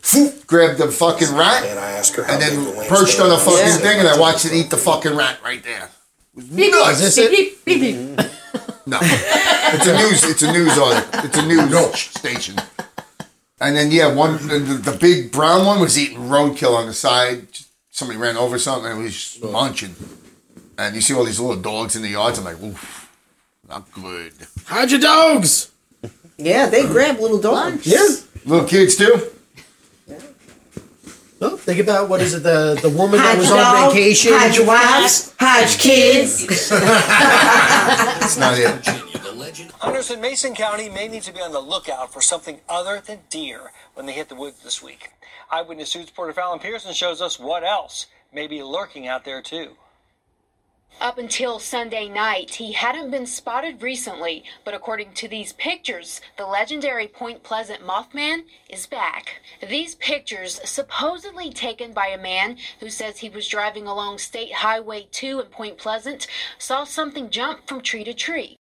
phoop, 0.01 0.45
grabbed 0.47 0.77
the 0.79 0.91
fucking 0.91 1.33
rat, 1.33 1.63
And 1.65 1.79
I 1.79 1.91
asked 1.91 2.15
her 2.17 2.23
and 2.23 2.39
big 2.41 2.51
the 2.59 2.71
then 2.73 2.89
perched 2.89 3.19
on 3.21 3.31
a 3.31 3.37
fucking 3.37 3.57
Yeah. 3.59 3.77
thing, 3.77 3.99
and 3.99 4.07
I 4.07 4.17
watched 4.19 4.45
it 4.45 4.53
eat 4.53 4.69
the 4.69 4.77
fucking 4.77 5.15
rat 5.15 5.37
right 5.43 5.63
there. 5.63 5.89
Beep, 6.35 6.71
Nuts. 6.73 6.99
Is 6.99 7.15
this 7.15 7.29
beep, 7.29 7.39
it? 7.39 7.65
beep, 7.65 7.79
beep, 7.81 8.17
beep. 8.17 8.29
No, 8.85 8.97
it's 9.01 9.87
a 9.87 9.95
news. 9.95 10.23
It's 10.25 10.41
a 10.43 10.51
news 10.51 10.77
article. 10.77 11.19
It's 11.23 11.37
a 11.37 11.45
news 11.45 11.71
station. 12.19 12.55
And 13.61 13.77
then 13.77 13.91
yeah, 13.91 14.13
one 14.13 14.33
the, 14.47 14.59
the 14.59 14.91
the 14.91 14.97
big 14.97 15.31
brown 15.31 15.65
one 15.65 15.79
was 15.79 15.97
eating 15.97 16.17
roadkill 16.35 16.75
on 16.75 16.85
the 16.87 16.93
side. 16.93 17.47
Somebody 17.91 18.19
ran 18.19 18.35
over 18.35 18.57
something 18.59 18.91
and 18.91 18.99
it 18.99 19.03
was 19.03 19.13
just 19.13 19.43
munching. 19.43 19.95
And 20.77 20.95
you 20.95 21.01
see 21.01 21.13
all 21.13 21.23
these 21.23 21.39
little 21.39 21.61
dogs 21.61 21.95
in 21.95 22.01
the 22.01 22.09
yards. 22.09 22.39
I'm 22.39 22.45
like, 22.45 22.61
oof, 22.61 23.02
not 23.73 23.91
good. 23.91 24.33
Hide 24.67 24.91
your 24.91 24.99
dogs. 24.99 25.71
yeah. 26.37 26.67
They 26.67 26.83
grab 26.83 27.19
little 27.19 27.41
dogs. 27.41 27.87
Yeah. 27.87 28.05
Little 28.45 28.67
kids 28.67 28.95
too. 28.95 29.29
Well, 31.39 31.57
think 31.57 31.79
about 31.79 32.07
what 32.07 32.21
is 32.21 32.33
it 32.35 32.43
the 32.43 32.79
the 32.81 32.89
woman 32.89 33.19
that 33.19 33.37
was 33.37 33.51
on 33.51 33.57
dog, 33.57 33.91
vacation. 33.93 34.31
Hide 34.33 34.55
your 34.55 34.67
wives. 34.67 35.33
Hide 35.39 35.69
your 35.69 35.79
kids. 35.79 36.45
It's 38.23 38.37
not 38.37 38.57
it. 38.57 39.35
legend. 39.35 39.71
Hunters 39.71 40.09
in 40.09 40.21
Mason 40.21 40.53
County 40.55 40.87
may 40.87 41.07
need 41.09 41.23
to 41.23 41.33
be 41.33 41.41
on 41.41 41.51
the 41.51 41.59
lookout 41.59 42.13
for 42.13 42.21
something 42.21 42.61
other 42.69 43.01
than 43.05 43.19
deer 43.29 43.71
when 43.95 44.05
they 44.05 44.13
hit 44.13 44.29
the 44.29 44.35
woods 44.35 44.63
this 44.63 44.81
week. 44.81 45.09
Eyewitness 45.51 45.93
News 45.95 46.07
reporter 46.07 46.31
Fallon 46.33 46.59
Pearson 46.59 46.93
shows 46.93 47.21
us 47.21 47.37
what 47.37 47.63
else 47.63 48.05
may 48.33 48.47
be 48.47 48.63
lurking 48.63 49.05
out 49.07 49.25
there 49.25 49.41
too. 49.41 49.75
Up 51.01 51.17
until 51.17 51.59
Sunday 51.59 52.07
night, 52.07 52.55
he 52.55 52.71
hadn't 52.71 53.11
been 53.11 53.25
spotted 53.25 53.81
recently, 53.81 54.43
but 54.63 54.73
according 54.73 55.13
to 55.13 55.27
these 55.27 55.51
pictures, 55.53 56.21
the 56.37 56.45
legendary 56.45 57.07
Point 57.07 57.43
Pleasant 57.43 57.81
Mothman 57.85 58.45
is 58.69 58.85
back. 58.85 59.41
These 59.67 59.95
pictures, 59.95 60.61
supposedly 60.63 61.51
taken 61.51 61.91
by 61.93 62.07
a 62.07 62.17
man 62.17 62.57
who 62.79 62.89
says 62.89 63.17
he 63.17 63.29
was 63.29 63.47
driving 63.47 63.85
along 63.85 64.19
State 64.19 64.53
Highway 64.53 65.07
2 65.11 65.41
in 65.41 65.47
Point 65.47 65.77
Pleasant, 65.77 66.27
saw 66.57 66.83
something 66.83 67.29
jump 67.29 67.67
from 67.67 67.81
tree 67.81 68.03
to 68.05 68.13
tree. 68.13 68.57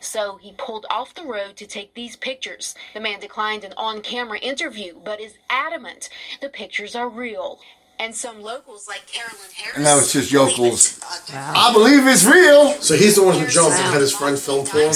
So 0.00 0.36
he 0.36 0.52
pulled 0.52 0.86
off 0.90 1.14
the 1.14 1.24
road 1.24 1.56
to 1.56 1.66
take 1.66 1.94
these 1.94 2.16
pictures. 2.16 2.74
The 2.94 3.00
man 3.00 3.20
declined 3.20 3.64
an 3.64 3.74
on 3.76 4.00
camera 4.00 4.38
interview, 4.38 4.94
but 5.04 5.20
is 5.20 5.34
adamant 5.50 6.08
the 6.40 6.48
pictures 6.48 6.94
are 6.94 7.08
real. 7.08 7.60
And 8.00 8.14
some 8.14 8.40
locals 8.40 8.86
like 8.86 9.06
Carolyn 9.06 9.36
Harris. 9.56 9.76
And 9.76 9.84
that 9.84 9.96
was 9.96 10.12
just 10.12 10.30
yokels. 10.30 11.00
I 11.34 11.72
believe 11.72 12.06
it's 12.06 12.24
real. 12.24 12.72
So 12.74 12.94
he's 12.94 13.16
the 13.16 13.24
one 13.24 13.36
who 13.36 13.46
jumped 13.46 13.76
and 13.76 13.92
had 13.92 14.00
his 14.00 14.14
friend 14.14 14.38
film 14.38 14.66
for 14.66 14.78
him. 14.78 14.92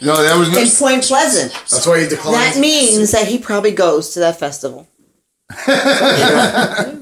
No, 0.00 0.22
that 0.22 0.36
was 0.38 0.56
In 0.56 0.68
Point 0.78 1.02
Pleasant. 1.02 1.52
That's 1.52 1.86
why 1.86 2.02
he 2.02 2.08
declined. 2.08 2.36
That 2.36 2.60
means 2.60 3.10
that 3.10 3.26
he 3.26 3.38
probably 3.38 3.72
goes 3.72 4.10
to 4.10 4.20
that 4.20 4.38
festival. 4.38 4.86
I, 5.50 6.94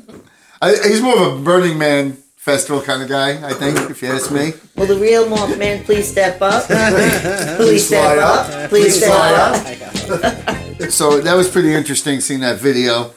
he's 0.85 1.03
more 1.03 1.19
of 1.21 1.41
a 1.41 1.43
Burning 1.43 1.77
Man 1.77 2.17
festival 2.37 2.81
kind 2.83 3.03
of 3.03 3.09
guy, 3.09 3.47
I 3.47 3.53
think, 3.55 3.91
if 3.91 4.03
you 4.03 4.09
ask 4.09 4.31
me. 4.31 4.53
Will 4.77 4.87
the 4.87 4.97
real 4.97 5.27
Mothman 5.27 5.85
please 5.85 6.09
step 6.11 6.41
up? 6.43 6.65
please 7.57 7.87
step 7.87 8.17
fly 8.17 8.19
up. 8.19 8.49
up. 8.49 8.69
Please 8.71 8.83
Please 8.83 8.97
step 8.97 10.07
fly 10.07 10.39
up. 10.49 10.59
So 10.91 11.21
that 11.21 11.35
was 11.35 11.49
pretty 11.49 11.73
interesting 11.73 12.21
seeing 12.21 12.41
that 12.41 12.59
video. 12.59 13.15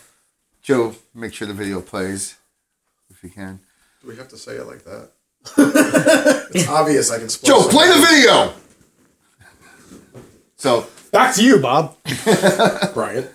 Joe, 0.68 0.94
make 1.16 1.34
sure 1.34 1.48
the 1.48 1.54
video 1.54 1.80
plays 1.80 2.36
if 3.10 3.24
you 3.24 3.30
can. 3.30 3.62
Do 4.02 4.10
we 4.10 4.18
have 4.18 4.28
to 4.28 4.38
say 4.38 4.58
it 4.58 4.68
like 4.68 4.84
that? 4.84 5.12
it's 6.54 6.68
obvious 6.68 7.10
I 7.10 7.20
can 7.20 7.30
split 7.30 7.48
Joe, 7.48 7.70
play 7.70 7.88
the 7.88 8.06
video. 8.06 8.54
So 10.58 10.86
back 11.14 11.34
to 11.36 11.42
you, 11.46 11.60
Bob. 11.60 11.96
Brian. 12.94 13.30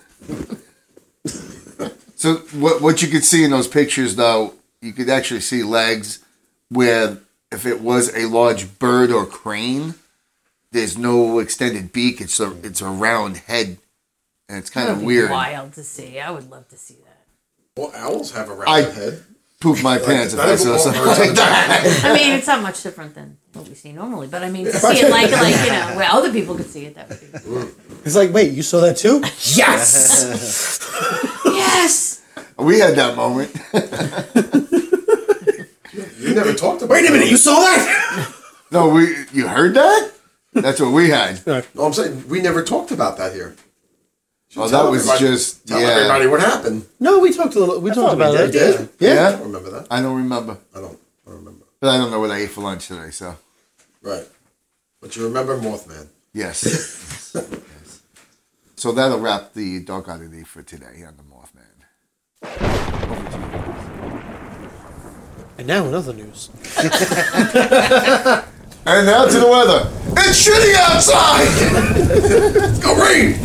So 2.15 2.35
what 2.53 2.83
what 2.83 3.01
you 3.01 3.07
could 3.07 3.23
see 3.23 3.43
in 3.43 3.49
those 3.49 3.67
pictures, 3.67 4.15
though, 4.15 4.53
you 4.79 4.93
could 4.93 5.09
actually 5.09 5.39
see 5.39 5.63
legs 5.63 6.23
where 6.69 7.17
if 7.51 7.65
it 7.65 7.81
was 7.81 8.15
a 8.15 8.27
large 8.27 8.77
bird 8.77 9.09
or 9.09 9.25
crane, 9.25 9.95
there's 10.71 10.99
no 10.99 11.39
extended 11.39 11.93
beak. 11.93 12.21
It's 12.21 12.39
a 12.39 12.55
it's 12.63 12.81
a 12.81 12.89
round 12.89 13.37
head, 13.37 13.79
and 14.47 14.59
it's 14.59 14.69
kind 14.69 14.87
That 14.87 14.93
of 14.93 14.99
be 14.99 15.05
weird. 15.07 15.31
Wild 15.31 15.73
to 15.73 15.83
see. 15.83 16.19
I 16.19 16.29
would 16.29 16.51
love 16.51 16.69
to 16.69 16.77
see 16.77 16.93
that. 16.93 17.02
Well, 17.75 17.91
owls 17.95 18.31
have 18.33 18.49
a 18.49 18.53
round 18.53 18.69
I 18.69 18.81
head. 18.81 19.23
poop 19.59 19.81
my 19.81 19.95
Like, 19.97 20.05
pants 20.05 20.33
if 20.35 20.39
I 20.39 20.55
saw 20.55 20.77
something 20.77 21.03
like 21.05 21.33
that. 21.33 22.01
I 22.03 22.13
mean, 22.13 22.33
it's 22.33 22.45
not 22.45 22.61
much 22.61 22.83
different 22.83 23.15
than 23.15 23.37
what 23.53 23.67
we 23.67 23.73
see 23.73 23.91
normally, 23.91 24.27
but 24.27 24.43
I 24.43 24.49
mean, 24.51 24.65
to 24.65 24.73
see 24.73 24.99
it 24.99 25.09
like, 25.09 25.31
like 25.31 25.55
you 25.65 25.71
know, 25.71 25.95
where 25.97 26.07
other 26.11 26.31
people 26.31 26.55
could 26.55 26.69
see 26.69 26.85
it, 26.85 26.93
that 26.95 27.09
would 27.09 27.19
be. 27.19 27.71
He's 28.03 28.15
like, 28.15 28.31
wait, 28.31 28.51
you 28.53 28.61
saw 28.61 28.79
that 28.81 28.97
too? 28.97 29.23
Yes. 29.55 30.79
Yes. 31.45 32.21
We 32.59 32.79
had 32.79 32.95
that 32.95 33.15
moment. 33.15 33.49
You 36.19 36.33
never 36.35 36.53
talked 36.53 36.81
about 36.81 36.93
Wait 36.93 37.07
a 37.07 37.11
minute, 37.11 37.29
you 37.29 37.37
saw 37.37 37.55
that? 37.59 38.33
No, 38.71 38.89
we 38.89 39.15
you 39.33 39.47
heard 39.47 39.73
that? 39.75 40.11
That's 40.53 40.79
what 40.79 40.91
we 40.93 41.09
had. 41.09 41.45
No, 41.47 41.61
I'm 41.79 41.93
saying 41.93 42.27
we 42.27 42.39
never 42.41 42.63
talked 42.63 42.91
about 42.91 43.17
that 43.17 43.33
here. 43.33 43.55
Oh, 44.55 44.69
Tell 44.69 44.85
that 44.85 44.91
was 44.91 45.05
just 45.19 45.67
Tell 45.67 45.81
yeah. 45.81 45.87
everybody 45.87 46.27
what 46.27 46.39
happened. 46.39 46.85
No, 46.99 47.19
we 47.19 47.33
talked 47.33 47.55
a 47.55 47.59
little. 47.59 47.79
We 47.81 47.89
talked 47.89 48.17
thought 48.17 48.17
we 48.17 48.23
about 48.23 48.51
did, 48.51 48.81
it. 48.81 48.89
yeah. 48.99 49.13
Yeah. 49.13 49.27
I 49.27 49.31
don't 49.31 49.41
remember 49.51 49.69
that. 49.71 49.87
I 49.89 50.01
don't 50.01 50.15
remember, 50.17 50.57
I 50.75 50.79
don't. 50.79 50.99
I 51.25 51.29
don't 51.31 51.39
remember. 51.39 51.65
but 51.79 51.89
I 51.89 51.97
don't 51.97 52.11
know 52.11 52.19
what 52.19 52.29
I 52.31 52.37
ate 52.37 52.49
for 52.51 52.61
lunch 52.61 52.87
today. 52.87 53.09
So 53.09 53.35
Right. 54.01 54.27
But 55.01 55.15
you 55.15 55.23
remember 55.25 55.57
Mothman. 55.57 56.07
yes. 56.33 57.31
yes. 57.35 58.01
So 58.75 58.91
that'll 58.91 59.19
wrap 59.19 59.53
the 59.53 59.79
Dark 59.79 60.07
Oddity 60.09 60.43
for 60.43 60.61
today 60.61 61.03
on 61.07 61.15
the 61.17 61.23
Mothman. 61.23 61.63
Over 63.09 63.29
to 63.31 63.37
you. 63.37 63.43
And 65.57 65.67
now 65.67 65.85
in 65.85 65.93
other 65.93 66.13
news. 66.13 66.49
And 68.85 69.05
now 69.07 69.23
to 69.25 69.39
the 69.39 69.47
weather. 69.47 69.89
It's 70.15 70.47
shitty 70.47 70.75
outside. 70.75 71.47
Let's 72.55 72.79
Go 72.79 72.95
rain! 72.95 73.39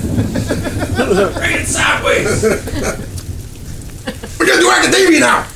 rain 1.40 1.64
sideways. 1.64 2.42
We're 4.38 4.46
gonna 4.46 4.60
do 4.60 4.70
academia 4.70 5.20
now! 5.20 5.46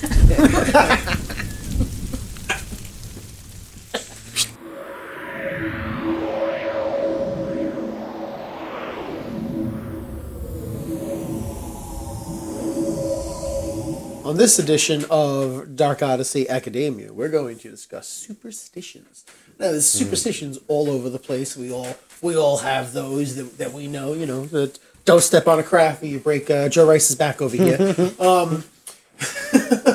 On 14.25 14.39
this 14.39 14.59
edition 14.59 15.05
of 15.11 15.77
Dark 15.77 16.03
Odyssey 16.03 16.49
Academia, 16.49 17.13
we're 17.13 17.29
going 17.29 17.59
to 17.59 17.69
discuss 17.71 18.09
superstitions. 18.09 19.27
Now, 19.59 19.71
there's 19.71 19.87
superstitions 19.89 20.59
all 20.69 20.91
over 20.91 21.09
the 21.09 21.19
place. 21.19 21.57
We 21.57 21.73
all 21.73 21.97
we 22.21 22.37
all 22.37 22.59
have 22.59 22.93
those 22.93 23.37
that, 23.37 23.59
that 23.59 23.73
we 23.73 23.87
know. 23.87 24.13
You 24.15 24.27
know 24.27 24.47
that 24.47 24.79
don't 25.05 25.23
step 25.23 25.47
on 25.49 25.59
a 25.59 25.63
craft 25.63 26.03
or 26.03 26.07
you 26.07 26.19
break 26.19 26.51
uh, 26.51 26.69
Joe 26.69 26.87
Rice's 26.89 27.17
back 27.17 27.41
over 27.43 27.57
here. 27.57 27.77
um, 28.21 28.65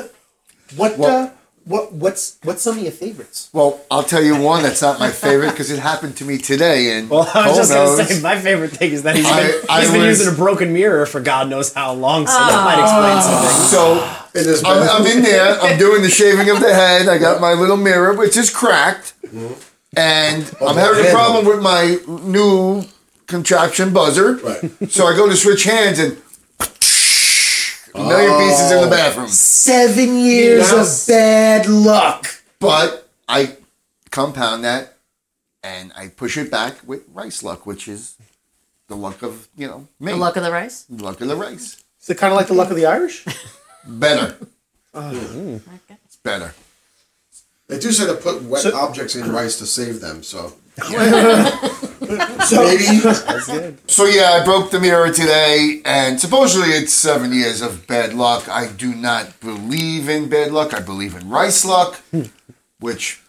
what 0.75 0.99
uh, 0.99 1.29
what 1.65 1.91
what's 1.91 2.37
what's 2.43 2.61
some 2.61 2.77
of 2.77 2.83
your 2.83 2.91
favorites? 2.91 3.49
Well, 3.51 3.79
I'll 3.91 4.03
tell 4.03 4.23
you 4.23 4.39
one 4.39 4.63
that's 4.63 4.81
not 4.81 4.99
my 4.99 5.11
favorite 5.11 5.51
because 5.51 5.69
it 5.69 5.79
happened 5.79 6.15
to 6.17 6.25
me 6.25 6.37
today. 6.37 6.97
And 6.97 7.09
Well, 7.11 7.29
I 7.33 7.47
was 7.49 7.57
just 7.57 7.73
gonna 7.73 8.05
say 8.05 8.21
my 8.21 8.39
favorite 8.39 8.71
thing 8.71 8.91
is 8.91 9.03
that 9.03 9.15
he's 9.15 9.25
been, 9.25 9.33
I- 9.35 9.61
I 9.69 9.81
he's 9.81 9.91
been 9.91 10.01
was- 10.07 10.19
using 10.19 10.33
a 10.33 10.37
broken 10.37 10.71
mirror 10.73 11.05
for 11.05 11.19
God 11.19 11.49
knows 11.49 11.73
how 11.73 11.93
long, 11.93 12.25
so 12.27 12.33
that 12.33 12.63
might 12.63 12.81
explain 12.81 13.21
something. 13.21 13.67
So 13.67 14.26
It 14.37 14.47
is 14.47 14.63
I'm. 14.63 14.83
I'm 14.83 15.05
in 15.05 15.23
there. 15.23 15.59
I'm 15.59 15.77
doing 15.77 16.01
the 16.01 16.09
shaving 16.09 16.49
of 16.49 16.59
the 16.59 16.73
head. 16.73 17.07
I 17.07 17.17
got 17.17 17.41
my 17.41 17.53
little 17.53 17.77
mirror, 17.77 18.13
which 18.13 18.37
is 18.37 18.49
cracked, 18.49 19.13
mm-hmm. 19.23 19.53
and 19.97 20.53
I'm 20.61 20.75
having 20.75 21.05
a 21.05 21.09
problem 21.09 21.45
with 21.45 21.61
my 21.61 21.97
new 22.07 22.83
contraption 23.25 23.93
buzzer. 23.93 24.35
Right. 24.35 24.91
So 24.91 25.05
I 25.05 25.15
go 25.15 25.27
to 25.27 25.35
switch 25.35 25.63
hands 25.63 25.99
and 25.99 26.21
a 27.95 27.99
million 28.07 28.31
oh. 28.31 28.47
pieces 28.47 28.71
in 28.71 28.81
the 28.81 28.89
bathroom. 28.89 29.27
Seven 29.27 30.17
years 30.17 30.71
Yes. 30.71 31.07
of 31.07 31.13
bad 31.13 31.67
luck. 31.67 32.27
But 32.59 33.09
I 33.27 33.57
compound 34.11 34.63
that 34.63 34.97
and 35.63 35.91
I 35.95 36.09
push 36.09 36.37
it 36.37 36.49
back 36.49 36.75
with 36.85 37.03
rice 37.13 37.43
luck, 37.43 37.65
which 37.65 37.87
is 37.87 38.15
the 38.87 38.95
luck 38.95 39.21
of 39.23 39.49
you 39.57 39.67
know 39.67 39.87
me. 39.99 40.11
The 40.11 40.17
luck 40.17 40.37
of 40.37 40.43
the 40.43 40.51
rice. 40.51 40.83
The 40.83 41.03
luck 41.03 41.21
of 41.21 41.27
the 41.27 41.35
rice. 41.35 41.83
Is 42.01 42.09
it 42.09 42.17
kind 42.17 42.31
of 42.31 42.37
like 42.37 42.47
the 42.47 42.53
luck 42.53 42.69
of 42.69 42.75
the 42.75 42.85
Irish? 42.85 43.25
Better. 43.87 44.37
Okay. 44.95 45.19
Oh, 45.19 45.61
it's 46.05 46.15
better. 46.23 46.55
They 47.67 47.77
do 47.77 47.91
say 47.91 48.07
to 48.07 48.15
put 48.15 48.41
wet 48.41 48.63
So- 48.63 48.75
objects 48.75 49.15
in 49.15 49.31
rice 49.31 49.59
to 49.59 49.67
save 49.67 50.01
them, 50.01 50.23
so 50.23 50.53
So, 52.47 52.63
maybe 52.63 53.75
So 53.87 54.05
yeah, 54.05 54.39
I 54.39 54.43
broke 54.43 54.71
the 54.71 54.79
mirror 54.79 55.11
today, 55.13 55.81
and 55.85 56.19
supposedly 56.19 56.69
it's 56.69 56.93
seven 56.93 57.31
years 57.31 57.61
of 57.61 57.85
bad 57.85 58.13
luck. 58.15 58.47
I 58.49 58.67
do 58.71 58.95
not 58.95 59.39
believe 59.39 60.09
in 60.09 60.29
bad 60.29 60.51
luck. 60.51 60.73
I 60.73 60.79
believe 60.79 61.13
in 61.15 61.29
rice 61.29 61.63
luck, 61.65 62.01
which, 62.79 63.21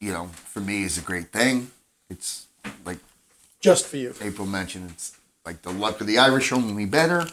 you 0.00 0.12
know, 0.12 0.26
for 0.28 0.60
me 0.60 0.82
is 0.82 0.98
a 0.98 1.02
great 1.02 1.30
thing. 1.30 1.70
It's 2.10 2.46
like 2.84 2.98
just 3.60 3.86
for 3.86 3.96
you. 3.98 4.12
April 4.20 4.46
mentioned, 4.48 4.90
it's 4.90 5.16
like 5.44 5.62
the 5.62 5.70
luck 5.72 6.00
of 6.00 6.06
the 6.08 6.18
Irish, 6.18 6.50
only 6.52 6.86
better. 6.86 7.26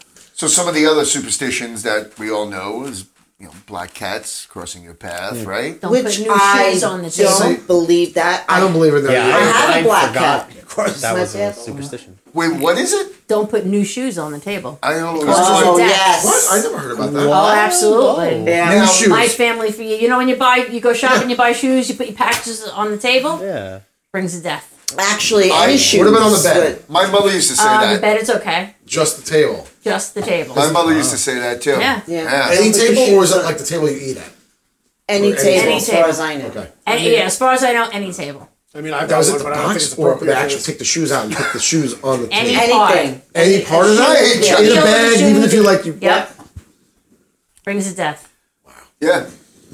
So 0.44 0.50
some 0.50 0.68
of 0.68 0.76
the 0.76 0.86
other 0.86 1.06
superstitions 1.06 1.84
that 1.84 2.20
we 2.20 2.30
all 2.30 2.46
know 2.46 2.84
is, 2.84 3.06
you 3.39 3.46
know, 3.46 3.54
black 3.66 3.94
cats 3.94 4.46
crossing 4.46 4.84
your 4.84 4.94
path, 4.94 5.46
right? 5.46 5.80
Don't 5.80 5.89
Which 5.89 6.04
put 6.04 6.20
new 6.20 6.34
I 6.34 6.72
shoes 6.74 6.84
on 6.84 7.02
the 7.02 7.10
table. 7.10 7.39
don't 7.39 7.66
believe 7.66 8.16
that. 8.16 8.44
I 8.50 8.60
don't 8.60 8.74
believe 8.74 8.94
in 8.94 9.06
that. 9.06 9.14
Yeah, 9.14 9.26
either. 9.26 9.38
I 9.38 9.39
have 9.72 9.86
a 9.86 9.88
black 9.88 10.08
forgot 10.10 10.50
cat. 10.50 10.96
that 11.00 11.14
was 11.14 11.34
My 11.34 11.41
a 11.44 11.54
superstition. 11.54 12.20
Wait, 12.34 12.60
what 12.60 12.78
is 12.78 12.91
it? 12.91 13.26
Don't 13.30 13.50
put 13.50 13.66
new 13.66 13.86
shoes 13.86 14.18
on 14.18 14.34
the 14.34 14.39
table. 14.41 14.80
I 14.84 14.96
don't 14.96 15.16
know. 15.26 15.34
Oh 15.34 15.78
Death. 15.78 15.88
yes. 15.88 16.26
What? 16.26 16.60
I 16.60 16.62
never 16.62 16.78
heard 16.78 16.91
about 16.91 17.14
that. 17.14 17.26
Oh, 17.26 17.50
absolutely. 17.56 18.44
Yeah. 18.52 18.66
Now- 18.70 18.86
shoes. 18.88 19.08
My 19.08 19.30
family 19.30 19.72
for 19.72 19.84
you. 19.84 19.96
You 19.96 20.10
know 20.10 20.18
when 20.18 20.28
you 20.28 20.36
buy, 20.36 20.58
you 20.58 20.82
go 20.82 20.91
shopping, 20.94 21.30
you 21.30 21.38
buy 21.38 21.54
shoes, 21.54 21.88
you 21.88 21.96
put 21.96 22.08
your 22.08 22.18
packages 22.18 22.68
on 22.68 22.91
the 22.91 22.98
table, 22.98 23.39
Yeah. 23.41 23.80
brings 24.12 24.36
the 24.36 24.44
death. 24.44 24.72
Actually, 25.00 25.52
I- 25.52 25.64
any 25.64 25.74
what 25.76 25.80
shoes. 25.80 26.02
about 26.10 26.22
on 26.22 26.34
the 26.34 26.44
bed? 26.44 26.64
would- 26.80 26.89
My 26.89 27.08
mother 27.08 27.32
used 27.32 27.50
to 27.50 27.56
say 27.56 27.64
Uh, 27.66 27.80
the 27.80 27.88
that. 27.94 28.02
bed, 28.02 28.18
it's 28.18 28.30
okay. 28.30 28.76
Just 28.86 29.24
the 29.24 29.24
table. 29.24 29.68
Just 29.84 30.14
the 30.16 30.22
table. 30.22 30.56
My 30.56 30.72
mother 30.72 30.94
used 30.94 31.12
to 31.12 31.18
say 31.18 31.40
that 31.40 31.62
too. 31.62 31.72
Yeah. 31.72 32.02
Yeah. 32.08 32.48
Any 32.52 32.72
table, 32.72 33.18
or 33.18 33.24
is 33.24 33.32
shoes 33.32 33.36
it 33.36 33.44
like 33.44 33.58
the 33.58 33.66
table 33.66 33.90
you 33.90 33.98
eat 34.12 34.18
at? 34.18 34.32
Any 35.10 35.34
Or 35.34 35.36
table, 35.36 35.64
any 35.68 35.76
as 35.78 35.86
table. 35.86 36.02
far 36.02 36.10
as 36.10 36.20
I 36.20 36.36
know. 36.38 36.46
Okay. 36.48 36.70
And, 36.88 37.04
yeah, 37.04 37.20
as 37.22 37.38
far 37.38 37.52
as 37.54 37.64
I 37.64 37.74
know, 37.74 37.90
any 37.92 38.14
table. 38.14 38.50
I 38.76 38.82
mean, 38.82 38.94
I've 38.94 39.08
Does 39.10 39.30
got 39.30 39.36
it 39.42 39.44
one, 39.44 39.44
the 39.44 39.44
but 39.44 39.54
I 39.54 39.56
don't 39.58 39.66
think 39.66 39.74
box 39.82 39.86
it's 39.92 40.00
or 40.00 40.08
appropriate. 40.08 40.28
they 40.30 40.34
for 40.36 40.40
actually 40.44 40.56
this. 40.58 40.66
take 40.66 40.80
the 40.80 40.86
shoes 40.86 41.12
out 41.12 41.26
and 41.26 41.36
put 41.36 41.54
the 41.54 41.60
shoes 41.60 42.02
on 42.02 42.22
the 42.24 42.30
Any 42.34 42.56
table? 42.56 42.74
part. 42.74 42.96
Anything. 42.98 43.22
Any 43.36 43.66
part 43.66 43.86
of 43.88 43.98
that? 43.98 44.18
Yeah. 44.20 44.34
In 44.34 44.40
a 44.40 44.46
Children's 44.46 44.84
bag, 44.84 45.20
even 45.30 45.44
if 45.44 45.54
you 45.54 45.64
like 45.64 45.86
you. 45.86 45.98
Yep. 46.02 46.36
Brings 47.64 47.90
to 47.90 47.96
death. 47.96 48.34
Wow. 48.66 48.74
Yeah, 49.00 49.30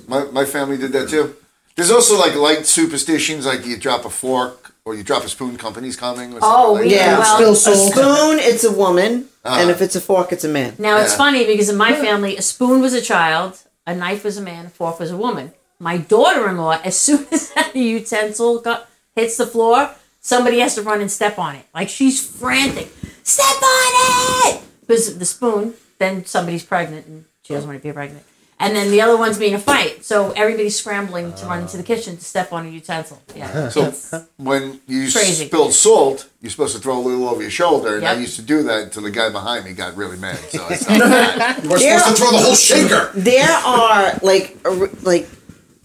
my, 0.07 0.25
my 0.25 0.45
family 0.45 0.77
did 0.77 0.91
that 0.93 1.07
too. 1.09 1.35
There's 1.75 1.91
also 1.91 2.17
like 2.19 2.35
light 2.35 2.65
superstitions, 2.65 3.45
like 3.45 3.65
you 3.65 3.77
drop 3.77 4.03
a 4.05 4.09
fork 4.09 4.73
or 4.83 4.95
you 4.95 5.03
drop 5.03 5.23
a 5.23 5.29
spoon, 5.29 5.55
company's 5.57 5.95
coming. 5.95 6.29
Or 6.33 6.41
something 6.41 6.49
Oh, 6.49 6.73
like 6.73 6.83
we- 6.83 6.89
that. 6.89 6.95
Yeah, 6.95 7.19
Well, 7.39 7.53
a 7.53 7.55
sold. 7.55 7.91
spoon, 7.93 8.39
it's 8.39 8.63
a 8.65 8.71
woman, 8.71 9.28
Uh-huh. 9.43 9.61
and 9.61 9.69
if 9.69 9.81
it's 9.81 9.95
a 9.95 10.01
fork, 10.01 10.31
it's 10.31 10.43
a 10.43 10.49
man. 10.49 10.75
Now 10.77 10.97
it's 10.97 11.15
funny 11.15 11.45
because 11.45 11.69
in 11.69 11.77
my 11.77 11.93
family, 11.93 12.35
a 12.37 12.41
spoon 12.41 12.81
was 12.81 12.93
a 12.93 13.01
child, 13.01 13.61
a 13.87 13.95
knife 13.95 14.23
was 14.23 14.37
a 14.37 14.41
man, 14.41 14.65
a 14.65 14.69
fork 14.69 14.99
was 14.99 15.11
a 15.11 15.17
woman. 15.17 15.53
My 15.79 15.97
daughter-in-law, 15.97 16.81
as 16.83 16.97
soon 17.05 17.25
as 17.31 17.51
that 17.53 17.75
utensil 17.75 18.59
got, 18.59 18.89
hits 19.15 19.37
the 19.37 19.47
floor, 19.47 19.91
somebody 20.19 20.59
has 20.59 20.75
to 20.75 20.81
run 20.81 21.01
and 21.01 21.11
step 21.11 21.39
on 21.39 21.55
it. 21.55 21.65
Like 21.73 21.89
she's 21.89 22.25
frantic, 22.25 22.89
step 23.23 23.45
on 23.61 24.55
it 24.55 24.61
because 24.81 25.17
the 25.17 25.25
spoon. 25.25 25.75
Then 25.99 26.25
somebody's 26.25 26.63
pregnant 26.63 27.07
and 27.07 27.25
she 27.41 27.53
doesn't 27.53 27.69
want 27.69 27.81
to 27.81 27.85
be 27.85 27.91
pregnant. 27.91 28.23
And 28.61 28.75
then 28.75 28.91
the 28.91 28.99
other 28.99 29.15
one's 29.15 29.37
being 29.37 29.53
a 29.53 29.59
fight, 29.59 30.03
so 30.03 30.31
everybody's 30.31 30.77
scrambling 30.77 31.31
to 31.35 31.45
run 31.45 31.61
into 31.61 31.77
the 31.77 31.83
kitchen 31.83 32.17
to 32.17 32.23
step 32.25 32.51
on 32.51 32.65
a 32.65 32.69
utensil. 32.69 33.21
Yeah, 33.33 33.69
So 33.69 33.93
when 34.35 34.81
you 34.85 35.09
Crazy. 35.09 35.45
spill 35.45 35.71
salt, 35.71 36.27
you're 36.41 36.49
supposed 36.51 36.75
to 36.75 36.81
throw 36.81 36.97
a 36.97 36.99
little 36.99 37.29
over 37.29 37.41
your 37.41 37.51
shoulder, 37.51 37.95
and 37.95 38.05
I 38.05 38.11
Yep. 38.13 38.21
used 38.21 38.35
to 38.35 38.41
do 38.41 38.63
that 38.63 38.83
until 38.83 39.03
the 39.03 39.11
guy 39.11 39.29
behind 39.29 39.63
me 39.63 39.71
got 39.71 39.95
really 39.95 40.17
mad. 40.17 40.35
So 40.49 40.65
I 40.69 40.75
stopped 40.75 40.99
that. 40.99 41.63
You 41.63 41.69
were 41.69 41.77
supposed 41.79 42.05
to 42.07 42.13
throw 42.15 42.31
the 42.31 42.37
whole 42.37 42.55
shaker. 42.55 43.11
There 43.15 43.49
are 43.49 44.19
like 44.21 44.57
a 44.65 44.69
r- 44.81 44.89
like 45.03 45.29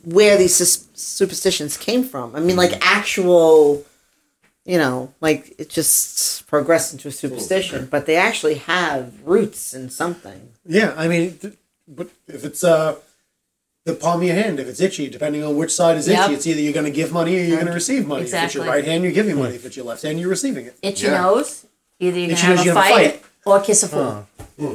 where 0.04 0.36
these 0.36 0.56
sus- 0.56 0.88
superstitions 0.94 1.76
came 1.76 2.02
from. 2.02 2.34
I 2.34 2.40
mean, 2.40 2.56
like 2.56 2.84
actual, 2.84 3.84
you 4.64 4.78
know, 4.78 5.14
like 5.20 5.54
it 5.58 5.70
just 5.70 6.46
progressed 6.48 6.92
into 6.92 7.06
a 7.06 7.12
superstition, 7.12 7.86
but 7.88 8.06
they 8.06 8.16
actually 8.16 8.56
have 8.56 9.12
roots 9.24 9.74
in 9.74 9.90
something. 9.90 10.48
Yeah, 10.66 10.92
I 10.96 11.06
mean, 11.06 11.38
th- 11.38 11.54
but 11.88 12.08
if 12.28 12.44
it's 12.44 12.62
uh, 12.64 12.96
the 13.84 13.94
palm 13.94 14.20
of 14.20 14.26
your 14.26 14.34
hand, 14.36 14.58
if 14.60 14.68
it's 14.68 14.80
itchy, 14.80 15.08
depending 15.10 15.42
on 15.44 15.56
which 15.56 15.72
side 15.72 15.96
is 15.96 16.06
itchy, 16.08 16.34
it's 16.34 16.46
either 16.46 16.60
you're 16.60 16.72
going 16.72 16.86
to 16.86 16.90
give 16.92 17.12
money 17.12 17.36
or 17.38 17.42
you're 17.42 17.56
going 17.56 17.66
to 17.66 17.72
receive 17.72 18.06
money. 18.06 18.24
If 18.24 18.32
it's 18.34 18.54
your 18.54 18.64
right 18.66 18.84
hand, 18.84 19.02
you're 19.04 19.12
giving 19.12 19.36
money. 19.38 19.54
If 19.56 19.64
it's 19.66 19.76
your 19.76 19.86
left 19.86 20.02
hand, 20.02 20.18
you're 20.20 20.30
receiving 20.30 20.66
it. 20.66 20.76
itchy 20.82 21.06
Yeah. 21.06 21.20
nose. 21.22 21.66
Either 22.00 22.18
you're 22.18 22.28
gonna 22.28 22.38
Itchy 22.38 22.46
have 22.46 22.60
a 22.60 22.64
you 22.64 22.70
have 22.70 22.76
a 22.76 22.80
fight, 22.80 23.12
fight. 23.20 23.24
or 23.46 23.60
kiss 23.60 23.82
a 23.84 23.88
fool. 23.88 24.26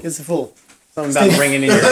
It's 0.04 0.20
a 0.20 0.24
fool. 0.24 0.54
Something 0.96 1.12
about 1.12 1.30
bringing 1.38 1.64
in 1.64 1.70
your 1.70 1.76
ears. 1.76 1.84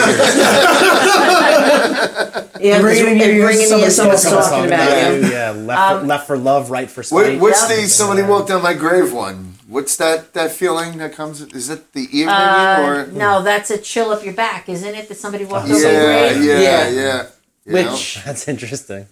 Yeah, 2.60 2.80
Bring 2.80 2.98
it 2.98 3.06
in 3.12 3.18
your 3.18 3.28
ears, 3.28 3.44
bringing 3.44 3.84
in 3.84 3.90
somebody's 3.92 4.24
talking 4.24 4.50
talking 4.50 4.66
about 4.66 4.88
about 4.88 5.14
you. 5.14 5.20
you. 5.26 5.30
Yeah, 5.32 5.50
left, 5.52 6.00
for, 6.00 6.06
left 6.06 6.26
for 6.26 6.36
love, 6.38 6.70
right 6.72 6.90
for 6.90 7.02
What, 7.14 7.26
spite. 7.26 7.40
what's 7.40 7.68
Yep. 7.70 7.78
the 7.78 7.86
somebody 7.86 8.22
walked 8.22 8.48
down 8.48 8.62
my 8.62 8.74
grave 8.74 9.12
one? 9.12 9.47
What's 9.68 9.96
that 9.98 10.32
that 10.32 10.50
feeling 10.52 10.96
that 10.98 11.12
comes? 11.12 11.42
Is 11.42 11.68
it 11.68 11.92
the 11.92 12.08
ear 12.12 12.28
Uh, 12.28 12.80
ringing 12.80 13.16
or? 13.16 13.18
no, 13.18 13.42
that's 13.42 13.70
a 13.70 13.76
chill 13.76 14.10
up 14.10 14.24
your 14.24 14.32
back, 14.32 14.66
isn't 14.68 14.94
it? 14.94 15.08
That 15.08 15.18
somebody 15.18 15.44
walked 15.44 15.68
Yeah, 15.68 15.74
over 15.76 15.92
your 15.92 16.02
yeah, 16.02 16.32
grave. 16.32 16.44
yeah, 16.44 16.58
Yeah. 16.60 16.90
yeah. 16.90 17.26
You 17.66 17.72
know? 17.84 17.90
Which, 17.92 18.18
That's 18.24 18.48
interesting. 18.48 19.06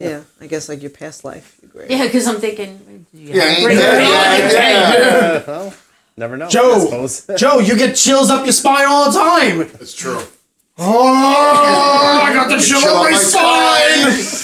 yeah, 0.00 0.20
I 0.40 0.48
guess 0.48 0.68
like 0.68 0.82
your 0.82 0.90
past 0.90 1.24
life. 1.24 1.54
Great. 1.72 1.88
Yeah, 1.88 2.02
because 2.06 2.26
I'm 2.26 2.40
thinking. 2.40 3.06
did 3.14 3.20
Yeah, 3.36 3.44
have 3.44 3.52
a 3.52 3.54
ain't 3.56 3.64
great 3.64 3.74
that- 3.76 3.94
grave? 3.94 4.52
yeah, 4.52 5.32
yeah. 5.34 5.42
well, 5.46 5.74
never 6.16 6.36
know. 6.36 6.48
Joe, 6.48 6.80
suppose. 6.80 7.24
Joe, 7.38 7.60
you 7.60 7.76
get 7.76 7.94
chills 7.94 8.28
up 8.28 8.44
your 8.44 8.52
spine 8.52 8.86
all 8.88 9.08
the 9.12 9.16
time. 9.16 9.58
That's 9.78 9.94
true. 9.94 10.20
Oh, 10.78 12.20
I 12.24 12.32
got 12.34 12.48
the 12.48 12.56
chill 12.56 12.80
Chill 12.80 12.90
up 12.90 12.96
up 12.96 13.02
my 13.04 13.10
my 13.12 13.16
spine. 13.18 14.41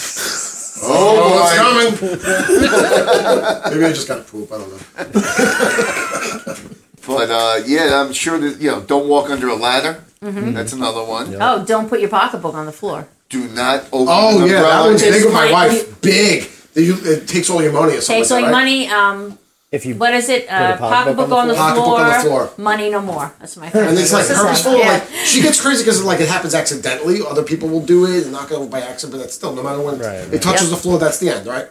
Oh, 0.90 1.92
it's 1.92 2.00
coming. 3.62 3.72
Maybe 3.72 3.84
I 3.84 3.92
just 3.92 4.08
got 4.08 4.16
to 4.16 4.22
poop. 4.22 4.50
I 4.52 4.58
don't 4.58 4.70
know. 4.70 6.54
But 7.08 7.30
uh, 7.30 7.62
yeah, 7.64 8.02
I'm 8.04 8.12
sure 8.12 8.38
that 8.38 8.60
you 8.60 8.70
know. 8.70 8.82
Don't 8.82 9.08
walk 9.08 9.30
under 9.30 9.48
a 9.48 9.54
ladder. 9.54 10.04
Mm-hmm. 10.20 10.52
That's 10.52 10.74
another 10.74 11.02
one. 11.02 11.34
Oh, 11.40 11.64
don't 11.64 11.88
put 11.88 12.00
your 12.00 12.10
pocketbook 12.10 12.54
on 12.54 12.66
the 12.66 12.72
floor. 12.72 13.08
Do 13.30 13.48
not 13.48 13.84
open. 13.92 14.08
Oh 14.10 14.42
an 14.42 14.50
yeah, 14.50 14.60
that 14.60 14.80
one's 14.84 15.02
big 15.02 15.24
with 15.24 15.32
my 15.32 15.50
wife. 15.50 16.00
Big. 16.02 16.50
It 16.74 17.26
takes 17.26 17.48
all 17.48 17.62
your 17.62 17.72
money 17.72 17.96
or 17.96 18.00
something. 18.02 18.20
Takes 18.20 18.30
like 18.30 18.44
all 18.44 18.50
your 18.50 18.52
right? 18.52 18.64
money. 18.64 18.88
Um, 18.88 19.38
If 19.70 19.84
you 19.84 19.96
what 19.96 20.14
is 20.14 20.30
it? 20.30 20.48
Uh, 20.48 20.76
a 20.76 20.78
pocketbook 20.78 21.28
pocketbook 21.28 21.32
on 21.32 21.48
the, 21.48 21.54
Pocketbook 21.54 21.84
floor, 21.84 22.00
on 22.00 22.08
the 22.08 22.20
floor. 22.20 22.50
Money 22.56 22.88
no 22.90 23.02
more. 23.02 23.34
That's 23.38 23.54
my 23.58 23.68
favorite. 23.68 23.88
And 23.90 23.98
it's 23.98 24.12
like 24.14 24.20
What's 24.20 24.28
this 24.30 24.38
purposeful. 24.40 24.72
one? 24.78 24.80
Like 24.88 25.08
she 25.26 25.42
gets 25.42 25.60
crazy 25.60 25.84
because 25.84 26.02
like 26.02 26.20
it 26.20 26.28
happens 26.28 26.54
accidentally. 26.54 27.20
Other 27.20 27.42
people 27.42 27.68
will 27.68 27.84
do 27.84 28.06
it 28.06 28.22
and 28.22 28.32
knock 28.32 28.50
it 28.50 28.54
over 28.54 28.66
by 28.70 28.80
accident, 28.80 29.12
but 29.12 29.18
that's 29.18 29.34
still 29.34 29.52
no 29.54 29.62
matter 29.62 29.82
when 29.82 29.98
Right, 29.98 30.20
it 30.20 30.32
right. 30.32 30.40
touches 30.42 30.70
the 30.70 30.76
floor. 30.76 30.98
That's 30.98 31.18
the 31.18 31.28
end, 31.30 31.46
right? 31.46 31.68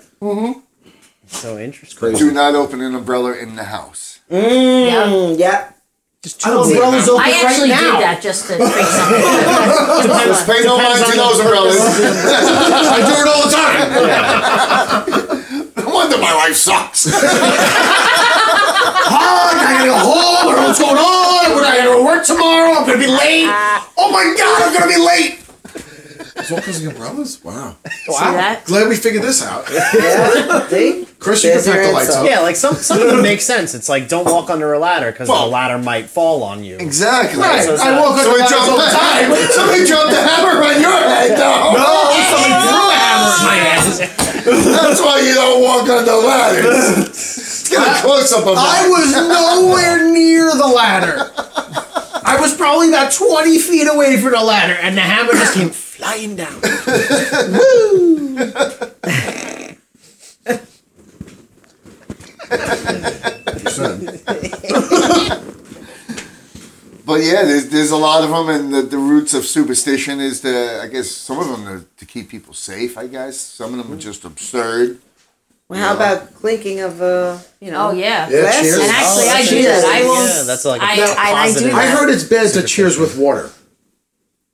so 1.26 1.58
interesting. 1.58 2.14
Do 2.14 2.32
not 2.32 2.54
open 2.54 2.82
an 2.82 2.94
umbrella 2.94 3.34
in 3.36 3.56
the 3.56 3.64
house. 3.66 4.20
Yeah. 4.30 5.08
Mm, 5.08 5.40
yep. 5.40 5.74
Just 6.22 6.40
two 6.42 6.52
umbrellas 6.52 7.08
open 7.10 7.24
I 7.24 7.32
right 7.32 7.46
actually 7.46 7.70
now. 7.70 7.82
did 7.94 8.02
that 8.04 8.22
just 8.22 8.48
to 8.48 8.58
freak 8.58 8.86
something. 8.86 10.30
Let's 10.30 10.44
pay 10.46 10.64
no 10.64 10.78
mind 10.78 11.04
to 11.06 11.16
those 11.18 11.40
umbrellas. 11.40 11.78
I 11.82 13.00
do 13.10 13.14
it 13.22 13.28
all 13.34 13.42
the 13.48 15.28
time. 15.32 15.37
No 16.10 16.18
wonder 16.18 16.26
my 16.26 16.34
life 16.34 16.56
sucks. 16.56 17.08
Hard. 19.10 19.58
I 19.58 19.64
gotta 19.74 19.86
go 19.88 19.98
home. 19.98 20.48
I 20.48 20.56
don't 20.56 20.56
know 20.56 20.68
what's 20.68 20.80
going 20.80 20.98
on. 20.98 21.56
When 21.56 21.64
I 21.66 21.78
gotta 21.78 22.04
work 22.04 22.26
tomorrow, 22.26 22.72
I'm 22.80 22.86
gonna 22.86 22.98
be 23.00 23.08
late. 23.08 23.48
Oh 23.98 24.10
my 24.12 24.34
god, 24.38 24.62
I'm 24.68 24.74
gonna 24.74 24.88
be 24.92 25.00
late. 25.00 25.44
It's 26.38 26.52
all 26.52 26.58
because 26.60 26.78
of 26.78 26.84
the 26.84 26.90
umbrellas. 26.92 27.44
Wow. 27.44 27.76
See 27.90 28.14
that? 28.14 28.64
Glad 28.66 28.88
we 28.90 28.96
figured 28.96 29.24
this 29.24 29.42
out. 29.44 29.66
Yeah. 29.74 30.68
See? 30.70 31.08
Chris, 31.20 31.44
you 31.44 31.50
can 31.50 31.56
There's 31.58 31.66
your 31.66 31.76
pack 31.76 31.86
the 31.88 31.92
lights 31.94 32.10
answer. 32.10 32.20
up. 32.20 32.30
Yeah, 32.30 32.40
like 32.42 32.56
some 32.56 32.76
some 32.76 33.02
of 33.02 33.08
them 33.10 33.22
make 33.24 33.42
sense. 33.42 33.74
It's 33.74 33.90
like 33.90 34.08
don't 34.08 34.26
walk 34.26 34.50
under 34.52 34.72
a 34.74 34.78
ladder 34.80 35.12
because 35.12 35.28
Well- 35.30 35.46
the 35.46 35.52
ladder 35.52 35.80
might 35.80 36.10
fall 36.10 36.44
on 36.44 36.64
you. 36.64 36.78
exactly. 36.78 37.42
Right. 37.42 37.64
So 37.66 37.74
it's 37.74 37.82
I 37.82 37.90
not- 37.92 38.02
walk 38.02 38.20
Somebody 38.22 38.44
under 38.44 38.54
dropped 38.54 38.70
all 38.70 38.78
the 38.78 38.86
the 38.86 38.92
time. 38.92 39.34
Somebody 39.50 39.86
dropped 39.88 40.12
the 40.12 40.22
hammer 40.22 40.62
on 40.64 40.78
your 40.82 40.94
head. 41.10 41.32
though. 41.38 41.74
No, 41.74 41.90
somebody 42.30 42.54
threw 42.70 42.86
a 42.86 42.96
hammer 43.28 43.30
at 43.40 43.46
my 43.46 43.58
ass. 43.68 43.98
that's 44.46 45.02
why 45.02 45.20
you 45.20 45.34
don't 45.34 45.62
walk 45.62 45.90
on 45.90 46.06
the 46.06 46.16
ladders. 46.16 46.98
Let's 46.98 47.70
get 47.70 47.88
a 47.88 48.02
close 48.02 48.32
up 48.34 48.46
of 48.48 48.56
that. 48.56 48.58
I 48.58 48.88
was 48.88 49.12
nowhere 49.14 50.10
near 50.12 50.56
the 50.56 50.68
ladder. 50.68 51.32
I 52.24 52.38
was 52.42 52.54
probably 52.56 52.90
about 52.90 53.12
20 53.12 53.60
feet 53.60 53.88
away 53.88 54.20
from 54.22 54.32
the 54.32 54.44
ladder, 54.44 54.74
and 54.74 54.98
the 54.98 55.02
hammer 55.02 55.34
just 55.34 55.54
came 55.54 55.70
flying 55.70 56.36
down. 56.36 56.60
But 67.08 67.22
yeah, 67.24 67.44
there's 67.44 67.70
there's 67.70 67.92
a 67.92 67.98
lot 67.98 68.24
of 68.26 68.30
them, 68.30 68.50
and 68.50 68.74
the, 68.74 68.82
the 68.82 68.98
roots 68.98 69.34
of 69.34 69.46
superstition 69.46 70.20
is 70.20 70.42
to 70.42 70.82
I 70.84 70.88
guess 70.88 71.10
some 71.10 71.40
of 71.40 71.48
them 71.48 71.66
are 71.68 71.86
to 72.00 72.06
keep 72.06 72.30
people 72.30 72.54
safe. 72.54 72.98
I 72.98 73.08
guess 73.08 73.40
some 73.40 73.74
of 73.74 73.78
them 73.82 73.94
are 73.96 74.00
just 74.02 74.26
absurd. 74.26 75.00
Well, 75.70 75.80
how 75.80 75.96
about 75.96 76.34
clinking 76.36 76.80
of, 76.80 77.02
uh, 77.02 77.40
you 77.60 77.72
know? 77.72 77.90
Oh 77.90 77.92
yeah. 77.92 78.30
Yeah, 78.30 78.42
Glass? 78.42 78.62
cheers. 78.62 78.80
And 78.80 78.92
actually, 78.92 79.24
Oh, 79.26 79.30
I 79.30 79.38
that's 79.38 79.50
do 79.50 79.64
that. 79.64 79.86
I 79.86 80.02
will. 80.04 80.28
Yeah, 80.28 80.44
that's 80.44 80.66
like 80.66 80.82
a 80.82 80.86
I, 80.86 80.88
I, 80.88 80.92
I 80.92 81.48
do 81.48 81.54
positive- 81.54 81.74
I 81.74 81.86
that. 81.86 81.98
heard 81.98 82.10
it's 82.10 82.24
bad 82.24 82.54
to 82.54 82.64
cheers 82.64 82.98
with 82.98 83.18
water. 83.18 83.50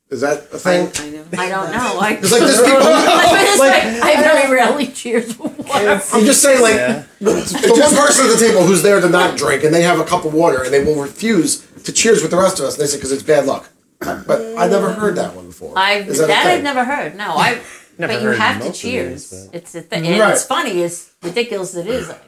Is 0.09 0.21
that 0.21 0.37
a 0.53 0.59
thing? 0.59 0.91
I 0.99 1.09
know. 1.09 1.25
I 1.39 1.49
don't 1.49 1.71
know. 1.71 1.99
I, 1.99 2.11
It's 2.21 2.31
like 2.31 2.41
there's 2.41 2.61
people. 2.61 2.81
It's 2.85 3.59
like, 3.59 3.83
I 4.03 4.21
very 4.21 4.51
rarely 4.51 4.87
cheers 4.87 5.37
with 5.39 5.57
water. 5.67 6.01
I'm 6.13 6.25
just 6.25 6.41
saying, 6.41 6.61
like 6.61 6.75
Yeah. 6.75 7.03
the 7.19 7.31
one 7.33 7.95
person 7.95 8.25
at 8.27 8.31
the 8.37 8.45
table 8.45 8.63
who's 8.63 8.81
there 8.83 8.99
to 9.01 9.09
not 9.09 9.37
drink, 9.37 9.63
and 9.63 9.73
they 9.73 9.81
have 9.83 9.99
a 9.99 10.05
cup 10.05 10.25
of 10.25 10.33
water, 10.33 10.63
and 10.63 10.71
they 10.73 10.83
will 10.83 11.01
refuse 11.01 11.65
to 11.85 11.91
cheers 11.93 12.21
with 12.21 12.31
the 12.31 12.37
rest 12.37 12.59
of 12.59 12.65
us. 12.65 12.75
And 12.75 12.83
they 12.83 12.87
say 12.87 12.97
because 12.97 13.11
it's 13.11 13.23
bad 13.23 13.45
luck. 13.45 13.69
But 13.99 14.41
I 14.57 14.67
never 14.67 14.91
heard 14.91 15.15
that 15.15 15.33
one 15.35 15.47
before. 15.47 15.73
I 15.77 15.99
Is 15.99 16.17
that, 16.19 16.27
that, 16.27 16.45
a 16.47 16.49
I've 16.53 16.63
never 16.63 16.83
heard. 16.83 17.15
No, 17.15 17.31
I. 17.37 17.61
Never 17.95 18.13
but 18.13 18.23
you 18.23 18.29
have 18.29 18.57
to 18.57 18.65
most 18.65 18.67
of 18.69 18.73
these, 18.73 18.81
cheers. 18.81 19.47
but- 19.51 19.55
It's 19.55 19.75
a 19.75 19.81
thing. 19.81 20.07
And 20.07 20.19
Right. 20.19 20.33
it's 20.33 20.43
funny. 20.45 20.81
As 20.81 21.11
ridiculous 21.21 21.75
as 21.75 21.85
it 21.85 21.89
is. 21.91 22.07
Like, 22.09 22.23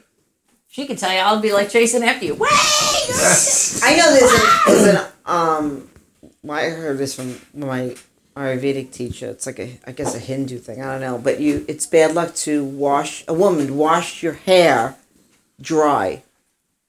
she 0.67 0.85
can 0.85 0.95
tell 0.95 1.11
you, 1.11 1.17
I'll 1.17 1.39
be 1.39 1.53
like 1.53 1.69
chasing 1.71 2.03
after 2.03 2.23
you. 2.23 2.35
Wait! 2.35 2.49
I 3.83 3.95
know 3.97 4.13
there's 4.13 4.31
an, 4.31 4.41
there's 4.67 4.95
an 4.95 5.11
um. 5.25 5.89
Well, 6.43 6.57
I 6.59 6.69
heard 6.69 6.99
this 6.99 7.15
from 7.15 7.41
my 7.55 7.95
Ayurvedic 8.37 8.91
teacher. 8.91 9.27
It's 9.29 9.47
like 9.47 9.57
a, 9.59 9.79
I 9.87 9.91
guess 9.91 10.13
a 10.13 10.19
Hindu 10.19 10.59
thing. 10.59 10.83
I 10.83 10.91
don't 10.91 11.01
know, 11.01 11.17
but 11.17 11.39
you, 11.39 11.65
it's 11.67 11.87
bad 11.87 12.13
luck 12.13 12.35
to 12.35 12.63
wash 12.63 13.23
a 13.27 13.33
woman 13.33 13.75
wash 13.75 14.21
your 14.21 14.33
hair 14.33 14.95
dry, 15.59 16.21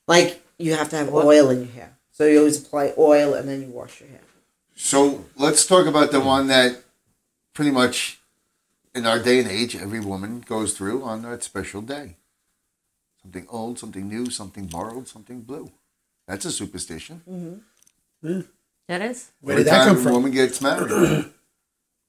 like 0.06 0.42
you 0.58 0.74
have 0.74 0.90
to 0.90 0.96
have 0.96 1.12
oil 1.14 1.48
in 1.48 1.58
your 1.60 1.72
hair. 1.72 1.95
So 2.16 2.24
you 2.26 2.38
always 2.38 2.62
apply 2.62 2.94
oil 2.96 3.34
and 3.34 3.46
then 3.46 3.60
you 3.60 3.68
wash 3.68 4.00
your 4.00 4.08
hair. 4.08 4.20
So 4.74 5.26
let's 5.36 5.66
talk 5.66 5.86
about 5.86 6.12
the 6.12 6.20
one 6.20 6.46
that 6.46 6.82
pretty 7.52 7.70
much 7.70 8.20
in 8.94 9.04
our 9.06 9.18
day 9.18 9.38
and 9.40 9.50
age 9.50 9.76
every 9.76 10.00
woman 10.00 10.40
goes 10.40 10.72
through 10.72 11.02
on 11.02 11.20
that 11.22 11.42
special 11.42 11.82
day. 11.82 12.16
Something 13.22 13.46
old, 13.50 13.78
something 13.78 14.08
new, 14.08 14.30
something 14.30 14.64
borrowed, 14.66 15.08
something 15.08 15.42
blue. 15.42 15.70
That's 16.26 16.46
a 16.46 16.52
superstition. 16.52 17.20
Mm-hmm. 17.28 18.40
That 18.88 19.02
is. 19.02 19.30
Where 19.42 19.52
Every 19.52 19.64
did 19.64 19.72
that 19.72 19.78
time 19.84 19.88
come 19.88 19.96
a 19.98 20.02
from? 20.02 20.12
woman 20.12 20.30
gets 20.32 20.60
married. 20.60 21.26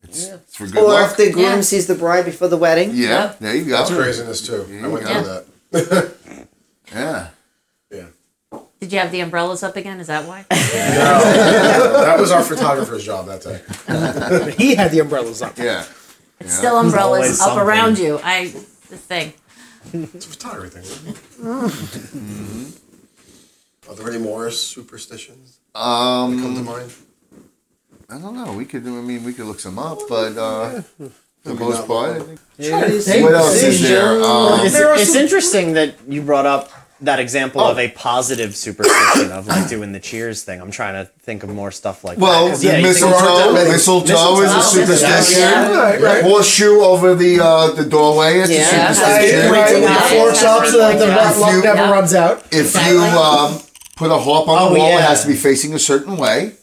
It's, 0.04 0.28
it's 0.28 0.56
for 0.56 0.68
good 0.68 0.78
Or 0.78 0.90
luck. 0.90 1.10
if 1.12 1.18
the 1.18 1.32
groom 1.32 1.46
Yeah. 1.46 1.62
sees 1.62 1.88
the 1.88 1.96
bride 1.96 2.24
before 2.24 2.48
the 2.48 2.56
wedding. 2.56 2.92
yeah, 2.94 3.10
Yep. 3.24 3.40
there 3.40 3.56
you 3.56 3.66
go. 3.66 3.72
That's 3.78 3.90
craziness 3.90 4.46
too. 4.46 4.62
I 4.84 4.88
wouldn't 4.88 5.10
Yeah. 5.10 5.42
that. 5.72 6.14
Yeah. 6.94 6.94
Yeah. 6.94 7.28
Did 8.80 8.94
you 8.94 9.00
have 9.00 9.12
the 9.12 9.22
umbrellas 9.22 9.64
up 9.64 9.76
again? 9.76 10.00
Is 10.00 10.08
that 10.08 10.26
why? 10.28 10.46
no, 10.52 10.56
That 10.58 12.20
was 12.20 12.32
our 12.32 12.44
photographer's 12.44 13.04
job 13.04 13.26
that 13.28 13.42
day. 13.42 14.54
He 14.58 14.76
had 14.76 14.92
the 14.92 15.00
umbrellas 15.00 15.42
up. 15.42 15.58
Yeah. 15.58 15.86
It's 16.40 16.54
still 16.56 16.78
umbrellas 16.78 17.22
always 17.24 17.42
up 17.42 17.48
something. 17.48 17.64
around 17.68 17.98
you. 17.98 18.20
I 18.24 18.46
the 18.90 18.98
thing. 18.98 19.34
It's 19.94 20.26
a 20.26 20.30
photography 20.30 20.82
thing. 20.82 21.16
Are 23.90 23.96
there 23.96 24.10
any 24.10 24.20
more 24.20 24.52
superstitions 24.52 25.58
that 25.74 25.80
come 25.82 26.40
to 26.54 26.60
Um, 26.60 26.66
mind? 26.66 26.92
I 28.10 28.20
don't 28.20 28.36
know. 28.36 28.54
We 28.54 28.66
could. 28.66 28.86
I 28.86 28.90
mean, 28.90 29.24
we 29.24 29.34
could 29.34 29.46
look 29.46 29.60
some 29.60 29.80
up, 29.80 30.00
but 30.08 30.38
uh, 30.38 30.82
for 30.82 31.10
the 31.44 31.54
most 31.56 31.88
part, 31.88 32.12
I 32.12 32.20
look 32.20 33.02
think. 33.02 33.24
What 33.24 33.34
else 33.34 33.64
is 33.64 33.82
there? 33.82 34.22
Um, 34.24 34.60
It's, 34.66 34.76
it's 34.76 35.16
interesting 35.16 35.74
that 35.74 35.96
you 36.08 36.22
brought 36.22 36.46
up 36.46 36.70
that 37.02 37.20
example 37.20 37.62
of 37.62 37.78
a 37.78 37.90
positive 37.90 38.56
superstition 38.56 39.32
of 39.32 39.48
like 39.48 39.70
doing 39.70 39.92
the 39.92 40.00
cheers 40.00 40.44
thing. 40.44 40.60
I'm 40.62 40.72
trying 40.72 40.94
to 40.96 41.12
think 41.22 41.44
of 41.44 41.50
more 41.50 41.72
stuff 41.72 42.04
like 42.04 42.18
that. 42.18 42.22
Well, 42.24 42.46
that. 42.46 42.52
'Cause, 42.52 42.64
yeah, 42.64 42.78
you 42.78 42.84
mistletoe, 42.84 43.54
mistletoe 43.54 44.42
is 44.42 44.54
a 44.54 44.64
superstition. 44.64 45.42
Yeah. 45.42 45.76
Right, 45.78 46.02
right. 46.02 46.24
Horseshoe 46.24 46.80
over 46.82 47.14
the 47.16 47.40
uh, 47.40 47.72
the 47.72 47.86
doorway 47.86 48.40
is 48.40 48.50
Yeah. 48.50 48.58
a 48.58 48.88
Right, 48.88 48.96
superstition. 48.96 49.52
right, 49.52 49.64
Pointing 49.66 49.82
with 49.84 49.92
out. 49.92 50.04
the 50.10 50.16
forks 50.16 50.44
up 50.44 50.66
so 50.66 50.78
that 50.80 51.00
the 51.00 51.06
If 51.08 51.40
luck 51.40 51.64
never 51.64 51.78
Yeah. 51.82 51.92
runs 51.92 52.14
out. 52.14 52.44
If 52.52 52.74
you 52.88 53.00
um, 53.00 53.62
put 53.96 54.12
a 54.12 54.18
harp 54.18 54.48
on 54.48 54.62
Oh, 54.62 54.74
the 54.74 54.80
wall, 54.80 54.98
it 54.98 55.02
has 55.02 55.22
to 55.22 55.28
be 55.28 55.36
facing 55.36 55.74
a 55.74 55.80
certain 55.80 56.18
way. 56.18 56.54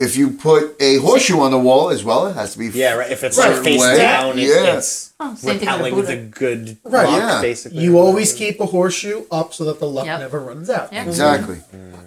If 0.00 0.16
you 0.16 0.30
put 0.30 0.76
a 0.80 0.96
horseshoe 0.96 1.38
on 1.40 1.50
the 1.50 1.58
wall 1.58 1.90
as 1.90 2.02
well, 2.02 2.26
it 2.28 2.32
has 2.34 2.54
to 2.54 2.58
be 2.58 2.68
yeah, 2.68 2.94
right. 2.94 3.10
If 3.12 3.22
it's 3.22 3.36
Right. 3.36 3.52
like 3.52 3.62
face 3.62 3.80
Way. 3.82 3.98
down, 3.98 4.38
it, 4.38 4.48
Yeah. 4.48 4.76
it's 4.78 5.12
Oh, 5.20 5.34
same 5.34 5.58
thing 5.58 5.68
with 5.68 5.68
a 5.68 5.84
repelling 5.84 6.06
the 6.06 6.16
good 6.16 6.76
Right, 6.84 7.06
luck, 7.06 7.18
yeah. 7.18 7.40
basically. 7.42 7.80
You 7.80 7.98
always 7.98 8.32
keep 8.32 8.58
a 8.60 8.64
horseshoe 8.66 9.24
up 9.30 9.52
so 9.52 9.64
that 9.66 9.78
the 9.78 9.86
luck 9.86 10.06
Yep. 10.06 10.20
never 10.20 10.40
runs 10.40 10.70
out. 10.70 10.88
Yeah. 10.90 11.04
exactly. 11.04 11.58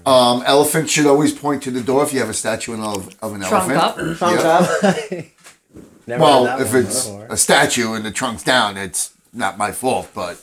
Um, 0.07 0.41
elephants 0.47 0.91
should 0.91 1.05
always 1.05 1.31
point 1.33 1.61
to 1.63 1.71
the 1.71 1.81
door 1.81 2.03
if 2.03 2.11
you 2.11 2.19
have 2.19 2.29
a 2.29 2.33
statue 2.33 2.73
of, 2.81 3.15
of 3.21 3.33
an 3.35 3.41
Trunk 3.41 3.69
elephant. 3.71 3.77
up. 3.77 4.17
Trunk 4.17 4.39
Yeah. 4.39 4.49
up. 4.49 5.25
Never 6.07 6.21
Well, 6.23 6.59
if 6.59 6.73
it's 6.73 7.05
before. 7.05 7.27
a 7.29 7.37
statue 7.37 7.93
and 7.93 8.03
the 8.03 8.11
trunk's 8.11 8.43
down, 8.43 8.75
it's 8.75 9.11
not 9.31 9.57
my 9.59 9.71
fault. 9.71 10.09
But 10.15 10.37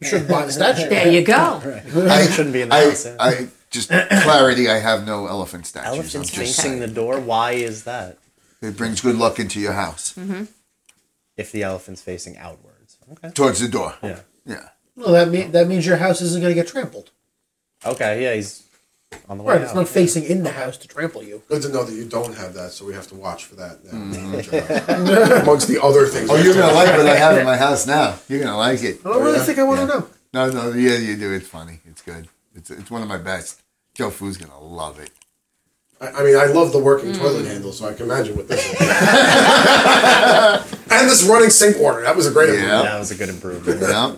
You 0.00 0.08
shouldn't 0.08 0.28
buy 0.28 0.44
the 0.46 0.52
statue. 0.52 0.88
There 0.88 1.08
you 1.08 1.22
go. 1.22 1.62
I 2.10 2.26
shouldn't 2.28 2.52
be 2.52 2.62
in 2.62 2.68
the 2.68 2.74
I, 2.74 2.84
house, 2.86 3.06
yeah. 3.06 3.16
I 3.20 3.46
just 3.72 3.88
clarity. 3.88 4.68
I 4.68 4.78
have 4.78 5.06
no 5.06 5.26
elephant 5.26 5.66
statues. 5.66 5.88
I'm 5.88 5.94
Elephants 6.00 6.30
just 6.30 6.60
facing 6.60 6.78
the 6.80 6.86
door. 6.86 7.18
Why 7.18 7.52
is 7.52 7.84
that? 7.84 8.18
It 8.60 8.76
brings 8.76 9.00
good 9.00 9.16
luck 9.16 9.40
into 9.40 9.58
your 9.58 9.72
house 9.72 10.14
mm-hmm. 10.14 10.44
If 11.36 11.50
the 11.50 11.62
elephant's 11.64 12.02
facing 12.02 12.36
outwards. 12.38 12.98
Okay. 13.12 13.30
towards 13.30 13.58
the 13.60 13.68
door. 13.68 13.94
Yeah. 14.02 14.20
Yeah. 14.46 14.68
Well, 14.96 15.12
that 15.12 15.28
mean 15.28 15.52
that 15.52 15.66
means 15.66 15.86
your 15.86 15.96
house 15.96 16.20
isn't 16.20 16.40
going 16.40 16.54
to 16.54 16.60
get 16.60 16.68
trampled. 16.70 17.10
Okay. 17.84 18.22
Yeah, 18.22 18.34
he's 18.34 18.62
on 19.28 19.38
the 19.38 19.44
way 19.44 19.54
Right, 19.54 19.60
out. 19.62 19.64
it's 19.66 19.74
not 19.74 19.88
facing 19.88 20.24
in 20.24 20.42
the 20.42 20.50
house 20.52 20.76
to 20.78 20.88
trample 20.88 21.22
you. 21.22 21.42
Good 21.48 21.62
to 21.62 21.68
know 21.70 21.84
that 21.84 21.94
you 21.94 22.04
don't 22.04 22.34
have 22.36 22.54
that, 22.54 22.72
so 22.72 22.84
we 22.86 22.94
have 22.94 23.06
to 23.08 23.14
watch 23.14 23.44
for 23.46 23.56
that. 23.56 23.84
Now. 23.84 23.92
Mm-hmm. 23.92 25.42
Amongst 25.42 25.68
the 25.68 25.82
other 25.82 26.06
things. 26.06 26.30
Oh, 26.30 26.36
we 26.36 26.44
you're 26.44 26.54
have 26.54 26.62
gonna 26.62 26.72
to- 26.72 26.78
like 26.78 26.96
what 26.98 27.06
I 27.06 27.16
have 27.16 27.38
in 27.38 27.44
my 27.44 27.56
house 27.56 27.86
now. 27.86 28.16
You're 28.28 28.40
gonna 28.40 28.56
like 28.56 28.82
it. 28.82 29.00
I 29.04 29.08
don't 29.08 29.22
really 29.24 29.40
think 29.40 29.58
I 29.58 29.62
want 29.64 29.80
to 29.80 29.86
know. 29.86 30.08
No, 30.34 30.50
no, 30.50 30.72
yeah, 30.72 30.96
you 30.96 31.16
do. 31.16 31.32
It's 31.32 31.48
funny. 31.48 31.80
It's 31.86 32.02
good. 32.02 32.28
It's 32.54 32.70
it's 32.70 32.90
one 32.90 33.02
of 33.02 33.08
my 33.08 33.18
best. 33.18 33.61
Joe 33.94 34.10
Foo's 34.10 34.36
gonna 34.36 34.58
love 34.60 34.98
it. 34.98 35.10
I, 36.00 36.08
I 36.08 36.22
mean, 36.24 36.36
I 36.36 36.46
love 36.46 36.72
the 36.72 36.78
working 36.78 37.12
toilet 37.12 37.46
handle, 37.46 37.72
so 37.72 37.86
I 37.88 37.92
can 37.94 38.06
imagine 38.06 38.36
what 38.36 38.48
this 38.48 38.64
is. 38.64 38.80
and 40.90 41.08
this 41.10 41.22
running 41.24 41.50
sink 41.50 41.78
water. 41.78 42.02
That 42.02 42.16
was 42.16 42.26
a 42.26 42.30
great 42.30 42.48
Yeah. 42.48 42.54
improvement. 42.54 42.84
That 42.84 42.98
was 42.98 43.10
a 43.10 43.14
good 43.14 43.28
improvement. 43.28 43.80
Yeah. 43.82 44.16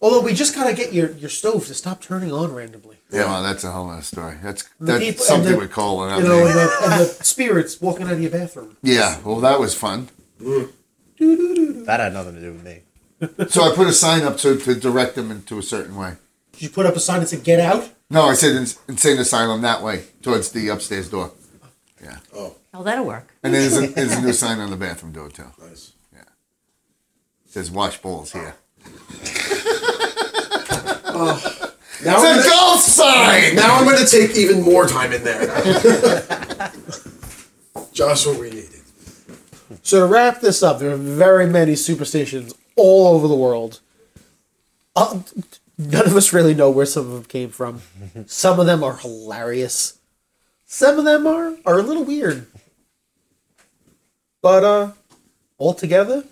Although 0.00 0.20
we 0.20 0.32
just 0.34 0.54
gotta 0.54 0.74
get 0.74 0.92
your, 0.92 1.10
your 1.12 1.30
stove 1.30 1.66
to 1.66 1.74
stop 1.74 2.00
turning 2.00 2.32
on 2.32 2.54
randomly. 2.54 2.96
Yeah, 3.10 3.24
well, 3.26 3.42
that's 3.42 3.64
a 3.64 3.70
whole 3.70 3.88
other 3.90 4.02
story. 4.02 4.36
That's 4.42 4.64
that's 4.80 4.98
people- 4.98 5.20
and 5.24 5.26
something 5.26 5.52
the- 5.52 5.58
with 5.58 5.70
Cole 5.72 6.04
and 6.04 6.22
You 6.22 6.28
know, 6.28 6.44
and 6.46 6.54
the, 6.54 6.70
and 6.82 6.92
the 7.00 7.06
spirits 7.24 7.80
walking 7.80 8.06
out 8.06 8.12
of 8.14 8.20
your 8.20 8.30
bathroom. 8.30 8.76
Yeah, 8.82 9.18
well, 9.24 9.40
that 9.40 9.58
was 9.60 9.74
fun. 9.74 10.08
Mm. 10.40 10.70
That 11.86 12.00
had 12.00 12.12
nothing 12.12 12.34
to 12.34 12.40
do 12.40 12.52
with 12.52 12.64
me. 12.64 12.82
So 13.48 13.62
I 13.62 13.74
put 13.74 13.86
a 13.86 13.92
sign 13.92 14.22
up 14.22 14.36
to, 14.38 14.56
to 14.58 14.74
direct 14.74 15.14
them 15.14 15.30
into 15.30 15.58
a 15.58 15.62
certain 15.62 15.96
way. 15.96 16.14
Did 16.52 16.62
you 16.62 16.68
put 16.68 16.84
up 16.84 16.94
a 16.96 17.00
sign 17.00 17.20
that 17.20 17.28
said 17.28 17.42
"Get 17.44 17.58
out"? 17.60 17.88
No, 18.08 18.22
I 18.28 18.34
said 18.34 18.54
ins- 18.56 18.78
insane 18.88 19.18
asylum 19.18 19.62
that 19.62 19.82
way 19.82 20.04
towards 20.22 20.50
the 20.52 20.68
upstairs 20.68 21.10
door, 21.10 21.32
Yeah. 22.02 22.18
Oh, 22.34 22.54
Oh, 22.72 22.82
that'll 22.82 23.04
work. 23.06 23.32
and 23.42 23.52
there's 23.54 23.76
a, 23.76 23.86
there's 23.88 24.12
a 24.12 24.20
new 24.20 24.32
sign 24.44 24.60
on 24.60 24.70
the 24.70 24.76
bathroom 24.76 25.12
door 25.12 25.28
too. 25.30 25.50
nice. 25.60 25.92
It 26.12 26.24
says 27.52 27.70
"Wash 27.70 27.98
bowls 28.02 28.32
here." 28.32 28.54
Now 32.04 32.16
It's 32.16 32.24
I'm, 32.24 32.38
a 32.38 32.42
gonna, 32.42 32.48
golf 32.50 32.80
sign. 32.82 33.54
now 33.56 33.76
I'm 33.76 33.84
going 33.84 33.96
to 33.96 34.06
take 34.06 34.36
even 34.36 34.60
more 34.62 34.86
time 34.86 35.12
in 35.14 35.24
there. 35.24 35.46
Just 37.92 38.26
what 38.26 38.38
we 38.38 38.50
needed. 38.50 38.82
So 39.82 40.00
to 40.00 40.06
wrap 40.06 40.40
this 40.42 40.62
up, 40.62 40.78
there 40.78 40.90
are 40.92 40.96
very 40.98 41.46
many 41.46 41.74
superstitions 41.74 42.52
all 42.76 43.14
over 43.14 43.26
the 43.26 43.34
world. 43.34 43.80
Uh, 44.94 45.20
none 45.78 46.06
of 46.06 46.16
us 46.16 46.32
really 46.32 46.54
know 46.54 46.70
where 46.70 46.86
some 46.86 47.06
of 47.06 47.12
them 47.12 47.24
came 47.24 47.50
from. 47.50 47.82
Some 48.26 48.58
of 48.60 48.66
them 48.66 48.82
are 48.82 48.96
hilarious. 48.96 49.98
Some 50.66 50.98
of 50.98 51.04
them 51.04 51.26
are 51.26 51.56
are 51.64 51.78
a 51.78 51.82
little 51.82 52.04
weird. 52.04 52.46
But 54.42 54.64
uh 54.64 54.92
altogether, 55.58 56.24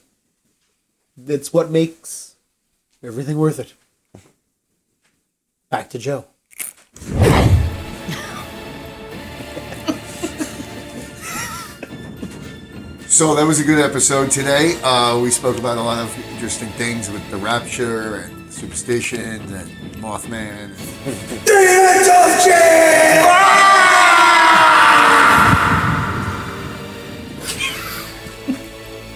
it's 1.27 1.53
what 1.53 1.71
makes 1.71 2.35
everything 3.03 3.39
worth 3.39 3.59
it. 3.59 3.75
Back 5.71 5.91
to 5.91 5.99
Joe. 5.99 6.27
So 13.15 13.37
that 13.37 13.47
was 13.47 13.61
a 13.61 13.65
good 13.65 13.79
episode 13.79 14.33
today. 14.33 14.77
Uh, 14.83 15.21
we 15.21 15.31
spoke 15.31 15.57
about 15.57 15.79
a 15.79 15.81
lot 15.81 16.01
of 16.03 16.19
interesting 16.33 16.69
things 16.71 17.09
with 17.09 17.23
the 17.31 17.37
rapture 17.37 18.17
and 18.17 18.44
superstitions 18.65 19.53
and 19.53 19.71
uh, 19.71 19.99
Mothman. 19.99 20.71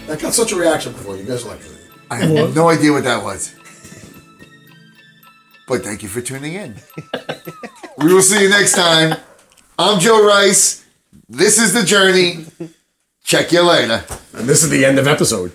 That 0.07 0.21
got 0.21 0.33
such 0.33 0.53
a 0.53 0.57
reaction 0.57 0.93
before. 0.93 1.19
You 1.19 1.25
guys 1.25 1.45
liked 1.45 1.67
it. 1.67 1.71
I 2.11 2.17
have 2.17 2.55
no 2.57 2.71
idea 2.71 2.93
what 2.93 3.05
that 3.05 3.23
was. 3.23 3.55
But 5.67 5.85
thank 5.85 6.03
you 6.03 6.09
for 6.09 6.23
tuning 6.23 6.55
in. 6.55 6.77
we 7.99 8.15
will 8.15 8.23
see 8.23 8.41
you 8.43 8.49
next 8.49 8.73
time. 8.75 9.19
I'm 9.79 10.01
Joe 10.01 10.27
Rice. 10.27 10.87
This 11.29 11.59
is 11.59 11.75
The 11.75 11.83
Journey. 11.83 12.47
Check 13.23 13.53
you 13.53 13.61
later. 13.61 14.03
And 14.33 14.49
this 14.49 14.65
is 14.65 14.71
the 14.71 14.87
end 14.87 14.99
of 14.99 15.07
episode. 15.07 15.53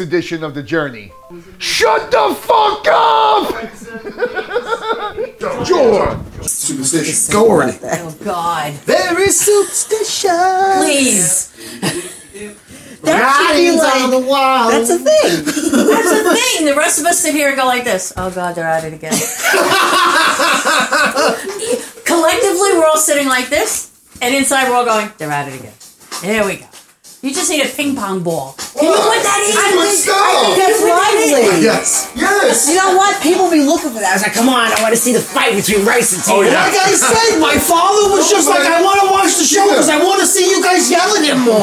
This 0.00 0.06
edition 0.06 0.42
of 0.42 0.54
the 0.54 0.62
journey, 0.62 1.12
shut 1.58 2.10
the 2.10 2.34
fuck 2.34 2.86
up! 2.88 3.52
George! 5.66 6.18
Superstition. 6.46 7.32
Go 7.32 7.50
already. 7.50 7.78
Oh 7.82 8.16
God! 8.24 8.72
Very 8.84 9.28
superstition. 9.28 10.30
Please. 10.78 11.52
That 13.02 13.36
should 13.36 13.56
be 13.56 13.70
like, 13.76 14.02
on 14.02 14.10
the 14.10 14.20
wall. 14.20 14.70
that's 14.70 14.90
a 14.90 14.98
thing. 14.98 15.06
That's 15.44 15.64
the 15.64 16.34
thing. 16.34 16.66
The 16.66 16.74
rest 16.76 17.00
of 17.00 17.06
us 17.06 17.18
sit 17.18 17.34
here 17.34 17.48
and 17.48 17.56
go 17.56 17.64
like 17.64 17.84
this. 17.84 18.12
Oh 18.16 18.30
God, 18.30 18.54
they're 18.54 18.66
at 18.66 18.84
it 18.84 18.92
again. 18.92 19.12
Collectively, 22.04 22.72
we're 22.78 22.86
all 22.86 22.98
sitting 22.98 23.26
like 23.26 23.48
this, 23.48 23.90
and 24.20 24.34
inside 24.34 24.68
we're 24.68 24.76
all 24.76 24.84
going, 24.84 25.10
they're 25.16 25.30
at 25.30 25.48
it 25.48 25.54
again. 25.58 25.72
There 26.22 26.44
we 26.44 26.56
go. 26.58 26.66
You 27.20 27.36
just 27.36 27.52
need 27.52 27.60
a 27.60 27.68
ping 27.68 27.92
pong 27.92 28.24
ball. 28.24 28.56
Can 28.56 28.88
you 28.88 28.96
put 28.96 29.20
that 29.20 29.44
in? 29.44 29.52
Good 29.76 29.92
stuff! 29.92 30.56
That's 30.56 30.80
lively. 30.80 31.60
Yes. 31.60 32.08
Yes! 32.16 32.64
You 32.64 32.80
know 32.80 32.96
what? 32.96 33.12
People 33.20 33.52
be 33.52 33.60
looking 33.60 33.92
for 33.92 34.00
that. 34.00 34.08
I 34.08 34.16
was 34.16 34.24
like, 34.24 34.32
come 34.32 34.48
on, 34.48 34.72
I 34.72 34.80
want 34.80 34.96
to 34.96 35.00
see 35.00 35.12
the 35.12 35.20
fight 35.20 35.52
between 35.52 35.84
Rice 35.84 36.16
and 36.16 36.24
Tina. 36.24 36.32
Oh, 36.32 36.40
like 36.48 36.72
I 36.80 36.96
said, 36.96 37.36
my 37.36 37.60
father 37.60 38.08
was 38.08 38.24
just 38.32 38.48
like, 38.48 38.64
I 38.64 38.80
want 38.80 39.04
to 39.04 39.12
watch 39.12 39.36
the 39.36 39.44
show 39.44 39.68
because 39.68 39.92
I 39.92 40.00
want 40.00 40.24
to 40.24 40.28
see 40.28 40.48
you 40.48 40.64
guys 40.64 40.88
yelling 40.88 41.28
him 41.28 41.44
more. 41.44 41.60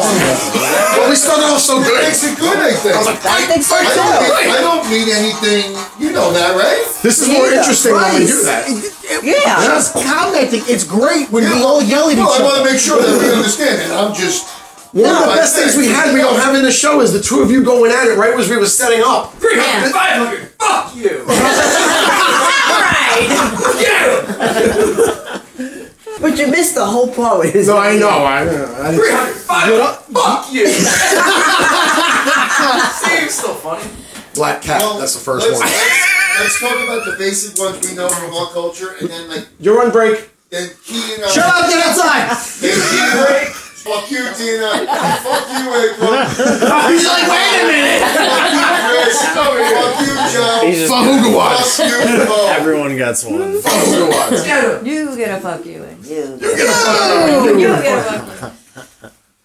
Well, 0.93 1.10
we 1.10 1.18
started 1.18 1.49
off 1.49 1.58
so 1.58 1.82
good. 1.82 2.05
Makes 2.05 2.22
it 2.30 2.38
good, 2.38 2.53
I 2.62 2.78
think. 2.78 2.93
I 2.93 3.01
was 3.01 3.10
like, 3.10 3.26
I 3.26 3.41
think 3.49 3.66
so 3.66 3.82
I 3.82 3.89
don't, 3.97 4.14
too. 4.14 4.30
need, 4.30 4.53
I 4.53 4.60
don't 4.62 4.86
need 4.93 5.10
anything. 5.10 5.66
You 5.97 6.14
know 6.14 6.30
that, 6.38 6.53
right? 6.53 6.86
This 7.01 7.18
is 7.26 7.34
more 7.34 7.49
Yeah, 7.49 7.66
interesting 7.66 7.97
when 7.97 8.05
we 8.14 8.30
do 8.30 8.45
that. 8.45 8.62
Yeah. 9.26 9.58
Just 9.66 9.97
commenting. 10.05 10.62
It's 10.70 10.86
great 10.86 11.34
when 11.34 11.49
we 11.49 11.66
all 11.66 11.82
yell 11.82 12.14
at 12.14 12.14
each 12.14 12.22
No, 12.22 12.30
I 12.30 12.38
other. 12.38 12.45
want 12.45 12.58
to 12.62 12.66
make 12.70 12.78
sure 12.78 13.01
that 13.01 13.10
we 13.18 13.26
understand 13.34 13.82
it. 13.82 13.89
I'm 13.89 14.14
just. 14.14 14.45
One 14.94 15.06
of 15.12 15.20
the 15.20 15.26
best 15.36 15.54
things 15.56 15.76
we 15.76 15.88
had 15.88 16.14
we 16.14 16.22
don't 16.22 16.40
have 16.40 16.56
in 16.56 16.64
the 16.64 16.72
show 16.72 17.02
is 17.02 17.12
the 17.12 17.20
two 17.22 17.42
of 17.42 17.52
you 17.52 17.62
going 17.64 17.92
at 17.92 18.08
it 18.08 18.16
right 18.18 18.34
as 18.40 18.48
we 18.50 18.56
were 18.58 18.66
setting 18.66 19.02
up. 19.06 19.34
300, 19.34 19.92
500, 19.92 20.48
fuck 20.58 20.96
you! 20.96 21.26
But 26.20 26.36
you 26.40 26.48
missed 26.48 26.74
the 26.74 26.84
whole 26.86 27.14
part 27.14 27.38
with 27.40 27.54
his 27.54 27.68
No, 27.68 27.78
I 27.78 27.96
know. 27.96 28.10
I, 28.10 28.42
I 28.42 28.46
300, 28.96 29.36
500, 29.36 29.98
fuck 30.14 30.52
you! 30.52 30.66
See, 32.98 33.18
it's 33.24 33.36
still 33.36 33.54
funny. 33.54 33.88
Black 34.34 34.64
cat. 34.64 34.82
Well, 34.82 34.98
that's 34.98 35.14
the 35.14 35.20
first 35.20 35.46
let's, 35.46 35.60
one. 35.60 35.70
Let's, 35.70 36.40
let's 36.40 36.60
talk 36.60 36.76
about 36.84 37.06
the 37.06 37.16
basic 37.20 37.56
ones 37.60 37.88
we 37.88 37.94
know 37.96 38.10
from 38.10 38.34
our 38.34 38.48
culture, 38.52 38.96
and 39.00 39.08
then 39.10 39.30
like 39.30 39.48
You're 39.60 39.80
on 39.86 39.92
break. 39.92 40.28
then 40.50 40.72
he 40.86 41.14
and 41.14 41.24
I. 41.24 41.28
Shut 41.30 41.46
up, 41.46 41.70
get 41.70 41.86
outside. 41.86 42.36
Then 42.62 42.74
he 42.74 42.80
Fuck 43.88 44.12
you, 44.12 44.24
Tina. 44.36 44.70
Fuck 45.24 45.48
you, 45.56 45.66
April. 45.72 46.12
He's 46.92 47.08
like, 47.08 47.26
wait 47.32 47.56
a 47.56 47.68
minute. 47.68 48.04
Fuck 48.04 48.52
you, 48.54 48.66
Chris. 48.84 49.18
Fuck 49.34 50.00
you, 50.02 50.14
Joe. 50.34 50.62
He's 50.68 50.80
just 50.88 51.36
Watts. 51.36 51.78
Fuck 51.78 52.10
you, 52.10 52.26
Bo. 52.26 52.48
everyone 52.50 52.98
gets 52.98 53.24
one. 53.24 53.40
Fahuga 53.62 54.10
Watts. 54.12 54.86
You 54.86 55.16
get 55.16 55.38
a 55.38 55.42
fuck 55.42 55.66
you. 55.66 55.84
in. 55.84 55.98
You. 56.04 56.38
You 56.38 56.40
get 56.40 56.68
a 56.70 58.02
fuck 58.04 58.52
you. 58.52 58.52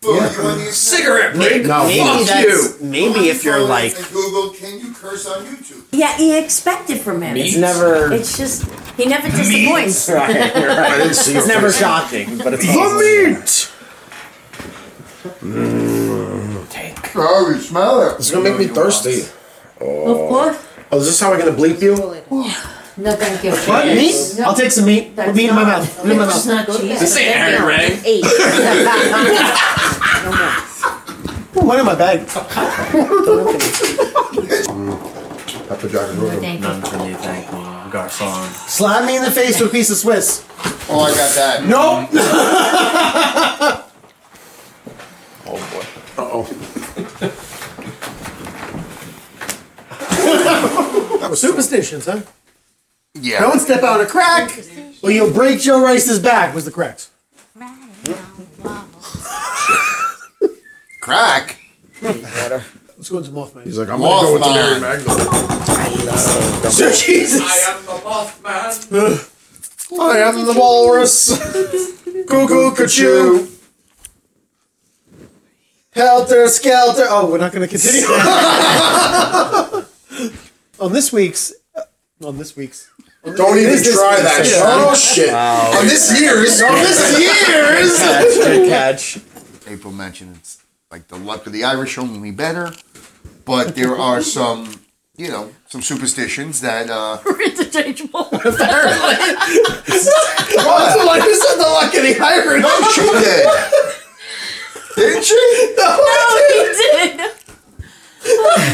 Bo, 0.03 0.15
you 0.15 0.19
want 0.43 0.59
these 0.59 0.77
Cigarette 0.77 1.35
break. 1.37 1.65
No, 1.65 1.85
Maybe 1.87 2.01
Fuck 2.01 2.27
that's 2.27 2.81
you. 2.81 2.87
maybe 2.89 3.29
if 3.29 3.45
you're 3.45 3.61
like 3.61 3.95
Google, 4.13 4.51
can 4.51 4.81
you 4.81 4.93
curse 4.93 5.27
on 5.29 5.45
YouTube? 5.45 5.85
Yeah, 5.93 6.19
you 6.19 6.37
expect 6.43 6.91
it 6.91 6.99
from 7.03 7.23
him. 7.23 7.37
it's 7.37 7.57
never 7.57 8.13
It's 8.13 8.37
just 8.37 8.65
he 8.97 9.05
never 9.07 9.29
disappoints. 9.29 10.09
right, 10.09 10.29
right. 10.37 10.57
I 10.57 10.99
didn't 10.99 11.15
see 11.15 11.37
It's 11.37 11.47
never 11.47 11.71
shocking, 11.71 12.37
but 12.39 12.53
it's 12.55 12.67
The 12.67 12.73
awesome. 15.43 16.65
meat. 16.65 17.11
Oh, 17.15 17.51
you 17.55 17.61
smell 17.61 18.03
it. 18.11 18.17
It's 18.19 18.31
gonna 18.31 18.45
make 18.49 18.59
me 18.59 18.67
thirsty. 18.69 19.23
Of 19.81 20.17
course. 20.29 20.57
Oh, 20.91 20.99
is 20.99 21.07
this 21.07 21.21
how 21.21 21.31
we're 21.31 21.39
gonna 21.39 21.53
bleep 21.53 21.81
you? 21.83 21.95
No, 22.95 23.11
thank 23.17 23.43
you. 23.43 23.53
What, 23.53 23.87
meat? 23.87 24.15
I'll 24.45 24.55
take 24.55 24.71
some 24.71 24.85
meat. 24.85 25.17
Put 25.17 25.35
meat 25.35 25.49
in 25.49 25.55
my 25.55 25.65
mouth. 25.65 25.97
Put 25.97 26.09
it 26.11 26.13
in 26.13 26.19
my 26.19 26.25
It's 26.27 26.45
mouth. 26.47 26.69
not 26.69 26.79
cheese. 26.79 27.01
This 27.01 27.17
ain't 27.17 27.35
Aaron 27.35 27.65
Ray. 27.67 27.99
Eight. 28.05 28.23
One 31.55 31.81
in 31.81 31.87
my 31.87 31.95
bag. 31.95 32.27
Pepper 35.69 35.89
Jack 35.89 36.09
and 36.11 36.19
Roll. 36.19 36.31
Thank 36.39 36.61
None 36.61 36.81
you. 36.83 36.87
for 36.87 36.99
me, 36.99 37.15
thank 37.15 37.47
you, 37.51 37.57
garçon. 37.91 38.47
Slap 38.69 39.05
me 39.07 39.17
in 39.17 39.23
the 39.23 39.31
face 39.31 39.59
with 39.59 39.71
a 39.71 39.73
piece 39.73 39.89
of 39.91 39.97
Swiss. 39.97 40.45
Oh, 40.91 41.01
I 41.01 41.15
got 41.15 41.35
that. 41.35 41.65
Nope. 41.65 42.11
That 51.21 51.29
was 51.29 51.41
Superstitions, 51.41 52.07
huh? 52.07 52.23
Yeah. 53.15 53.41
Don't 53.41 53.61
step 53.61 53.83
out 53.83 54.01
a 54.01 54.07
crack, 54.07 54.59
or 55.03 55.11
you'll 55.11 55.33
break 55.33 55.61
Joe 55.61 55.83
Rice's 55.83 56.19
back. 56.19 56.55
Was 56.55 56.65
the 56.65 56.71
cracks? 56.71 57.11
Crack. 61.01 61.59
Let's 62.01 63.11
go 63.11 63.19
into 63.19 63.31
Mothman. 63.31 63.65
He's 63.65 63.77
like, 63.79 63.89
I'm 63.91 64.01
gonna 64.01 64.27
go 64.27 64.33
with 64.35 64.43
the 64.43 64.55
Mary 64.55 64.81
Mothman. 64.81 65.05
Magdalene. 65.77 66.71
So 66.71 66.91
Jesus. 66.93 67.43
I 67.43 67.59
am 67.73 67.85
the 67.85 67.93
Mothman. 67.93 69.29
I 70.01 70.19
am 70.21 70.47
the 70.47 70.55
walrus. 70.59 71.31
Cuckoo, 72.27 72.75
cuckoo. 72.75 73.52
Helter 75.93 76.49
Skelter. 76.49 77.07
Oh, 77.09 77.31
we're 77.31 77.39
not 77.39 77.53
going 77.53 77.69
to 77.69 77.69
continue. 77.69 78.07
on 80.81 80.93
this 80.93 81.13
week's, 81.13 81.53
uh, 81.77 81.83
on 82.25 82.39
this 82.39 82.57
week's, 82.57 82.89
Don't 83.25 83.59
even 83.59 83.71
This- 83.73 83.85
this- 83.87 83.95
try 83.97 84.21
that 84.21 84.39
this- 84.39 84.53
shit. 84.55 84.63
Oh 84.65 84.95
shit. 84.95 85.33
On 85.35 85.87
this 85.87 86.21
year's. 86.21 86.61
On 86.63 86.75
this 86.75 87.21
year's. 87.21 87.99
Catch, 87.99 88.35
good 88.35 88.69
catch. 88.69 89.19
April 89.69 89.93
mentioned 89.93 90.37
it's 90.41 90.59
like 90.91 91.07
the 91.09 91.17
luck 91.17 91.47
of 91.47 91.53
the 91.53 91.65
Irish 91.65 91.99
only 91.99 92.31
better, 92.31 92.73
but 93.45 93.75
there 93.77 93.97
are 93.97 94.23
some, 94.37 94.81
you 95.17 95.29
know, 95.29 95.51
some 95.69 95.83
superstitions 95.83 96.61
that. 96.63 96.89
uh 96.91 97.19
Interchangeable. 97.45 98.25
What? 98.25 98.45
like 101.07 101.23
you 101.25 101.35
said, 101.37 101.57
the 101.57 101.69
luck 101.69 101.95
of 101.95 102.03
the 102.03 102.19
Irish. 102.21 102.63
No, 102.63 102.81
she 102.91 103.01
did. 103.03 103.47
Didn't 104.97 105.25
she? 105.25 105.75
No, 105.77 105.89
he 106.49 106.61
did. 106.77 107.31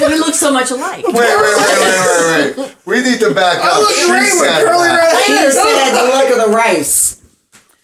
we 0.01 0.19
look 0.19 0.35
so 0.35 0.53
much 0.53 0.71
alike. 0.71 1.05
Wait, 1.07 1.15
wait, 1.15 1.25
wait, 1.25 1.57
wait, 1.57 2.57
wait, 2.57 2.59
wait. 2.59 2.77
We 2.85 3.03
need 3.03 3.19
to 3.21 3.33
back 3.35 3.59
up. 3.65 3.79
look 3.81 3.91
She 3.91 4.07
great 4.09 4.23
with 4.35 4.65
curly 4.65 4.89
that. 4.89 5.13
red 5.13 5.27
He 5.27 5.51
said 5.51 5.91
the 5.93 6.09
luck 6.09 6.31
of 6.31 6.51
the 6.51 6.57
rice. 6.57 7.15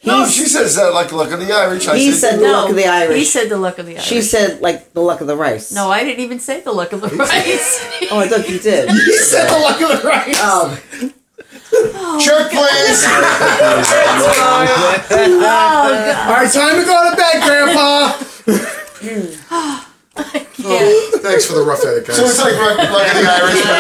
No, 0.07 0.27
she 0.27 0.45
says 0.45 0.77
that 0.77 0.93
like 0.93 1.13
luck 1.13 1.31
of 1.33 1.41
the 1.41 1.51
Irish. 1.51 1.89
I 1.89 1.97
He 1.97 2.13
said 2.13 2.37
the 2.39 2.43
No, 2.43 2.53
luck 2.53 2.71
of 2.71 2.77
the 2.77 2.87
Irish. 2.87 3.17
he 3.17 3.25
said 3.25 3.49
the 3.49 3.57
luck 3.57 3.79
of 3.79 3.87
the 3.87 3.93
Irish. 3.95 4.05
She 4.07 4.21
said 4.21 4.61
like 4.61 4.93
the 4.93 5.01
luck 5.01 5.23
of 5.23 5.27
the 5.27 5.37
rice. 5.37 5.73
no, 5.73 5.91
I 5.91 6.05
didn't 6.05 6.21
even 6.21 6.41
say 6.41 6.61
the 6.61 6.73
luck 6.73 6.93
of 6.93 7.01
the 7.01 7.09
rice. 7.17 8.09
Oh, 8.11 8.19
I 8.19 8.29
thought 8.29 8.47
you 8.51 8.59
did. 8.59 8.91
He 8.91 9.17
said 9.17 9.49
the 9.49 9.59
luck 9.59 9.81
of 9.81 10.03
the 10.03 10.07
rice. 10.09 10.37
Oh, 10.41 10.79
Check, 12.21 12.51
please. 12.51 13.05
oh 13.07 13.11
All 16.27 16.35
right, 16.35 16.51
time 16.53 16.77
to 16.81 16.85
go 16.85 17.11
to 17.11 17.17
bed, 17.17 17.43
Grandpa. 17.43 17.95
Yeah. 19.05 19.85
Oh, 20.67 21.19
thanks 21.23 21.45
for 21.45 21.55
the 21.55 21.63
rough 21.63 21.85
edit, 21.85 22.07
guys. 22.07 22.17
So 22.17 22.25
it's 22.25 22.39
like 22.41 22.55
luck, 22.55 22.79
luck 22.79 23.07
of 23.07 23.15
the 23.21 23.29
Irish, 23.29 23.63
but 23.63 23.77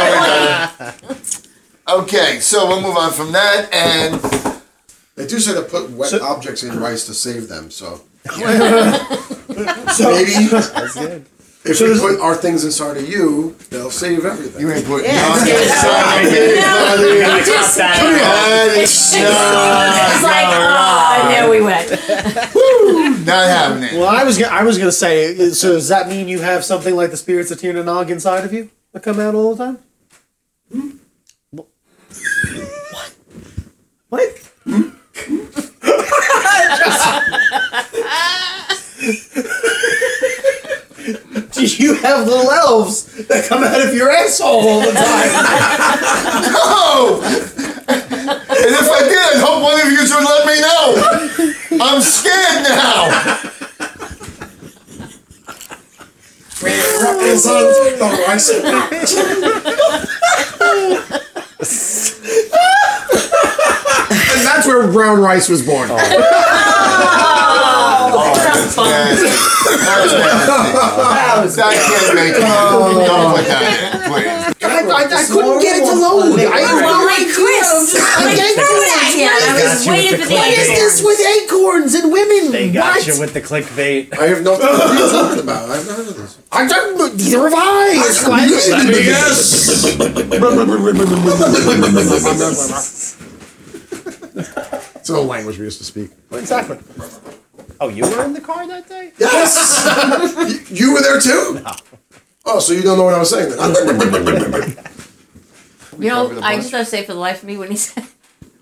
only 1.06 1.16
better. 1.16 2.02
Okay, 2.02 2.40
so 2.40 2.66
we'll 2.66 2.82
move 2.82 2.96
on 2.96 3.12
from 3.12 3.32
that, 3.32 3.72
and 3.72 4.20
They 5.14 5.26
do 5.26 5.38
say 5.40 5.54
to 5.54 5.62
put 5.62 5.90
wet 5.90 6.12
objects 6.20 6.62
in 6.62 6.78
rice 6.78 7.06
to 7.06 7.14
save 7.14 7.48
them, 7.48 7.70
so 7.70 8.00
So, 8.34 10.10
maybe 10.10 10.46
That's 10.50 10.94
good. 10.94 11.24
If 11.64 11.80
we 11.80 11.98
put 11.98 12.20
our 12.20 12.34
things 12.34 12.62
inside 12.64 12.98
of 12.98 13.08
you, 13.08 13.56
they'll 13.70 13.90
save 13.90 14.24
everything. 14.26 14.60
you 14.60 14.70
ain't 14.70 14.84
putting 14.84 15.10
Yeah. 15.10 15.32
on 15.32 15.46
your 15.46 15.58
side. 15.64 16.28
Just- 17.46 17.76
That 17.78 18.74
is 18.76 19.14
It's 19.14 20.22
like, 20.22 20.46
oh, 20.50 21.22
oh 21.24 21.28
there 21.28 21.48
we 21.50 21.60
went. 21.62 21.88
not 23.26 23.46
happening. 23.48 23.98
well, 23.98 24.08
I 24.08 24.24
was 24.24 24.36
gonna, 24.38 24.54
I 24.54 24.62
was 24.62 24.76
gonna 24.78 24.92
say. 24.92 25.50
So 25.50 25.72
does 25.72 25.88
that 25.88 26.08
mean 26.08 26.28
you 26.28 26.40
have 26.40 26.64
something 26.64 26.94
like 26.94 27.10
the 27.10 27.16
spirits 27.16 27.50
of 27.50 27.58
Tina 27.60 27.82
Nog 27.82 28.10
inside 28.10 28.44
of 28.44 28.52
you 28.52 28.70
that 28.92 29.02
come 29.02 29.18
out 29.20 29.34
all 29.34 29.54
the 29.54 29.64
time? 29.64 29.78
Hmm? 30.70 30.90
What? 31.50 31.66
What? 34.10 34.50
Do 41.04 41.66
you 41.66 41.94
have 41.96 42.26
little 42.26 42.50
elves 42.50 43.26
that 43.26 43.44
come 43.46 43.62
out 43.62 43.80
of 43.86 43.94
your 43.94 44.10
asshole 44.10 44.66
all 44.66 44.80
the 44.80 44.92
time? 44.92 45.30
No! 46.54 47.20
And 47.86 48.72
if 48.72 48.88
I 48.90 49.00
did, 49.00 49.18
I 49.18 49.38
hope 49.38 49.62
one 49.62 49.80
of 49.80 49.92
you 49.92 49.98
would 50.00 50.24
let 50.24 50.46
me 50.46 50.60
know. 50.60 51.84
I'm 51.84 52.00
scared 52.00 52.62
now. 52.62 53.08
Represent 56.62 57.98
the 57.98 58.06
rice. 58.26 58.48
and 64.10 64.46
that's 64.46 64.66
where 64.66 64.90
brown 64.90 65.20
rice 65.20 65.48
was 65.48 65.62
born. 65.64 65.90
Nasty. 68.76 69.28
That's 69.28 70.12
nasty. 70.14 71.60
That 71.60 71.74
can't 71.84 72.14
make 72.14 72.34
it. 72.34 72.42
Don't 72.42 73.34
put 73.34 73.46
that 73.46 73.62
in, 73.70 74.02
please. 74.10 74.26
I, 74.64 74.82
I, 74.84 75.04
I 75.04 75.22
couldn't 75.24 75.60
get 75.62 75.76
it 75.78 75.84
to 75.86 75.94
load. 75.94 76.38
I 76.40 76.60
have 76.60 76.80
no 76.80 77.04
Like 77.04 77.20
idea. 77.20 77.34
Chris, 77.34 77.94
I'm 77.94 78.24
like, 78.26 78.36
getting 78.36 78.56
throw 78.56 78.80
that 78.84 79.00
I 79.04 79.52
was 79.54 79.62
this? 79.62 79.86
you 79.86 79.92
waiting 79.92 80.10
with 80.12 80.20
for 80.20 80.26
the 80.28 80.34
the 80.34 80.40
What 80.40 80.48
is 80.52 80.68
this 80.68 81.00
acorns. 81.00 81.02
with 81.04 81.20
acorns 81.44 81.92
and 81.94 82.06
women? 82.12 82.52
They 82.52 82.70
got 82.72 82.96
what? 82.96 83.06
you 83.06 83.14
with 83.20 83.32
the 83.34 83.40
clickbait. 83.40 84.16
I 84.18 84.26
have 84.28 84.42
no 84.42 84.54
idea 84.54 84.66
what 84.66 84.98
you're 84.98 85.10
talking 85.10 85.42
about. 85.44 85.68
I've 85.70 85.86
never 85.86 86.02
heard 86.02 86.08
of 86.08 86.16
this. 86.16 86.38
I 86.52 86.66
don't. 86.66 86.94
Neither 87.16 87.38
have 87.48 87.54
I. 87.56 87.94
Let 88.70 88.86
me 88.86 89.04
guess. 89.04 89.84
It's 94.96 95.08
an 95.10 95.16
old 95.16 95.28
language 95.28 95.58
we 95.58 95.64
used 95.64 95.78
to 95.78 95.84
speak. 95.84 96.10
Exactly. 96.32 96.78
Oh, 97.80 97.88
you 97.88 98.02
were 98.04 98.24
in 98.24 98.32
the 98.32 98.40
car 98.40 98.66
that 98.66 98.88
day? 98.88 99.12
Yes. 99.18 99.84
you, 100.70 100.76
you 100.88 100.92
were 100.94 101.00
there 101.02 101.20
too. 101.20 101.60
No. 101.62 101.72
Oh, 102.46 102.58
so 102.60 102.72
you 102.72 102.82
don't 102.82 102.98
know 102.98 103.04
what 103.04 103.14
I 103.14 103.18
was 103.18 103.30
saying 103.30 103.50
then? 103.50 104.76
You 105.94 106.08
know, 106.10 106.26
the 106.26 106.42
I 106.42 106.56
just 106.56 106.72
have 106.74 106.82
to 106.82 106.90
say 106.90 107.04
for 107.06 107.12
the 107.14 107.20
life 107.22 107.42
of 107.42 107.46
me 107.46 107.56
when 107.56 107.70
he 107.70 107.76
said 107.86 108.02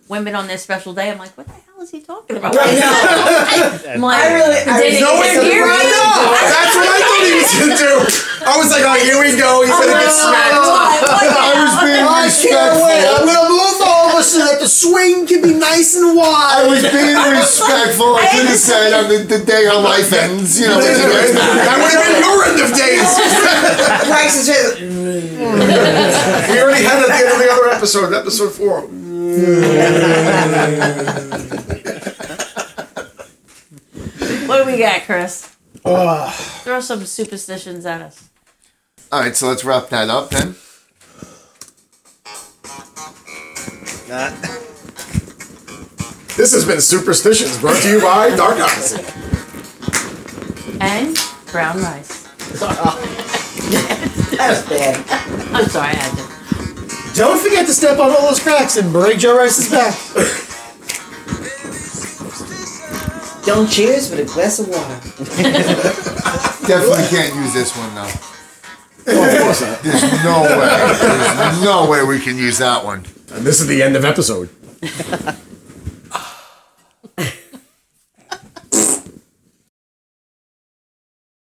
women 0.06 0.34
on 0.36 0.46
this 0.48 0.60
special 0.62 0.92
day, 0.92 1.08
I'm 1.10 1.16
like, 1.16 1.32
what 1.32 1.46
the 1.48 1.54
hell 1.64 1.80
is 1.80 1.88
he 1.90 2.02
talking 2.04 2.36
about? 2.36 2.52
I 2.52 2.76
know. 2.76 3.88
I'm 3.88 4.00
like, 4.04 4.20
I 4.20 4.34
really- 4.36 4.60
I 4.68 4.76
did 4.84 5.00
No, 5.00 5.16
he 5.16 5.40
wait, 5.40 5.40
hear 5.48 5.64
I 5.64 5.80
it? 5.80 5.88
know. 5.96 6.12
That's 6.28 6.76
what 6.76 6.88
I 6.92 7.00
thought 7.00 7.24
he 7.24 7.32
was 7.40 7.48
gonna 7.56 7.80
do. 7.80 7.92
I 8.44 8.52
was 8.60 8.68
like, 8.68 8.84
oh, 8.84 9.00
here 9.00 9.16
we 9.16 9.32
go. 9.32 9.64
He's 9.64 9.72
gonna 9.72 9.96
get 9.96 10.12
smacked. 10.12 10.60
I 10.60 11.56
was 11.56 11.72
being 11.80 12.04
oh, 12.04 12.12
I. 12.12 13.16
I'm 13.16 13.24
gonna 13.24 13.48
move 13.48 13.64
over 13.64 13.81
so 14.22 14.38
that 14.38 14.60
the 14.60 14.68
swing 14.68 15.26
can 15.26 15.42
be 15.42 15.52
nice 15.54 15.94
and 15.96 16.16
wide. 16.16 16.62
I 16.62 16.66
was 16.68 16.82
being 16.82 17.16
respectful. 17.36 18.14
I 18.16 18.28
could 18.32 18.46
have 18.46 18.58
said 18.58 18.92
on 18.94 19.08
the, 19.08 19.18
the 19.24 19.38
day 19.44 19.64
her 19.66 19.78
life 19.80 20.12
ends, 20.12 20.58
you 20.60 20.68
know, 20.68 20.78
when 20.78 20.94
she 20.94 21.02
gets 21.02 21.32
back. 21.32 21.64
That 21.66 21.78
would 21.82 21.92
have 21.92 22.04
been 22.06 22.22
your 22.22 22.44
end 22.46 22.60
of 22.62 22.70
days. 22.76 23.02
Rice 24.10 24.36
is 24.36 24.46
just- 24.46 24.80
We 24.80 24.86
already 26.60 26.84
had 26.84 27.02
it 27.02 27.10
at 27.10 27.18
the 27.18 27.24
end 27.26 27.34
of 27.34 27.38
the 27.38 27.50
other 27.52 27.68
episode, 27.70 28.12
episode 28.14 28.52
four. 28.52 28.88
What 34.46 34.64
do 34.64 34.70
we 34.70 34.78
got, 34.78 35.02
Chris? 35.02 35.46
Throw 35.82 36.80
some 36.80 37.04
superstitions 37.06 37.86
at 37.86 38.02
us. 38.02 38.28
All 39.10 39.20
right, 39.20 39.34
so 39.36 39.48
let's 39.48 39.64
wrap 39.64 39.88
that 39.88 40.08
up 40.10 40.30
then. 40.30 40.54
Nah. 44.12 44.28
This 46.36 46.52
has 46.52 46.66
been 46.66 46.82
Superstitions 46.82 47.58
brought 47.58 47.80
to 47.80 47.88
you 47.88 47.98
by 47.98 48.28
Dark 48.36 48.60
Odyssey. 48.60 49.00
And 50.82 51.16
brown 51.50 51.80
rice. 51.80 52.24
That's 54.36 54.68
bad. 54.68 55.02
I'm 55.54 55.64
sorry, 55.64 55.92
I 55.92 55.94
had 55.94 56.14
to. 56.18 57.14
Don't 57.14 57.40
forget 57.40 57.64
to 57.64 57.72
step 57.72 57.98
on 58.00 58.10
all 58.10 58.28
those 58.28 58.40
cracks 58.40 58.76
and 58.76 58.92
break 58.92 59.18
Joe 59.18 59.38
Rice's 59.38 59.70
back. 59.70 59.96
Don't 63.46 63.66
cheers 63.66 64.10
with 64.10 64.20
a 64.20 64.24
glass 64.26 64.58
of 64.58 64.68
water. 64.68 65.00
Definitely 66.68 67.06
can't 67.08 67.34
use 67.36 67.54
this 67.54 67.74
one 67.74 67.94
though. 67.94 68.10
Oh, 69.06 69.24
of 69.24 69.40
course 69.40 69.62
not. 69.62 69.80
There's 69.82 70.02
no 70.22 70.42
way. 70.42 70.68
There's 71.34 71.62
no 71.62 71.90
way 71.90 72.04
we 72.04 72.20
can 72.20 72.36
use 72.36 72.58
that 72.58 72.84
one. 72.84 73.06
And 73.34 73.44
this 73.44 73.60
is 73.60 73.66
the 73.66 73.82
end 73.82 73.96
of 73.96 74.04
episode. 74.04 74.48